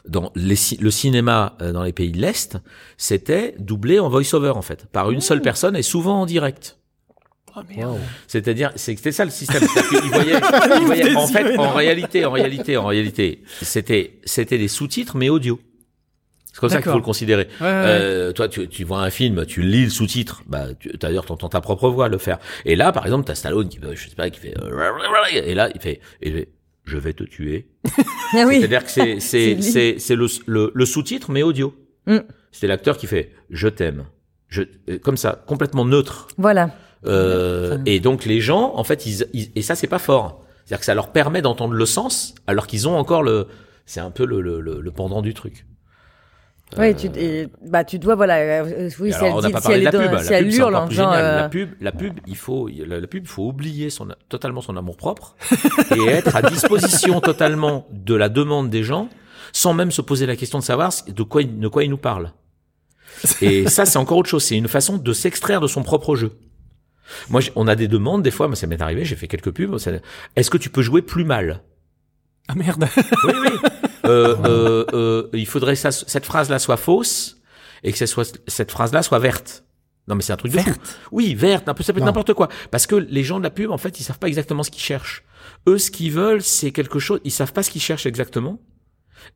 [0.09, 2.59] dans les, le cinéma euh, dans les pays de l'est,
[2.97, 6.77] c'était doublé en voice-over en fait, par une seule personne et souvent en direct.
[7.57, 9.63] Oh, C'est-à-dire, c'était ça le système.
[9.93, 10.41] Ils voyaient,
[10.81, 15.29] ils voyaient, en fait, en réalité, en réalité, en réalité, c'était, c'était des sous-titres mais
[15.29, 15.61] audio.
[16.53, 17.49] C'est comme ça qu'il faut le considérer.
[17.63, 20.67] Euh, toi, tu, tu, vois un film, tu lis le sous-titre, bah,
[21.01, 22.39] d'ailleurs, t'entends ta propre voix le faire.
[22.65, 24.55] Et là, par exemple, t'as Stallone qui, je sais pas, qui fait,
[25.33, 26.01] et là, il fait,
[26.85, 27.69] je vais te tuer.
[28.33, 28.61] Ah oui.
[28.61, 31.75] C'est-à-dire que c'est, c'est, c'est, c'est le, le, le sous-titre mais audio.
[32.07, 32.19] Mm.
[32.53, 34.05] C'est l'acteur qui fait, je t'aime.
[34.47, 36.29] Je, euh, comme ça, complètement neutre.
[36.39, 36.71] Voilà.
[37.07, 40.45] Euh, et donc les gens, en fait, ils, et ça c'est pas fort.
[40.65, 43.49] C'est-à-dire que ça leur permet d'entendre le sens, alors qu'ils ont encore le,
[43.87, 45.67] c'est un peu le, le, le, pendant du truc.
[46.79, 47.11] Oui, tu,
[47.67, 48.37] bah tu dois voilà.
[48.37, 50.19] Euh, oui, si elle, on dit, pas si elle, la pub.
[50.21, 53.91] Si elle hurle en genre, la pub, la pub, il faut la, pub, faut oublier
[53.91, 55.35] son totalement son amour propre
[55.97, 59.09] et être à disposition totalement de la demande des gens,
[59.53, 62.31] sans même se poser la question de savoir de quoi de quoi il nous parle.
[63.41, 64.45] Et ça, c'est encore autre chose.
[64.45, 66.33] C'est une façon de s'extraire de son propre jeu.
[67.29, 69.77] Moi, on a des demandes, des fois, moi, ça m'est arrivé, j'ai fait quelques pubs.
[70.37, 71.63] Est-ce que tu peux jouer plus mal?
[72.49, 72.89] Ah merde
[73.25, 73.51] Oui, oui.
[74.07, 77.37] Euh, euh, euh, il faudrait que cette phrase-là soit fausse
[77.85, 79.63] et que cette, soit, cette phrase-là soit verte.
[80.09, 80.71] Non, mais c'est un truc de fou.
[81.13, 82.49] Oui, verte, un peu, ça peut être n'importe quoi.
[82.71, 84.83] Parce que les gens de la pub, en fait, ils savent pas exactement ce qu'ils
[84.83, 85.23] cherchent.
[85.69, 88.59] Eux, ce qu'ils veulent, c'est quelque chose, ils savent pas ce qu'ils cherchent exactement.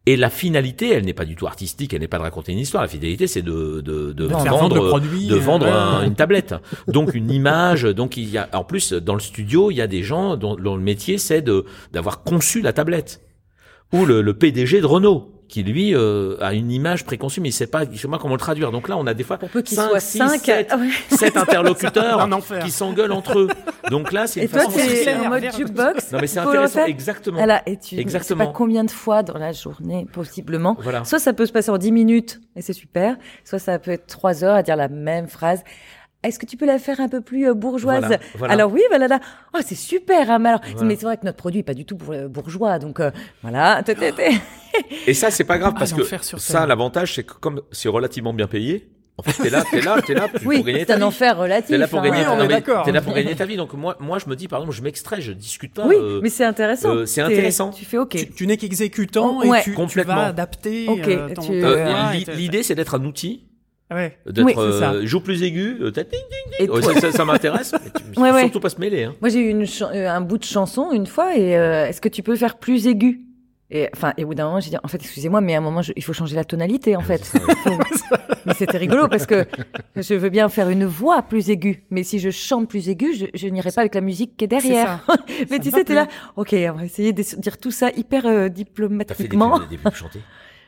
[0.06, 2.58] Et la finalité, elle n'est pas du tout artistique, elle n'est pas de raconter une
[2.58, 2.82] histoire.
[2.82, 5.66] La finalité, c'est de, de, de, vendre, produit, de vendre
[6.04, 6.54] une tablette.
[6.88, 7.82] Donc une image.
[7.84, 10.56] Donc il y a, en plus, dans le studio, il y a des gens dont,
[10.56, 13.20] dont le métier, c'est de d'avoir conçu la tablette.
[13.92, 17.52] Ou le, le PDG de Renault qui lui euh, a une image préconçue, mais il
[17.52, 18.72] sait pas, il sait pas comment le traduire.
[18.72, 20.22] Donc là, on a des fois 5, 6,
[21.10, 22.28] 7, interlocuteurs
[22.64, 23.48] qui s'engueulent entre eux.
[23.90, 26.12] Donc là, c'est une et toi, c'est en mode jukebox.
[26.12, 27.38] Non, mais c'est intéressant, exactement.
[27.38, 28.44] Voilà, et tu exactement.
[28.44, 30.76] sais pas combien de fois dans la journée, possiblement.
[30.80, 31.04] Voilà.
[31.04, 33.16] Soit ça peut se passer en 10 minutes, et c'est super.
[33.44, 35.62] Soit ça peut être 3 heures à dire la même phrase
[36.24, 39.20] est-ce que tu peux la faire un peu plus euh, bourgeoise Alors oui, voilà, là.
[39.54, 40.30] Oh, c'est super.
[40.30, 43.00] Hein, mais, mais c'est vrai que notre produit est pas du tout euh, bourgeois, donc
[43.00, 43.10] euh,
[43.42, 43.82] voilà.
[45.06, 46.02] Et ça, c'est pas grave ah, parce que
[46.38, 48.90] ça, l'avantage, c'est que comme c'est relativement bien payé.
[49.16, 50.98] En fait, t'es là, t'es là, t'es là oui, pour gagner ta vie.
[50.98, 51.68] c'est un enfer relatif.
[51.68, 52.02] T'es là pour hein.
[52.02, 53.56] gagner, T'es là pour gagner ta vie.
[53.56, 55.86] Donc moi, moi, je me dis, par exemple, je m'extrais, je discute pas.
[55.86, 57.06] Oui, mais c'est intéressant.
[57.06, 57.70] c'est intéressant.
[57.70, 58.16] Tu fais OK.
[58.34, 60.88] Tu, n'es qu'exécutant et tu, tu, vas adapter.
[60.88, 61.06] Ok.
[62.34, 63.44] L'idée, c'est d'être un outil
[63.94, 64.18] ah ouais.
[64.26, 67.00] D'être euh, joue plus aigu, euh, ding, ding, ding.
[67.00, 67.74] ça, ça m'intéresse.
[68.16, 69.04] ouais, surtout pas se mêler.
[69.04, 69.14] Hein.
[69.20, 72.08] Moi j'ai eu une euh, un bout de chanson une fois et euh, est-ce que
[72.08, 73.20] tu peux le faire plus aigu?
[73.70, 75.62] Et enfin, et au bout d'un moment, j'ai dit, en fait, excusez-moi, mais à un
[75.62, 77.32] moment, il faut changer la tonalité, en ah, fait.
[78.46, 79.46] mais c'était rigolo parce que
[79.96, 83.26] je veux bien faire une voix plus aiguë, mais si je chante plus aiguë, je,
[83.34, 85.04] je n'irai pas avec la musique qui est derrière.
[85.50, 88.48] mais tu sais, t'es là, ok, on va essayer de dire tout ça hyper euh,
[88.48, 89.58] diplomatiquement.
[89.58, 90.20] T'as fait des, des, chanter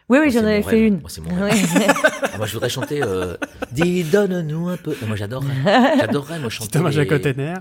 [0.09, 1.01] oui, oui, j'en avais fait une.
[1.01, 3.37] Moi, c'est mon ah, moi, je voudrais chanter euh,
[3.73, 4.95] Dis, donne-nous un peu.
[5.07, 5.99] moi, j'adorerais.
[5.99, 6.71] J'adorerais, moi, chanter.
[6.71, 7.07] Thomas les...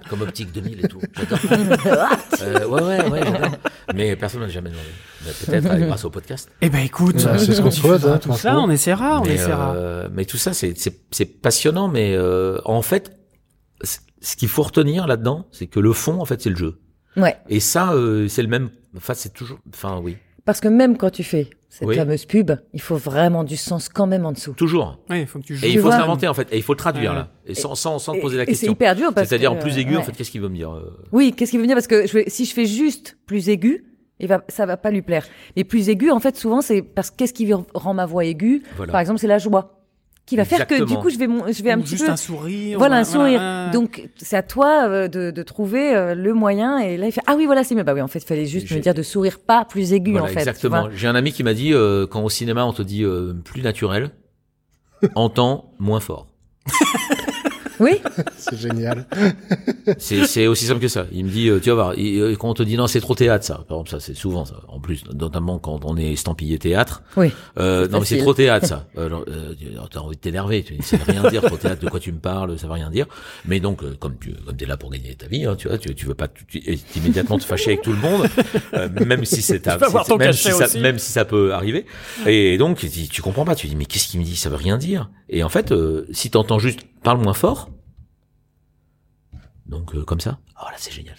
[0.09, 0.99] Comme Optique 2000 et tout.
[1.17, 1.77] J'adorerais.
[2.41, 3.49] euh, ouais, ouais, ouais.
[3.93, 4.87] Mais personne n'a jamais demandé.
[5.45, 6.51] Peut-être grâce au podcast.
[6.61, 8.05] Eh ben, écoute, c'est ce qu'on souhaite.
[8.05, 9.75] Hein, tout ça, on essaiera, on mais, essaiera.
[9.75, 13.17] Euh, mais tout ça, c'est, passionnant, mais euh, en fait,
[13.81, 16.79] ce qu'il faut retenir là-dedans, c'est que le fond, en fait, c'est le jeu.
[17.17, 17.37] Ouais.
[17.49, 18.69] Et ça, euh, c'est le même.
[18.95, 19.59] Enfin, c'est toujours.
[19.73, 20.17] Enfin, oui.
[20.43, 21.49] Parce que même quand tu fais
[21.79, 24.53] cette fameuse pub, il faut vraiment du sens quand même en dessous.
[24.53, 24.99] Toujours.
[25.09, 25.65] Oui, il faut que tu joues.
[25.65, 27.99] Et il faut s'inventer en fait, et il faut le traduire là, et sans sans
[27.99, 28.67] sans poser la question.
[28.67, 30.71] C'est hyper dur parce C'est-à-dire en plus aigu en fait, qu'est-ce qu'il veut me dire
[30.71, 30.97] euh?
[31.11, 31.75] Oui, qu'est-ce qu'il veut me dire?
[31.75, 33.85] Parce que je, si je fais juste plus aigu,
[34.19, 35.27] il va, ça va pas lui plaire.
[35.57, 38.63] Mais plus aigu, en fait, souvent, c'est parce qu'est-ce qui rend ma voix aiguë?
[38.89, 39.74] Par exemple, c'est la joie
[40.25, 42.79] qui va faire que du coup je vais je vais un petit juste un sourire
[42.79, 43.69] voilà un sourire.
[43.71, 46.79] donc c'est à toi euh, de, de trouver euh, le moyen.
[46.79, 47.83] Et là il fait ah oui voilà c'est mieux.
[47.83, 50.25] Bah oui en fait il fallait juste me dire de sourire pas plus aigu en
[50.25, 50.89] fait exactement.
[50.93, 53.05] j'ai un ami qui m'a dit euh, quand au cinéma on te dit
[53.43, 54.11] plus naturel
[55.15, 56.27] entend moins fort
[57.79, 57.99] Oui.
[58.37, 59.05] c'est génial.
[59.97, 61.05] C'est c'est aussi simple que ça.
[61.11, 63.01] Il me dit, euh, tu vas voir, il- euh, quand on te dit non, c'est
[63.01, 63.63] trop théâtre, ça.
[63.67, 64.55] Par exemple, ça, c'est souvent ça.
[64.67, 67.03] En plus, notamment quand on est estampillé théâtre.
[67.17, 67.31] Oui.
[67.59, 68.85] Euh, non, mais c'est trop théâtre, ça.
[68.97, 69.53] Euh, alors, euh,
[69.91, 70.63] t'as envie de t'énerver.
[70.63, 71.81] Tu dis, ça veut rien dire, trop théâtre.
[71.83, 73.07] De quoi tu me parles Ça veut rien dire.
[73.45, 75.77] Mais donc, euh, comme tu, comme t'es là pour gagner ta vie, hein, tu vois,
[75.77, 78.27] tu, tu veux pas tu- tu- immédiatement te fâcher avec tout le monde,
[78.73, 81.85] euh, même si c'est ta, même cachet si ça, même si ça peut arriver.
[82.25, 83.55] Et donc, tu, tu comprends pas.
[83.55, 85.09] Tu dis, mais qu'est-ce qu'il me dit Ça veut rien dire.
[85.29, 87.69] Et en fait, euh, si t'entends juste, parle moins fort.
[89.65, 90.39] Donc, euh, comme ça.
[90.61, 91.15] Oh là, c'est génial.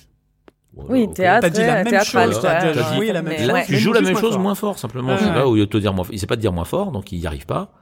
[0.74, 1.14] Oui, Ok.
[1.14, 3.46] théâtre, T'as dit la même chose, t'as la même.
[3.46, 3.64] Là, ouais.
[3.66, 4.40] tu joues la même moins chose fort.
[4.40, 5.08] moins fort, simplement.
[5.14, 5.50] Ouais, Je sais pas, ouais.
[5.50, 6.12] au lieu de te dire moins fort.
[6.14, 7.72] Il sait pas te dire moins fort, donc il y arrive pas.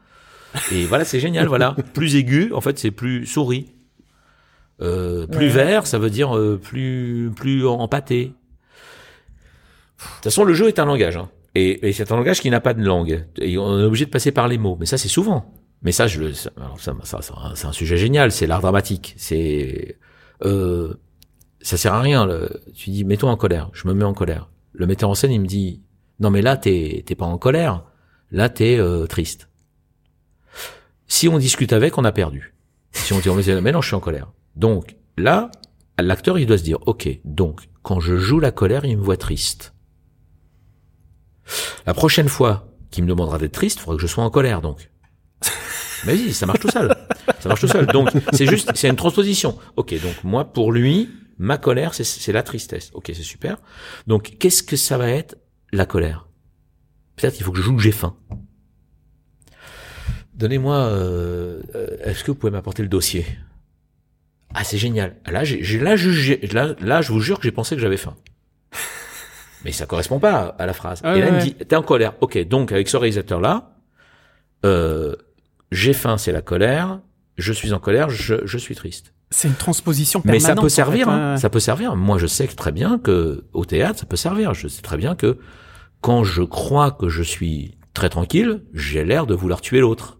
[0.70, 1.74] Et voilà, c'est génial, voilà.
[1.94, 3.72] Plus aigu, en fait, c'est plus souris.
[4.80, 5.52] Euh, plus Ouais.
[5.52, 8.26] vert, ça veut dire euh, plus plus empâté.
[8.26, 8.32] De
[10.14, 11.28] toute façon, le jeu est un langage, hein.
[11.54, 13.24] et, et c'est un langage qui n'a pas de langue.
[13.38, 14.76] Et on est obligé de passer par les mots.
[14.78, 15.52] Mais ça, c'est souvent.
[15.84, 18.32] Mais ça, c'est un sujet génial.
[18.32, 19.14] C'est l'art dramatique.
[19.18, 19.98] C'est,
[20.42, 20.94] euh,
[21.60, 22.28] ça sert à rien.
[22.74, 23.70] tu dis, mets-toi en colère.
[23.74, 24.48] Je me mets en colère.
[24.72, 25.82] Le metteur en scène, il me dit,
[26.20, 27.84] non mais là, t'es, pas en colère.
[28.30, 29.50] Là, t'es euh, triste.
[31.06, 32.54] Si on discute avec, on a perdu.
[32.92, 34.32] Si on dit, oh, mais non, je suis en colère.
[34.56, 35.50] Donc là,
[35.98, 39.16] l'acteur, il doit se dire, ok, donc quand je joue la colère, il me voit
[39.16, 39.74] triste.
[41.86, 44.62] La prochaine fois qu'il me demandera d'être triste, il faudra que je sois en colère,
[44.62, 44.90] donc.
[46.06, 46.94] Mais oui, ça marche tout seul.
[47.40, 47.86] Ça marche tout seul.
[47.86, 49.58] Donc, c'est juste, c'est une transposition.
[49.76, 52.90] Ok, donc moi, pour lui, ma colère, c'est, c'est la tristesse.
[52.94, 53.56] Ok, c'est super.
[54.06, 55.36] Donc, qu'est-ce que ça va être,
[55.72, 56.28] la colère?
[57.16, 58.16] Peut-être qu'il faut que je joue que j'ai faim.
[60.34, 63.24] Donnez-moi, euh, euh, est-ce que vous pouvez m'apporter le dossier?
[64.52, 65.16] Ah, c'est génial.
[65.26, 65.96] Là, j'ai, j'ai- là,
[66.52, 68.16] là, là, je vous jure que j'ai pensé que j'avais faim.
[69.64, 71.00] Mais ça correspond pas à la phrase.
[71.02, 72.14] Et là, il me dit, t'es en colère.
[72.20, 73.76] Ok, donc avec ce réalisateur-là,
[74.66, 75.14] euh,
[75.72, 77.00] j'ai faim, c'est la colère.
[77.36, 79.12] Je suis en colère, je, je suis triste.
[79.30, 80.56] C'est une transposition Mais permanente.
[80.56, 81.32] ça peut servir, fait, hein.
[81.34, 81.40] ouais.
[81.40, 81.96] ça peut servir.
[81.96, 84.54] Moi, je sais très bien que au théâtre, ça peut servir.
[84.54, 85.38] Je sais très bien que
[86.00, 90.18] quand je crois que je suis très tranquille, j'ai l'air de vouloir tuer l'autre.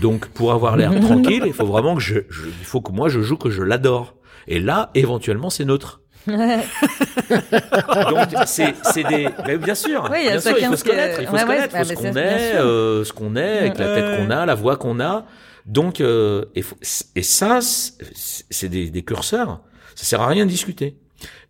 [0.00, 3.08] Donc, pour avoir l'air tranquille, il faut vraiment que je, je- il faut que moi
[3.08, 4.16] je joue que je l'adore.
[4.48, 6.01] Et là, éventuellement, c'est neutre.
[6.26, 10.08] Donc, c'est, c'est des, mais bien sûr.
[10.10, 11.84] Oui, bien sûr, il faut se connaître, que- il faut ouais, se ouais, connaître, ah,
[11.84, 14.76] faut ce qu'on est, euh, ce qu'on est, avec la tête qu'on a, la voix
[14.76, 15.24] qu'on a.
[15.66, 16.76] Donc, euh, et, faut-
[17.14, 19.60] et ça, c'est des, des curseurs.
[19.94, 20.96] Ça sert à rien de discuter.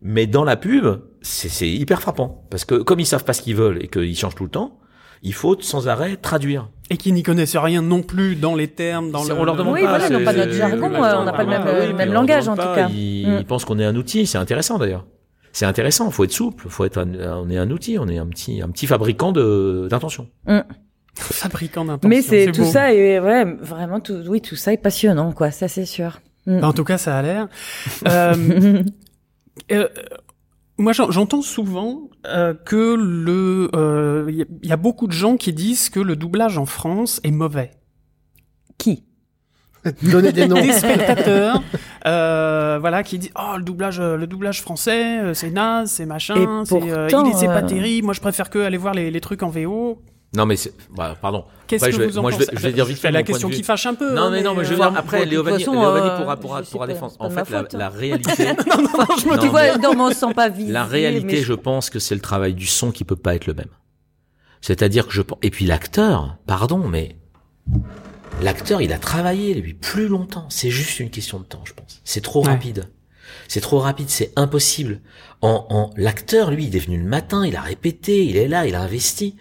[0.02, 0.86] Mais dans la pub,
[1.22, 4.16] c'est c'est hyper frappant parce que comme ils savent pas ce qu'ils veulent et qu'ils
[4.18, 4.78] changent tout le temps,
[5.22, 6.68] il faut sans arrêt traduire.
[6.92, 9.32] Et qui n'y connaissent rien non plus dans les termes, dans le.
[9.32, 9.88] on leur demande Oui, pas.
[9.88, 11.86] voilà, ils n'ont pas notre c'est- jargon, euh, on n'a pas le même, Ah oui,
[11.86, 12.88] euh, même langage, en tout cas.
[12.90, 13.36] Ils, Mm.
[13.40, 14.26] ils pensent qu'on est un outil.
[14.26, 15.06] C'est intéressant d'ailleurs.
[15.52, 16.10] C'est intéressant.
[16.10, 16.66] Faut être souple.
[16.68, 16.98] Faut être.
[16.98, 17.98] un- on est un outil.
[17.98, 20.28] On est un petit, un petit fabricant de d'intention.
[21.14, 22.08] Fabricant d'intention.
[22.08, 22.70] Mais c'est tout beau.
[22.70, 25.50] ça et ouais, vraiment tout, oui, tout ça est passionnant, quoi.
[25.50, 26.20] Ça, c'est sûr.
[26.46, 26.64] Mm.
[26.64, 27.48] En tout cas, ça a l'air.
[28.08, 28.34] Euh,
[29.72, 29.88] euh,
[30.78, 35.06] moi, j'en- j'entends souvent euh, que le, euh, il y, a- il y a beaucoup
[35.06, 37.70] de gens qui disent que le doublage en France est mauvais.
[38.78, 39.04] Qui?
[40.02, 40.54] Donner des noms.
[40.62, 41.60] Des spectateurs,
[42.06, 46.06] euh, voilà, qui disent oh le doublage, euh, le doublage français, euh, c'est naze, c'est
[46.06, 48.04] machin, c'est, euh, pourtant, il est pas euh, terrible.
[48.04, 50.00] Moi, je préfère que aller voir les, les trucs en VO.
[50.34, 50.72] Non mais c'est.
[50.96, 51.44] Bah, pardon.
[51.66, 53.10] Qu'est-ce que je vais- vous en moi, je pensez vais- je vais dire vite fait
[53.10, 54.14] la question qui fâche un peu.
[54.14, 57.14] Non hein, mais non mais je veux dire après Léovanie, pourra pourra je pourra défendre.
[57.18, 58.44] En fait la, la réalité.
[58.46, 60.72] non, non, je me Non, Tu vois, non, mais on se sent pas visé.
[60.72, 63.46] La réalité, je- je pense que c'est le travail du son qui peut pas être
[63.46, 63.68] le même.
[64.60, 67.16] C'est-à-dire que je pense, et puis l'acteur, pardon, mais
[68.42, 70.46] l'acteur, il a travaillé depuis plus longtemps.
[70.48, 72.00] C'est juste une question de temps, je pense.
[72.04, 72.52] C'est trop Ouais.
[72.52, 72.88] rapide.
[73.48, 75.00] C'est trop rapide, c'est impossible.
[75.40, 78.66] En, en l'acteur, lui, il est venu le matin, il a répété, il est là,
[78.66, 79.36] il a investi.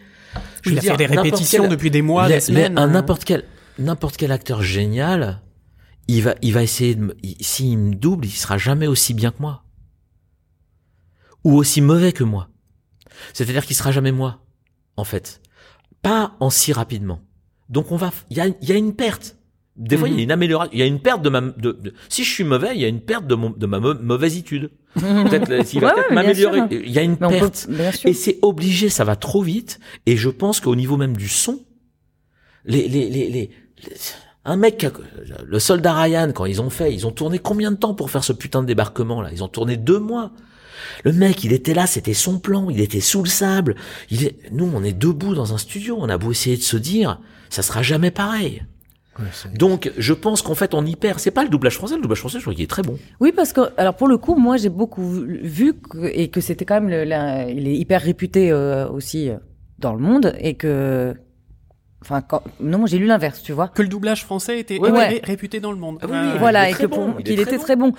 [0.62, 2.74] Je il veux a dire, fait des répétitions quel- depuis des mois, les- des semaines.
[2.76, 2.92] les- un hein.
[2.92, 3.44] n'importe quel
[3.80, 5.42] n'importe quel acteur génial,
[6.08, 9.42] il va il va essayer de s'il me double, il sera jamais aussi bien que
[9.42, 9.64] moi
[11.44, 12.50] ou aussi mauvais que moi.
[13.34, 14.46] C'est-à-dire qu'il sera jamais moi
[14.98, 15.42] en fait.
[16.02, 17.22] Pas en si rapidement.
[17.70, 19.38] Donc on va il y a il y a une perte.
[19.82, 21.52] Des fois, il y a une amélioration, il y a une perte de ma, de,
[21.72, 23.96] de- si je suis mauvais, il y a une perte de mon, de ma mau-
[24.00, 24.70] mauvaisitude.
[24.96, 26.60] Peut-être, euh, s'il va Ouais, peut-être m'améliorer.
[26.72, 27.68] Il y a une Mais on peut- perte.
[28.06, 29.80] Et c'est obligé, ça va trop vite.
[30.06, 31.60] Et je pense qu'au niveau même du son,
[32.66, 33.50] les, les, les, les, les-
[34.46, 34.86] un mec,
[35.46, 38.24] le soldat Ryan, quand ils ont fait, ils ont tourné combien de temps pour faire
[38.24, 39.30] ce putain de débarquement là?
[39.32, 40.32] Ils ont tourné deux mois.
[41.04, 43.76] Le mec, il était là, c'était son plan, il était sous le sable.
[44.10, 46.78] Il est, nous, on est debout dans un studio, on a beau essayer de se
[46.78, 48.64] dire, ça sera jamais pareil.
[49.56, 51.20] Donc, je pense qu'en fait, on y perd.
[51.20, 51.96] C'est pas le doublage français.
[51.96, 52.98] Le doublage français, je trouve qu'il est très bon.
[53.20, 56.66] Oui, parce que alors pour le coup, moi j'ai beaucoup vu que, et que c'était
[56.66, 59.36] quand même le, la- il est hyper réputé euh, aussi euh,
[59.80, 61.16] dans le monde et que
[62.04, 62.42] Enfin, quand...
[62.60, 63.68] non, j'ai lu l'inverse, tu vois.
[63.68, 65.22] Que le doublage français était Ouais, ouais.
[65.24, 66.00] réputé dans le monde.
[66.02, 67.62] Ah oui, Euh, oui, voilà, et bon, qu'il très était bon.
[67.64, 67.94] très bon.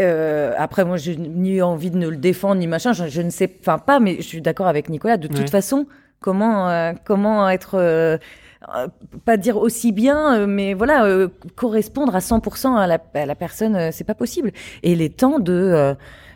[0.00, 2.92] Euh, après, moi, j'ai ni envie de ne le défendre ni machin.
[2.92, 5.18] Je, je ne sais, enfin pas, mais je suis d'accord avec Nicolas.
[5.18, 5.46] De toute Ouais.
[5.46, 5.86] façon,
[6.18, 8.18] comment euh, comment être euh,
[9.24, 13.34] pas dire aussi bien, euh, mais voilà, euh, correspondre à 100% à la, à la
[13.34, 14.52] personne, euh, c'est pas possible.
[14.82, 15.94] Et les temps de euh,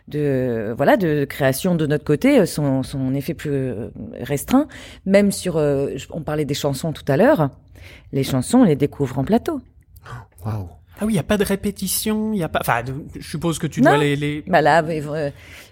[0.09, 3.89] de voilà de création de notre côté euh, sont, sont en effet plus euh,
[4.21, 4.67] restreints.
[5.07, 7.51] Même sur, euh, on parlait des chansons tout à l'heure.
[8.13, 9.61] Les chansons, on les découvre en plateau.
[10.45, 10.69] Waouh.
[11.01, 12.59] Ah oui, il y a pas de répétition, il y a pas.
[12.61, 12.83] Enfin,
[13.17, 13.91] je suppose que tu Non.
[13.91, 14.17] dois les.
[14.17, 14.43] les...
[14.49, 15.31] Bah là, mais, euh,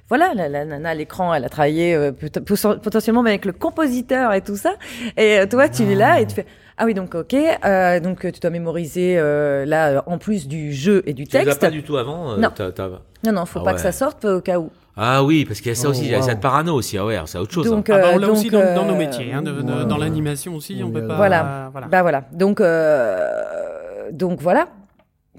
[0.09, 4.41] voilà, la, la nana à l'écran, elle a travaillé euh, potentiellement avec le compositeur et
[4.41, 4.75] tout ça.
[5.17, 6.47] Et euh, toi, tu es là et tu fais
[6.79, 7.35] ah oui donc ok,
[7.65, 11.35] euh, donc tu dois mémoriser euh, là euh, en plus du jeu et du Tu
[11.39, 11.59] as texte.
[11.61, 12.51] pas du tout avant euh, Non.
[12.55, 13.77] t'as- t'as- Non non, faut Ah pas ouais.
[13.77, 14.71] que ça sorte euh, au cas où.
[14.95, 16.99] Ah oui, parce qu'il y a ça Oh, aussi, il y a cette parano aussi.
[16.99, 17.67] Ah ouais, c'est autre chose.
[17.67, 17.71] hein.
[17.71, 19.85] Donc Ah bah, on l'a aussi dans, dans nos métiers, hein, de- de- ouais.
[19.87, 21.17] dans l'animation aussi, on Oui, peut euh, pas.
[21.17, 21.69] Voilà.
[21.73, 21.87] voilà.
[21.89, 22.25] Bah voilà.
[22.33, 24.69] Donc euh, donc voilà.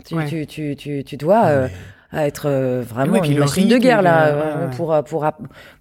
[0.06, 0.26] Tu, Ouais.
[0.26, 1.45] tu, tu, tu, tu dois
[2.13, 4.75] euh, être euh, vraiment Ouais, une machine de guerre là euh, euh, ouais, ouais.
[4.75, 5.25] pour pour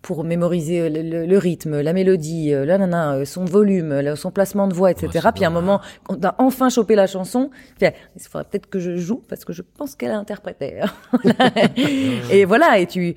[0.03, 4.31] pour mémoriser le, le- le rythme, la mélodie, euh, la nana, euh, son volume, son
[4.31, 5.29] placement de voix, etc.
[5.35, 7.51] Puis à un moment, quand t'as enfin chopé la chanson,
[7.81, 7.93] il
[8.29, 10.81] faudrait peut-être que je joue parce que je pense qu'elle a interprété.
[12.31, 12.79] et voilà.
[12.79, 13.15] Et tu,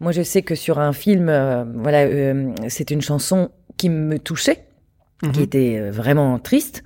[0.00, 4.18] moi je sais que sur un film, euh, voilà, euh, c'est une chanson qui me
[4.18, 4.66] touchait
[5.24, 5.30] Mhm.
[5.32, 6.82] qui était euh, vraiment triste.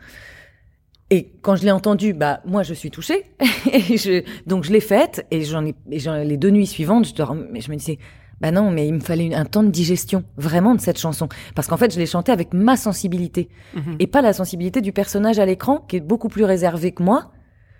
[1.10, 3.30] Et quand je l'ai entendue, bah moi je suis touchée.
[3.72, 7.06] et je, donc je l'ai faite et j'en ai, et j'en- les deux nuits suivantes,
[7.06, 7.98] je, je me disais,
[8.40, 11.68] bah non, mais il me fallait un temps de digestion vraiment de cette chanson parce
[11.68, 13.96] qu'en fait je l'ai chantée avec ma sensibilité Mhm.
[14.00, 17.30] et pas la sensibilité du personnage à l'écran qui est beaucoup plus réservé que moi.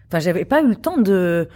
[0.09, 1.49] Enfin, j'avais pas eu le temps de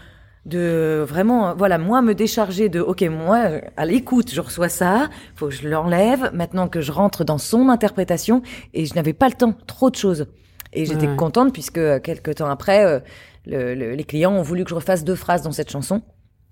[0.46, 5.10] de vraiment voilà moi me décharger de ok moi euh, à l'écoute je reçois ça
[5.36, 8.40] faut que je l'enlève maintenant que je rentre dans son interprétation
[8.72, 10.28] et je n'avais pas le temps trop de choses
[10.72, 11.16] et j'étais Ouais.
[11.16, 13.00] contente puisque euh, quelques temps après euh,
[13.46, 16.02] le- le- les clients ont voulu que je refasse deux phrases dans cette chanson.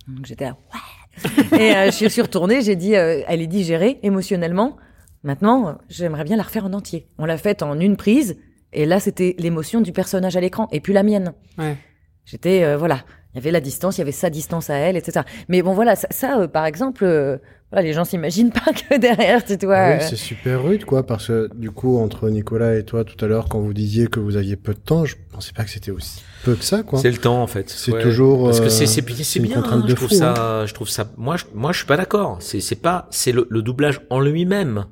[0.08, 1.58] Donc j'étais là ouais.
[1.60, 4.76] Et euh, je suis retournée j'ai dit euh, elle est digérée émotionnellement.
[5.24, 7.08] Maintenant j'aimerais bien la refaire en entier.
[7.18, 8.36] On l'a faite en une prise
[8.72, 11.32] et là c'était l'émotion du personnage à l'écran et puis la mienne.
[11.58, 11.76] Ouais.
[12.24, 15.24] J'étais voilà, il y avait la distance, il y avait sa distance à elle, etc.
[15.48, 17.36] Mais bon voilà, ça, ça, euh, par exemple, euh,
[17.70, 19.88] voilà, les gens s'imaginent pas que derrière, tu vois.
[19.88, 23.22] Oui, euh, c'est super rude, quoi, parce que du coup, entre Nicolas et toi tout
[23.22, 25.70] à l'heure, quand vous disiez que vous aviez peu de temps, je pensais pas que
[25.70, 26.98] c'était aussi peu que ça, quoi.
[26.98, 27.68] C'est le temps en fait.
[27.68, 29.56] C'est toujours, parce que c'est c'est c'est c'est une bien.
[29.56, 31.10] contrainte hein, de je trouve fou, ça, je trouve ça.
[31.18, 32.38] Moi, je, moi, je suis pas d'accord.
[32.40, 34.86] C'est c'est pas, c'est le, le doublage en lui-même.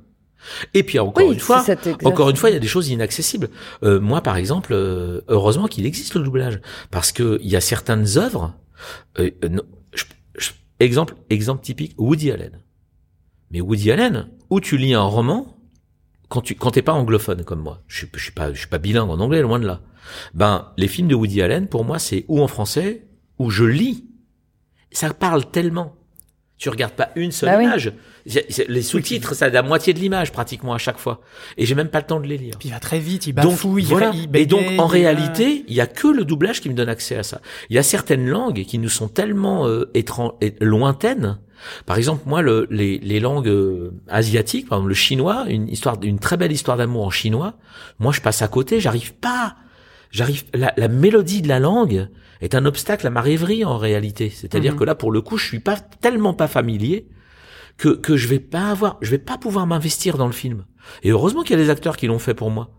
[0.74, 1.62] Et puis encore oui, une fois,
[2.09, 3.51] encore une fois, il y a des choses inaccessibles.
[3.82, 6.60] Euh, moi, par exemple, euh, heureusement qu'il existe le doublage,
[6.90, 8.55] parce que il y a certaines œuvres.
[9.18, 9.62] euh, euh, non,
[9.94, 10.05] je-
[10.39, 10.51] je-
[10.81, 12.60] exemple, exemple typique, Woody Allen.
[13.51, 15.59] Mais Woody Allen, où tu lis un roman,
[16.28, 18.68] quand tu quand t'es pas anglophone comme moi, je suis, je suis pas je suis
[18.68, 19.81] pas bilingue en anglais, loin de là.
[20.35, 23.06] Ben les films de Woody Allen, pour moi, c'est ou en français
[23.39, 24.05] ou je lis.
[24.93, 25.94] Ça parle tellement.
[26.58, 27.92] Tu regardes pas une seule Bah image.
[28.68, 31.20] Les sous-titres, ça a la moitié de l'image pratiquement à chaque fois.
[31.58, 32.54] Et j'ai même pas le temps de les lire.
[32.58, 34.10] Puis il va très vite, il Donc bafouille, il voilà.
[34.14, 36.88] il Et donc en il- réalité, il y a que le doublage qui me donne
[36.88, 37.40] accès à ça.
[37.68, 40.04] Il y a certaines langues qui nous sont tellement euh, et
[40.60, 41.38] lointaines.
[41.84, 45.96] Par exemple, moi, le, les, les langues euh, asiatiques, par exemple le chinois, une histoire,
[46.02, 47.54] une très belle histoire d'amour en chinois.
[47.98, 49.56] Moi, je passe à côté, j'arrive pas.
[50.10, 50.44] J'arrive.
[50.54, 52.08] La, la mélodie de la langue
[52.40, 54.30] est un obstacle à ma rêverie en réalité.
[54.30, 54.78] C'est-à-dire Mhm.
[54.78, 57.08] que là, pour le coup, je suis pas tellement pas familier
[57.78, 60.64] que que je vais pas avoir, je vais pas pouvoir m'investir dans le film.
[61.02, 62.70] Et heureusement qu'il y a des acteurs qui l'ont fait pour moi.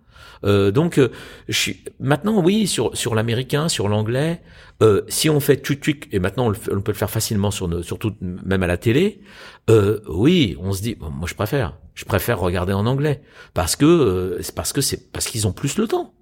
[0.45, 1.09] Euh, donc, euh,
[1.47, 4.41] je suis maintenant oui sur sur l'américain, sur l'anglais.
[4.83, 7.49] Euh, si on fait tuc tuc et maintenant on, le on peut le faire facilement
[7.49, 9.21] sur nos, surtout même à la télé.
[9.71, 13.21] Euh, oui, on se dit bon, moi je préfère, je préfère regarder en anglais
[13.55, 16.13] parce que euh, c'est parce que c'est parce qu'ils ont plus le temps.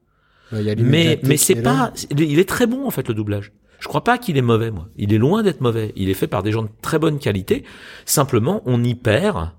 [0.52, 3.52] A Mais mais c'est pas, il est- très bon en fait le doublage.
[3.80, 4.88] Je crois pas qu'il est mauvais moi.
[4.96, 5.92] Il est loin d'être mauvais.
[5.96, 7.64] Il est fait par des gens de très bonne qualité.
[8.06, 9.52] Simplement, on y perd,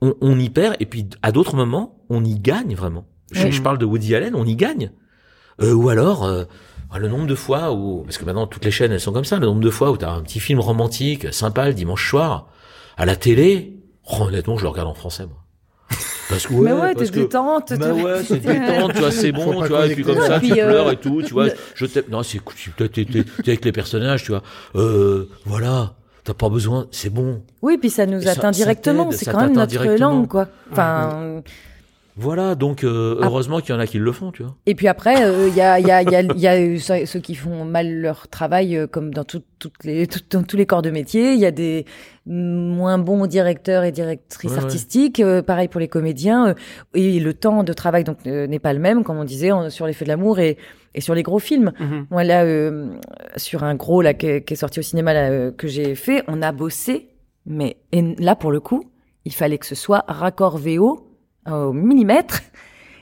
[0.00, 3.06] on, on y perd et puis à d'autres moments, on y gagne vraiment.
[3.32, 4.92] Je, je parle de Woody Allen, on y gagne.
[5.62, 6.44] Euh, ou alors euh,
[6.96, 9.38] le nombre de fois où parce que maintenant toutes les chaînes elles sont comme ça,
[9.38, 12.48] le nombre de fois où t'as un petit film romantique sympa le dimanche soir
[12.96, 13.80] à la télé.
[14.10, 15.43] oh, honnêtement, je le regarde en français moi.
[16.28, 17.72] Parce que Mais ouais, parce t'es que- détente.
[17.78, 20.38] bah tu- ouais, c'est détente, tu vois, c'est bon, tu vois, et puis comme ça,
[20.38, 22.88] Non, tu euh, pleures et tout, tu vois, je t'aime, non, c'est cool, tu- t'es,
[22.88, 24.42] t'es, t'es- t'es avec les personnages, tu vois,
[24.76, 25.92] euh, voilà,
[26.24, 27.42] t'as pas besoin, c'est bon.
[27.62, 29.10] Oui, puis ça nous atteint ça directement.
[29.10, 30.10] C'est ça quand même notre directement.
[30.10, 30.48] langue, quoi.
[30.72, 31.42] Enfin,
[32.16, 34.54] Voilà, donc euh, heureusement qu'il y en a qui le font, tu vois.
[34.66, 36.46] Et puis après, euh, il y, a, il y, a, il y, a, il y
[36.46, 40.20] a ceux ceux qui font mal leur travail, euh, comme dans, tout, toutes les, tout-
[40.30, 41.32] dans tous les corps de métier.
[41.32, 41.86] Il y a des
[42.26, 44.62] moins bons directeurs et directrices Ouais, ouais.
[44.64, 45.18] artistiques.
[45.18, 46.48] euh, pareil pour les comédiens.
[46.50, 46.54] euh,
[46.94, 49.68] et le temps de travail donc euh, n'est pas le même, comme on disait, en-
[49.68, 50.56] sur les faits de l'amour et,
[50.94, 51.72] et sur les gros films.
[51.80, 52.06] Mhm.
[52.12, 52.94] Moi là, euh,
[53.36, 55.96] sur un gros là qui est, qui est sorti au cinéma là, euh, que j'ai
[55.96, 57.08] fait, on a bossé,
[57.44, 58.84] mais et là pour le coup,
[59.24, 61.10] il fallait que ce soit raccord VO
[61.50, 62.40] au millimètre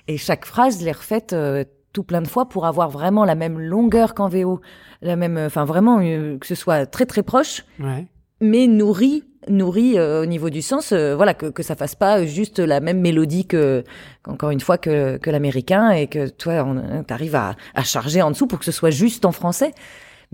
[0.09, 3.59] et chaque phrase l'est refaite euh, tout plein de fois pour avoir vraiment la même
[3.61, 4.61] longueur qu'en VO,
[5.03, 8.07] la même, euh, enfin vraiment euh, que ce soit très très proche, Ouais.
[8.41, 12.25] mais nourri nourri euh, au niveau du sens, euh, voilà que que ça fasse pas
[12.25, 13.83] juste la même mélodie que
[14.27, 18.31] encore une fois que que l'américain et que toi on t'arrives à à charger en
[18.31, 19.73] dessous pour que ce soit juste en français.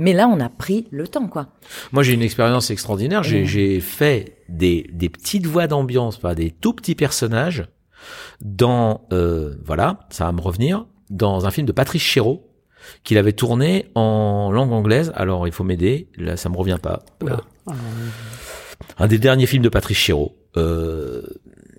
[0.01, 1.49] Mais là, on a pris le temps, quoi.
[1.91, 3.25] Moi, j'ai une expérience extraordinaire.
[3.25, 7.67] J'ai j'ai fait des, des petites voix d'ambiance, pas des tout petits personnages,
[8.41, 12.45] dans euh, voilà, ça va me revenir, dans un film de Patrice Chéreau
[13.05, 15.13] qu'il avait tourné en langue anglaise.
[15.15, 16.09] Alors, il faut m'aider.
[16.17, 17.03] Là, ça me revient pas.
[17.25, 17.37] Euh,
[18.99, 20.37] un des derniers films de Patrice Chéreau.
[20.57, 21.23] Euh,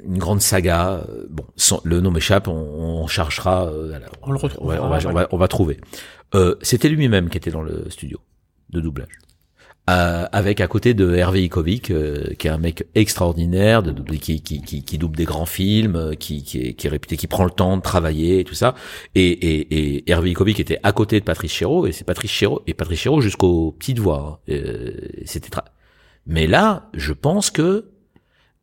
[0.05, 1.03] une grande saga.
[1.09, 2.47] euh, Bon, sans- le nom m'échappe.
[2.47, 3.65] On, on cherchera.
[3.67, 5.79] euh, alors, On le retrouvera, ouais, on, va, on, va, on va trouver.
[6.35, 8.19] Euh, C'était lui-même qui était dans le studio
[8.69, 9.09] de doublage.
[9.89, 14.41] Euh, avec à côté de Hervé Ikovic, euh, qui est un mec extraordinaire, de, qui,
[14.41, 17.25] qui, qui, qui double des grands films, euh, qui, qui, est, qui est réputé, qui
[17.27, 18.75] prend le temps de travailler et tout ça.
[19.15, 22.61] Et, et, et Hervé Ikovic était à côté de Patrice Chéreau, et c'est Patrice Chéreau,
[22.67, 24.41] et Patrice Chéreau jusqu'aux petites voix.
[24.47, 24.53] hein.
[24.53, 24.91] Euh,
[25.25, 25.49] C'était
[26.27, 27.85] Mais là, je pense que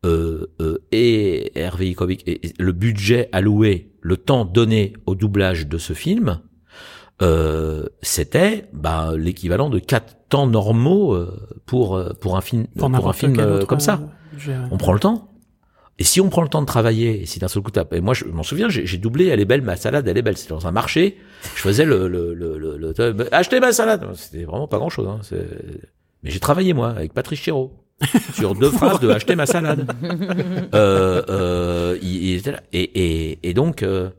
[0.05, 5.77] euh, euh, et Hervé Ikovic, et le budget alloué, le temps donné au doublage de
[5.77, 6.39] ce film,
[7.21, 11.35] euh, c'était bah, l'équivalent de quatre temps normaux euh,
[11.65, 13.99] pour euh, pour un film pour, un film autre, comme ça.
[14.71, 15.31] On prend le temps.
[15.99, 18.13] Et si on prend le temps de travailler, et si d'un seul coup et moi
[18.13, 20.37] je m'en souviens, j'ai doublé, elle est belle, ma salade, elle est belle.
[20.37, 21.17] C'était dans un marché,
[21.55, 24.05] je faisais le, le, le, le, le- achetez ma salade.
[24.13, 25.19] C'était vraiment pas grand chose, hein.
[26.23, 27.73] Mais j'ai travaillé moi avec Patrice Chéreau
[28.35, 29.91] sur deux phrases de acheter ma salade.
[30.75, 32.61] euh, euh, il, il était là.
[32.73, 32.81] Et,
[33.31, 34.09] et, et donc, euh,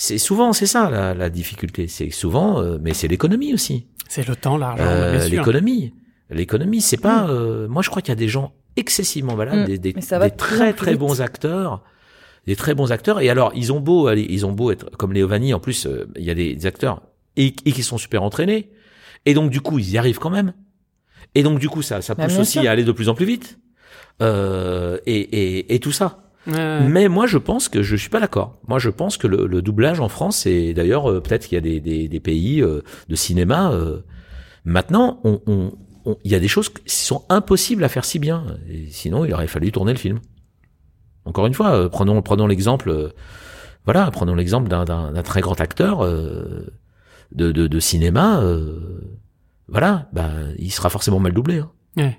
[0.00, 3.86] c'est souvent c'est ça la, la difficulté, c'est souvent, euh, mais c'est l'économie aussi.
[4.08, 5.92] C'est le temps, l'argent, Euh, l'économie,
[6.30, 7.28] l'économie, c'est pas.
[7.28, 9.66] euh, moi, je crois qu'il y a des gens excessivement malades, Mm.
[9.66, 11.00] des, des, des très très vite.
[11.00, 11.82] bons acteurs,
[12.46, 13.20] des très bons acteurs.
[13.20, 15.52] Et alors, ils ont beau, aller, ils ont beau être comme Léo Vanni.
[15.52, 17.02] En plus, euh, il y a des acteurs
[17.36, 18.70] et, et qui sont super entraînés.
[19.26, 20.54] Et donc, du coup, ils y arrivent quand même.
[21.34, 22.68] Et donc, du coup, ça, ça Bah, pousse aussi sûr.
[22.68, 23.58] à aller de plus en plus vite.
[24.22, 26.27] Euh, et, et, et tout ça.
[26.48, 26.88] Ouais.
[26.88, 28.58] Mais moi, je pense que je suis pas d'accord.
[28.66, 31.58] Moi, je pense que le, le doublage en France, et d'ailleurs, euh, peut-être qu'il y
[31.58, 33.70] a des, des, des pays euh, de cinéma.
[33.72, 33.98] euh,
[34.64, 35.72] maintenant, on, on,
[36.06, 38.44] on- il y a des choses qui sont impossibles à faire si bien.
[38.70, 40.20] Et sinon, il aurait fallu tourner le film.
[41.26, 42.88] Encore une fois, euh, prenons, prenons l'exemple.
[42.90, 43.08] euh,
[43.84, 46.66] voilà, prenons l'exemple d'un, d'un, d'un très grand acteur euh,
[47.32, 48.40] de, de, de cinéma.
[48.40, 49.00] euh,
[49.68, 51.58] voilà, bah, il sera forcément mal doublé.
[51.58, 51.70] Hein.
[51.98, 52.18] Ouais.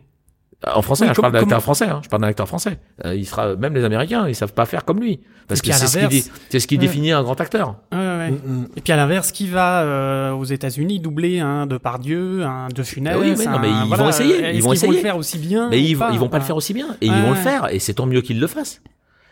[0.68, 1.86] En français, Oui, hein, je parle comme- d'un acteur français.
[1.86, 2.80] Hein, je parle d'un acteur français.
[3.06, 5.88] Euh, il sera même les Américains, ils savent pas faire comme lui parce que c'est
[5.88, 6.82] ce qui, c'est ce qui Mm.
[6.82, 7.78] définit un grand acteur.
[7.94, 8.32] Ouais, ouais, ouais.
[8.32, 8.68] Mm, mm.
[8.76, 12.84] Et puis à l'inverse, qui va euh, aux États-Unis doubler un de Pardieu, un de
[12.84, 14.64] Funès Ah oui, oui, un- non, mais ils voilà, vont essayer, Est-ce ils vont qu'ils
[14.64, 14.94] vont essayer.
[14.94, 17.06] le faire aussi bien Mais ils, vont- ils vont pas le faire aussi bien et
[17.06, 18.82] ils Ouais, vont le faire et c'est tant mieux qu'ils le fassent.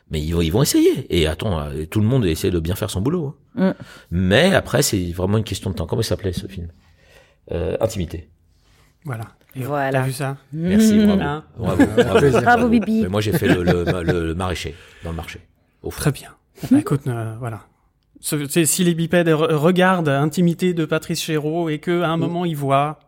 [0.09, 1.05] Mais ils vont, ils vont essayer.
[1.09, 3.35] Et attends, euh, tout le monde essaie de bien faire son boulot.
[3.57, 3.71] hein.
[3.71, 3.83] Mm.
[4.11, 5.85] Mais après, c'est vraiment une question de temps.
[5.87, 6.69] Comment il s'appelait ce film?
[7.51, 8.29] Euh, Intimité.
[9.03, 9.25] Voilà.
[9.55, 9.99] Et Voilà.
[9.99, 11.05] T'as vu ça Merci, Mmh.
[11.07, 11.21] bravo.
[11.21, 13.01] Hein Bravo, bravo, Bibi.
[13.03, 15.39] Mais moi, j'ai fait le, le, le, le maraîcher dans le marché.
[15.83, 15.99] Au fond.
[16.01, 16.29] Très bien.
[16.71, 17.61] Bah, écoute, euh, voilà.
[18.19, 22.45] Ce- si les bipèdes re- regardent Intimité de Patrice Chéreau et que à un moment
[22.45, 22.99] ils voient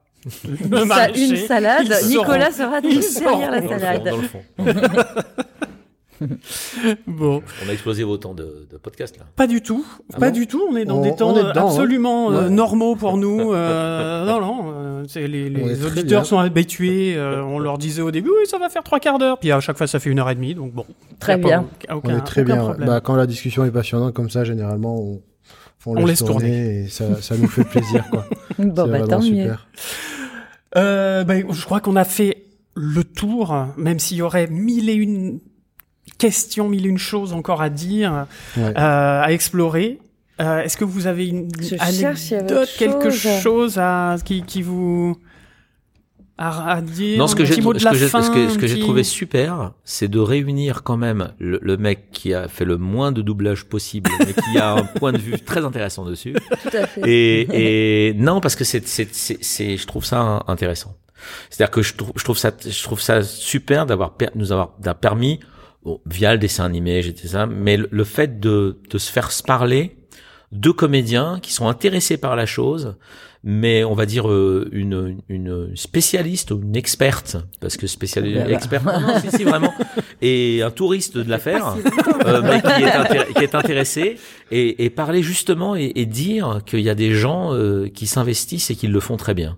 [0.69, 1.87] le maraîcher, une salade.
[2.07, 2.79] Nicolas sauront.
[2.79, 4.03] sera derrière la sauront.
[4.03, 4.67] Dans le fond, salade.
[4.67, 5.23] dans le fond.
[7.07, 9.25] Bon, On a explosé autant de, de podcasts là.
[9.35, 10.61] pas du tout, Ah pas bon du tout.
[10.69, 11.69] On est dans On- des temps euh, dedans, hein.
[11.71, 13.53] absolument euh, normaux pour nous.
[13.53, 17.15] Euh, non, non, euh, les, auditeurs sont habitués.
[17.15, 19.39] euh, on leur disait au début, oui, ça va faire trois quarts d'heure.
[19.39, 20.55] Puis à chaque fois, ça fait une heure et demie.
[20.55, 20.85] Donc bon,
[21.19, 21.65] Très pas bien.
[21.91, 22.75] aucun- On est très bien.
[22.79, 25.21] Bah, quand la discussion est passionnante comme ça, généralement, on,
[25.85, 26.83] on On laisse tourner.
[26.83, 28.25] et ça, ça nous fait plaisir, quoi.
[28.59, 29.25] Bon, bah, tant mieux.
[29.25, 29.67] super.
[30.77, 32.43] Euh, ben, je crois qu'on a fait
[32.75, 35.39] le tour, même s'il y aurait mille et une
[36.19, 38.63] questions, mille une choses encore à dire, Ouais.
[38.77, 39.97] euh, à explorer.
[40.39, 43.41] Euh, Est-ce que vous avez une Je anecdote, autre quelque chose.
[43.41, 45.17] chose à qui, qui vous
[46.37, 50.95] à, à dire Non, ce que j'ai, ce que trouvé super, c'est de réunir quand
[50.95, 54.71] même le, le mec qui a fait le moins de doublage possible, mais qui a
[54.75, 56.31] un point de vue très intéressant dessus.
[56.33, 57.01] Tout à fait.
[57.09, 60.95] Et, et non, parce que c'est, c'est, je trouve ça intéressant.
[61.49, 64.95] C'est-à-dire que je trouve, je trouve ça, je trouve ça super d'avoir, nous avoir d'avoir
[64.99, 65.41] permis
[65.83, 69.29] bon, via le dessin animé, j'étais ça, mais le, le fait de, de se faire
[69.45, 69.97] parler
[70.51, 72.95] deux comédiens qui sont intéressés par la chose,
[73.43, 78.53] mais on va dire euh, une, une spécialiste ou une experte, parce que spécialiste, Voilà.
[78.53, 79.73] experte, non, si, si, vraiment,
[80.21, 81.75] et un touriste de l'affaire,
[82.25, 84.17] euh, mais qui est, qui est intéressé,
[84.51, 88.71] et, et parler justement et, et dire qu'il y a des gens euh, qui s'investissent
[88.71, 89.57] et qui le font très bien.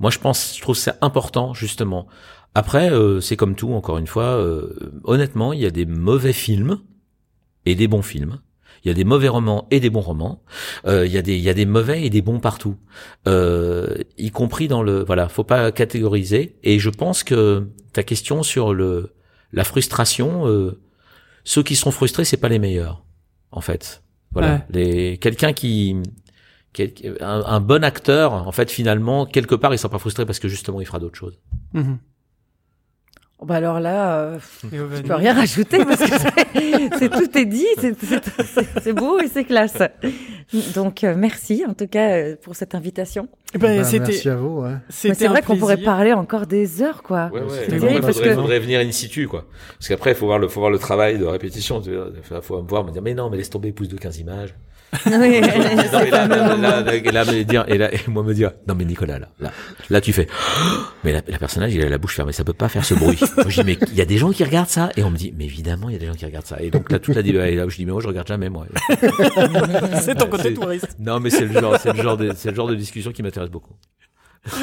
[0.00, 2.06] Moi, je pense, je trouve ça important justement.
[2.54, 4.24] Après, euh, c'est comme tout, encore une fois.
[4.36, 6.80] euh, honnêtement, il y a des mauvais films
[7.66, 8.40] et des bons films.
[8.84, 10.42] Il y a des mauvais romans et des bons romans.
[10.86, 12.76] Euh, il y a des il y a des mauvais et des bons partout,
[13.26, 15.28] euh, y compris dans le voilà.
[15.28, 16.56] Faut pas catégoriser.
[16.62, 19.14] Et je pense que ta question sur le
[19.52, 20.80] la frustration, euh,
[21.44, 23.04] ceux qui sont frustrés, c'est pas les meilleurs,
[23.50, 24.02] en fait.
[24.30, 24.64] Voilà, Ouais.
[24.70, 25.96] les quelqu'un qui
[27.20, 30.48] un, un bon acteur, en fait, finalement, quelque part, il sera pas frustré parce que
[30.48, 31.40] justement, il fera d'autres choses.
[31.72, 31.98] Mhm.
[33.40, 34.38] Oh, Bah alors là, euh,
[34.72, 38.92] je peux rien rajouter parce que c'est- c'est tout est dit, c'est- c'est c'est- c'est
[38.92, 39.78] beau et c'est classe.
[40.74, 43.28] Donc euh, merci en tout cas euh, pour cette invitation.
[43.54, 44.62] Eh ben, Bah, c'était, merci à vous.
[44.62, 44.72] Ouais.
[44.88, 47.30] C'est vrai qu'on pourrait parler encore des heures quoi.
[47.32, 47.78] Ouais, ouais.
[47.78, 49.44] Bon, parce que- faudrait venir in situ, quoi.
[49.78, 51.80] Parce qu'après, il faut voir le, faut voir le travail de répétition.
[51.80, 52.08] Tu vois.
[52.22, 54.54] Faut, faut me voir, me dire, mais non, mais laisse tomber, pousse de 15 images.
[55.04, 55.10] Oui.
[55.12, 58.32] non, mais là, là, là, là, là, là, me dire, et là, et moi me
[58.32, 59.52] dire, non, mais Nicolas, là, là,
[59.90, 60.26] là, tu fais,
[61.04, 63.18] mais la, la personnage, il a la bouche fermée, ça peut pas faire ce bruit.
[63.36, 64.90] Moi, je dis, mais il y a des gens qui regardent ça.
[64.96, 66.60] Et on me dit, mais évidemment, il y a des gens qui regardent ça.
[66.60, 68.66] Et donc, là, toute la, et là, je dis, mais moi, je regarde jamais, moi.
[70.00, 70.96] c'est ton côté touriste.
[70.98, 73.22] Non, mais c'est le genre, c'est le genre de, c'est le genre de discussion qui
[73.22, 73.74] m'intéresse beaucoup.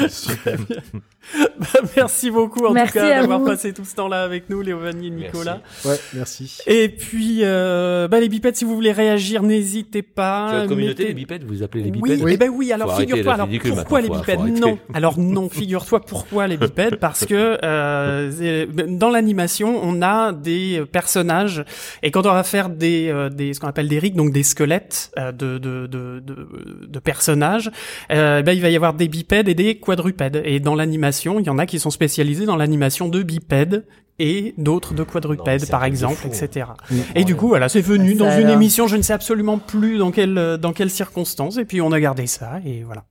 [1.58, 1.66] Bah,
[1.96, 5.10] merci beaucoup en Merci tout cas d'avoir passé tout ce temps-là avec nous, Léovanie et
[5.10, 5.60] Nicolas.
[5.84, 6.58] Ouais, merci.
[6.66, 10.48] Et puis, euh, bah, les bipèdes, si vous voulez réagir, n'hésitez pas.
[10.50, 12.96] C'est la communauté Mettez- des bipèdes, vous appelez les Oui, bipèdes eh ben oui, alors
[12.96, 14.40] figure-toi, alors pourquoi les bipèdes.
[14.40, 20.84] Non, alors non, figure-toi pourquoi les bipèdes, parce que euh, dans l'animation, on a des
[20.92, 21.64] personnages,
[22.02, 24.44] et quand on va faire des, euh, des ce qu'on appelle des rigs, donc des
[24.44, 26.48] squelettes euh, de, de, de, de,
[26.86, 27.70] de personnages,
[28.12, 30.40] euh, ben, il va y avoir des bipèdes et des quadrupèdes.
[30.44, 33.84] Et dans l'animation, il y en a qui sont spécialisés dans l'animation de bipèdes
[34.18, 36.28] et d'autres de quadrupèdes, par exemple, fou.
[36.28, 36.68] etc.
[37.14, 39.98] Et du coup, voilà, c'est venu ça dans une émission, je ne sais absolument plus
[39.98, 43.04] dans quelle dans quelles circonstances, et puis on a gardé ça, et voilà,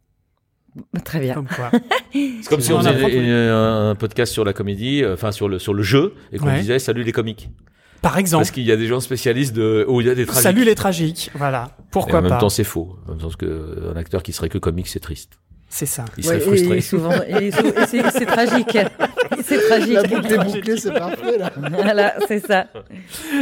[1.04, 1.36] Très bien.
[1.36, 1.70] comme quoi.
[2.12, 5.74] C'est comme si On faisait un podcast sur la comédie, euh, enfin sur le sur
[5.76, 6.60] le jeu, et qu'on Ouais.
[6.60, 7.50] disait salut les comiques.
[8.02, 10.26] Par exemple, Parce qu'il y a des gens spécialistes de où il y a des
[10.26, 10.44] tragiques.
[10.44, 12.98] salut les tragiques, voilà, Et pourquoi en même pas, temps, c'est faux.
[13.08, 15.40] En même temps, que euh, un acteur qui serait que comique, c'est triste.
[15.76, 16.06] C'est ça.
[16.18, 16.78] Il serait Ouais, frustré.
[16.78, 18.78] Et, souvent, et, sou- et c'est tragique.
[19.44, 19.94] C'est tragique.
[19.94, 21.52] La boucle est bouclée, c'est parfait là.
[21.72, 22.66] Voilà, c'est ça.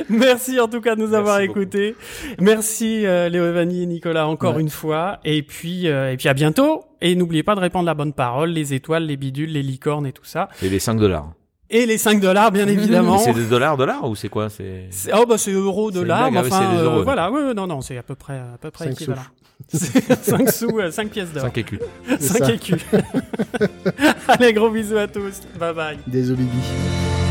[0.10, 1.60] Merci en tout cas de nous avoir Merci beaucoup.
[1.62, 1.96] écoutés.
[2.42, 4.62] Merci euh, Léo Evani et Nicolas encore Ouais.
[4.62, 6.84] une fois, et puis euh, et puis à bientôt.
[7.02, 10.12] Et n'oubliez pas de répandre la bonne parole, les étoiles, les bidules, les licornes et
[10.14, 11.32] tout ça, Et les 5 dollars.
[11.70, 13.18] et les 5 dollars bien évidemment.
[13.20, 14.50] C'est des dollars, dollars ou c'est quoi?
[14.50, 16.82] C'est C'est- Oh bah c'est euro C'est une dollar, blague, mais ah enfin c'est des
[16.82, 19.22] euh, euros, voilà, ouais, ouais, non non, c'est à peu près à peu près équivalent.
[19.74, 21.44] 5 sous, 5 pièces d'or.
[21.44, 21.80] 5 écus.
[22.20, 22.52] C'est 5 ça.
[22.54, 22.82] écus.
[24.28, 25.42] Allez, gros bisous à tous.
[25.60, 25.98] Bye bye.
[26.08, 27.23] Désolé, Bibi.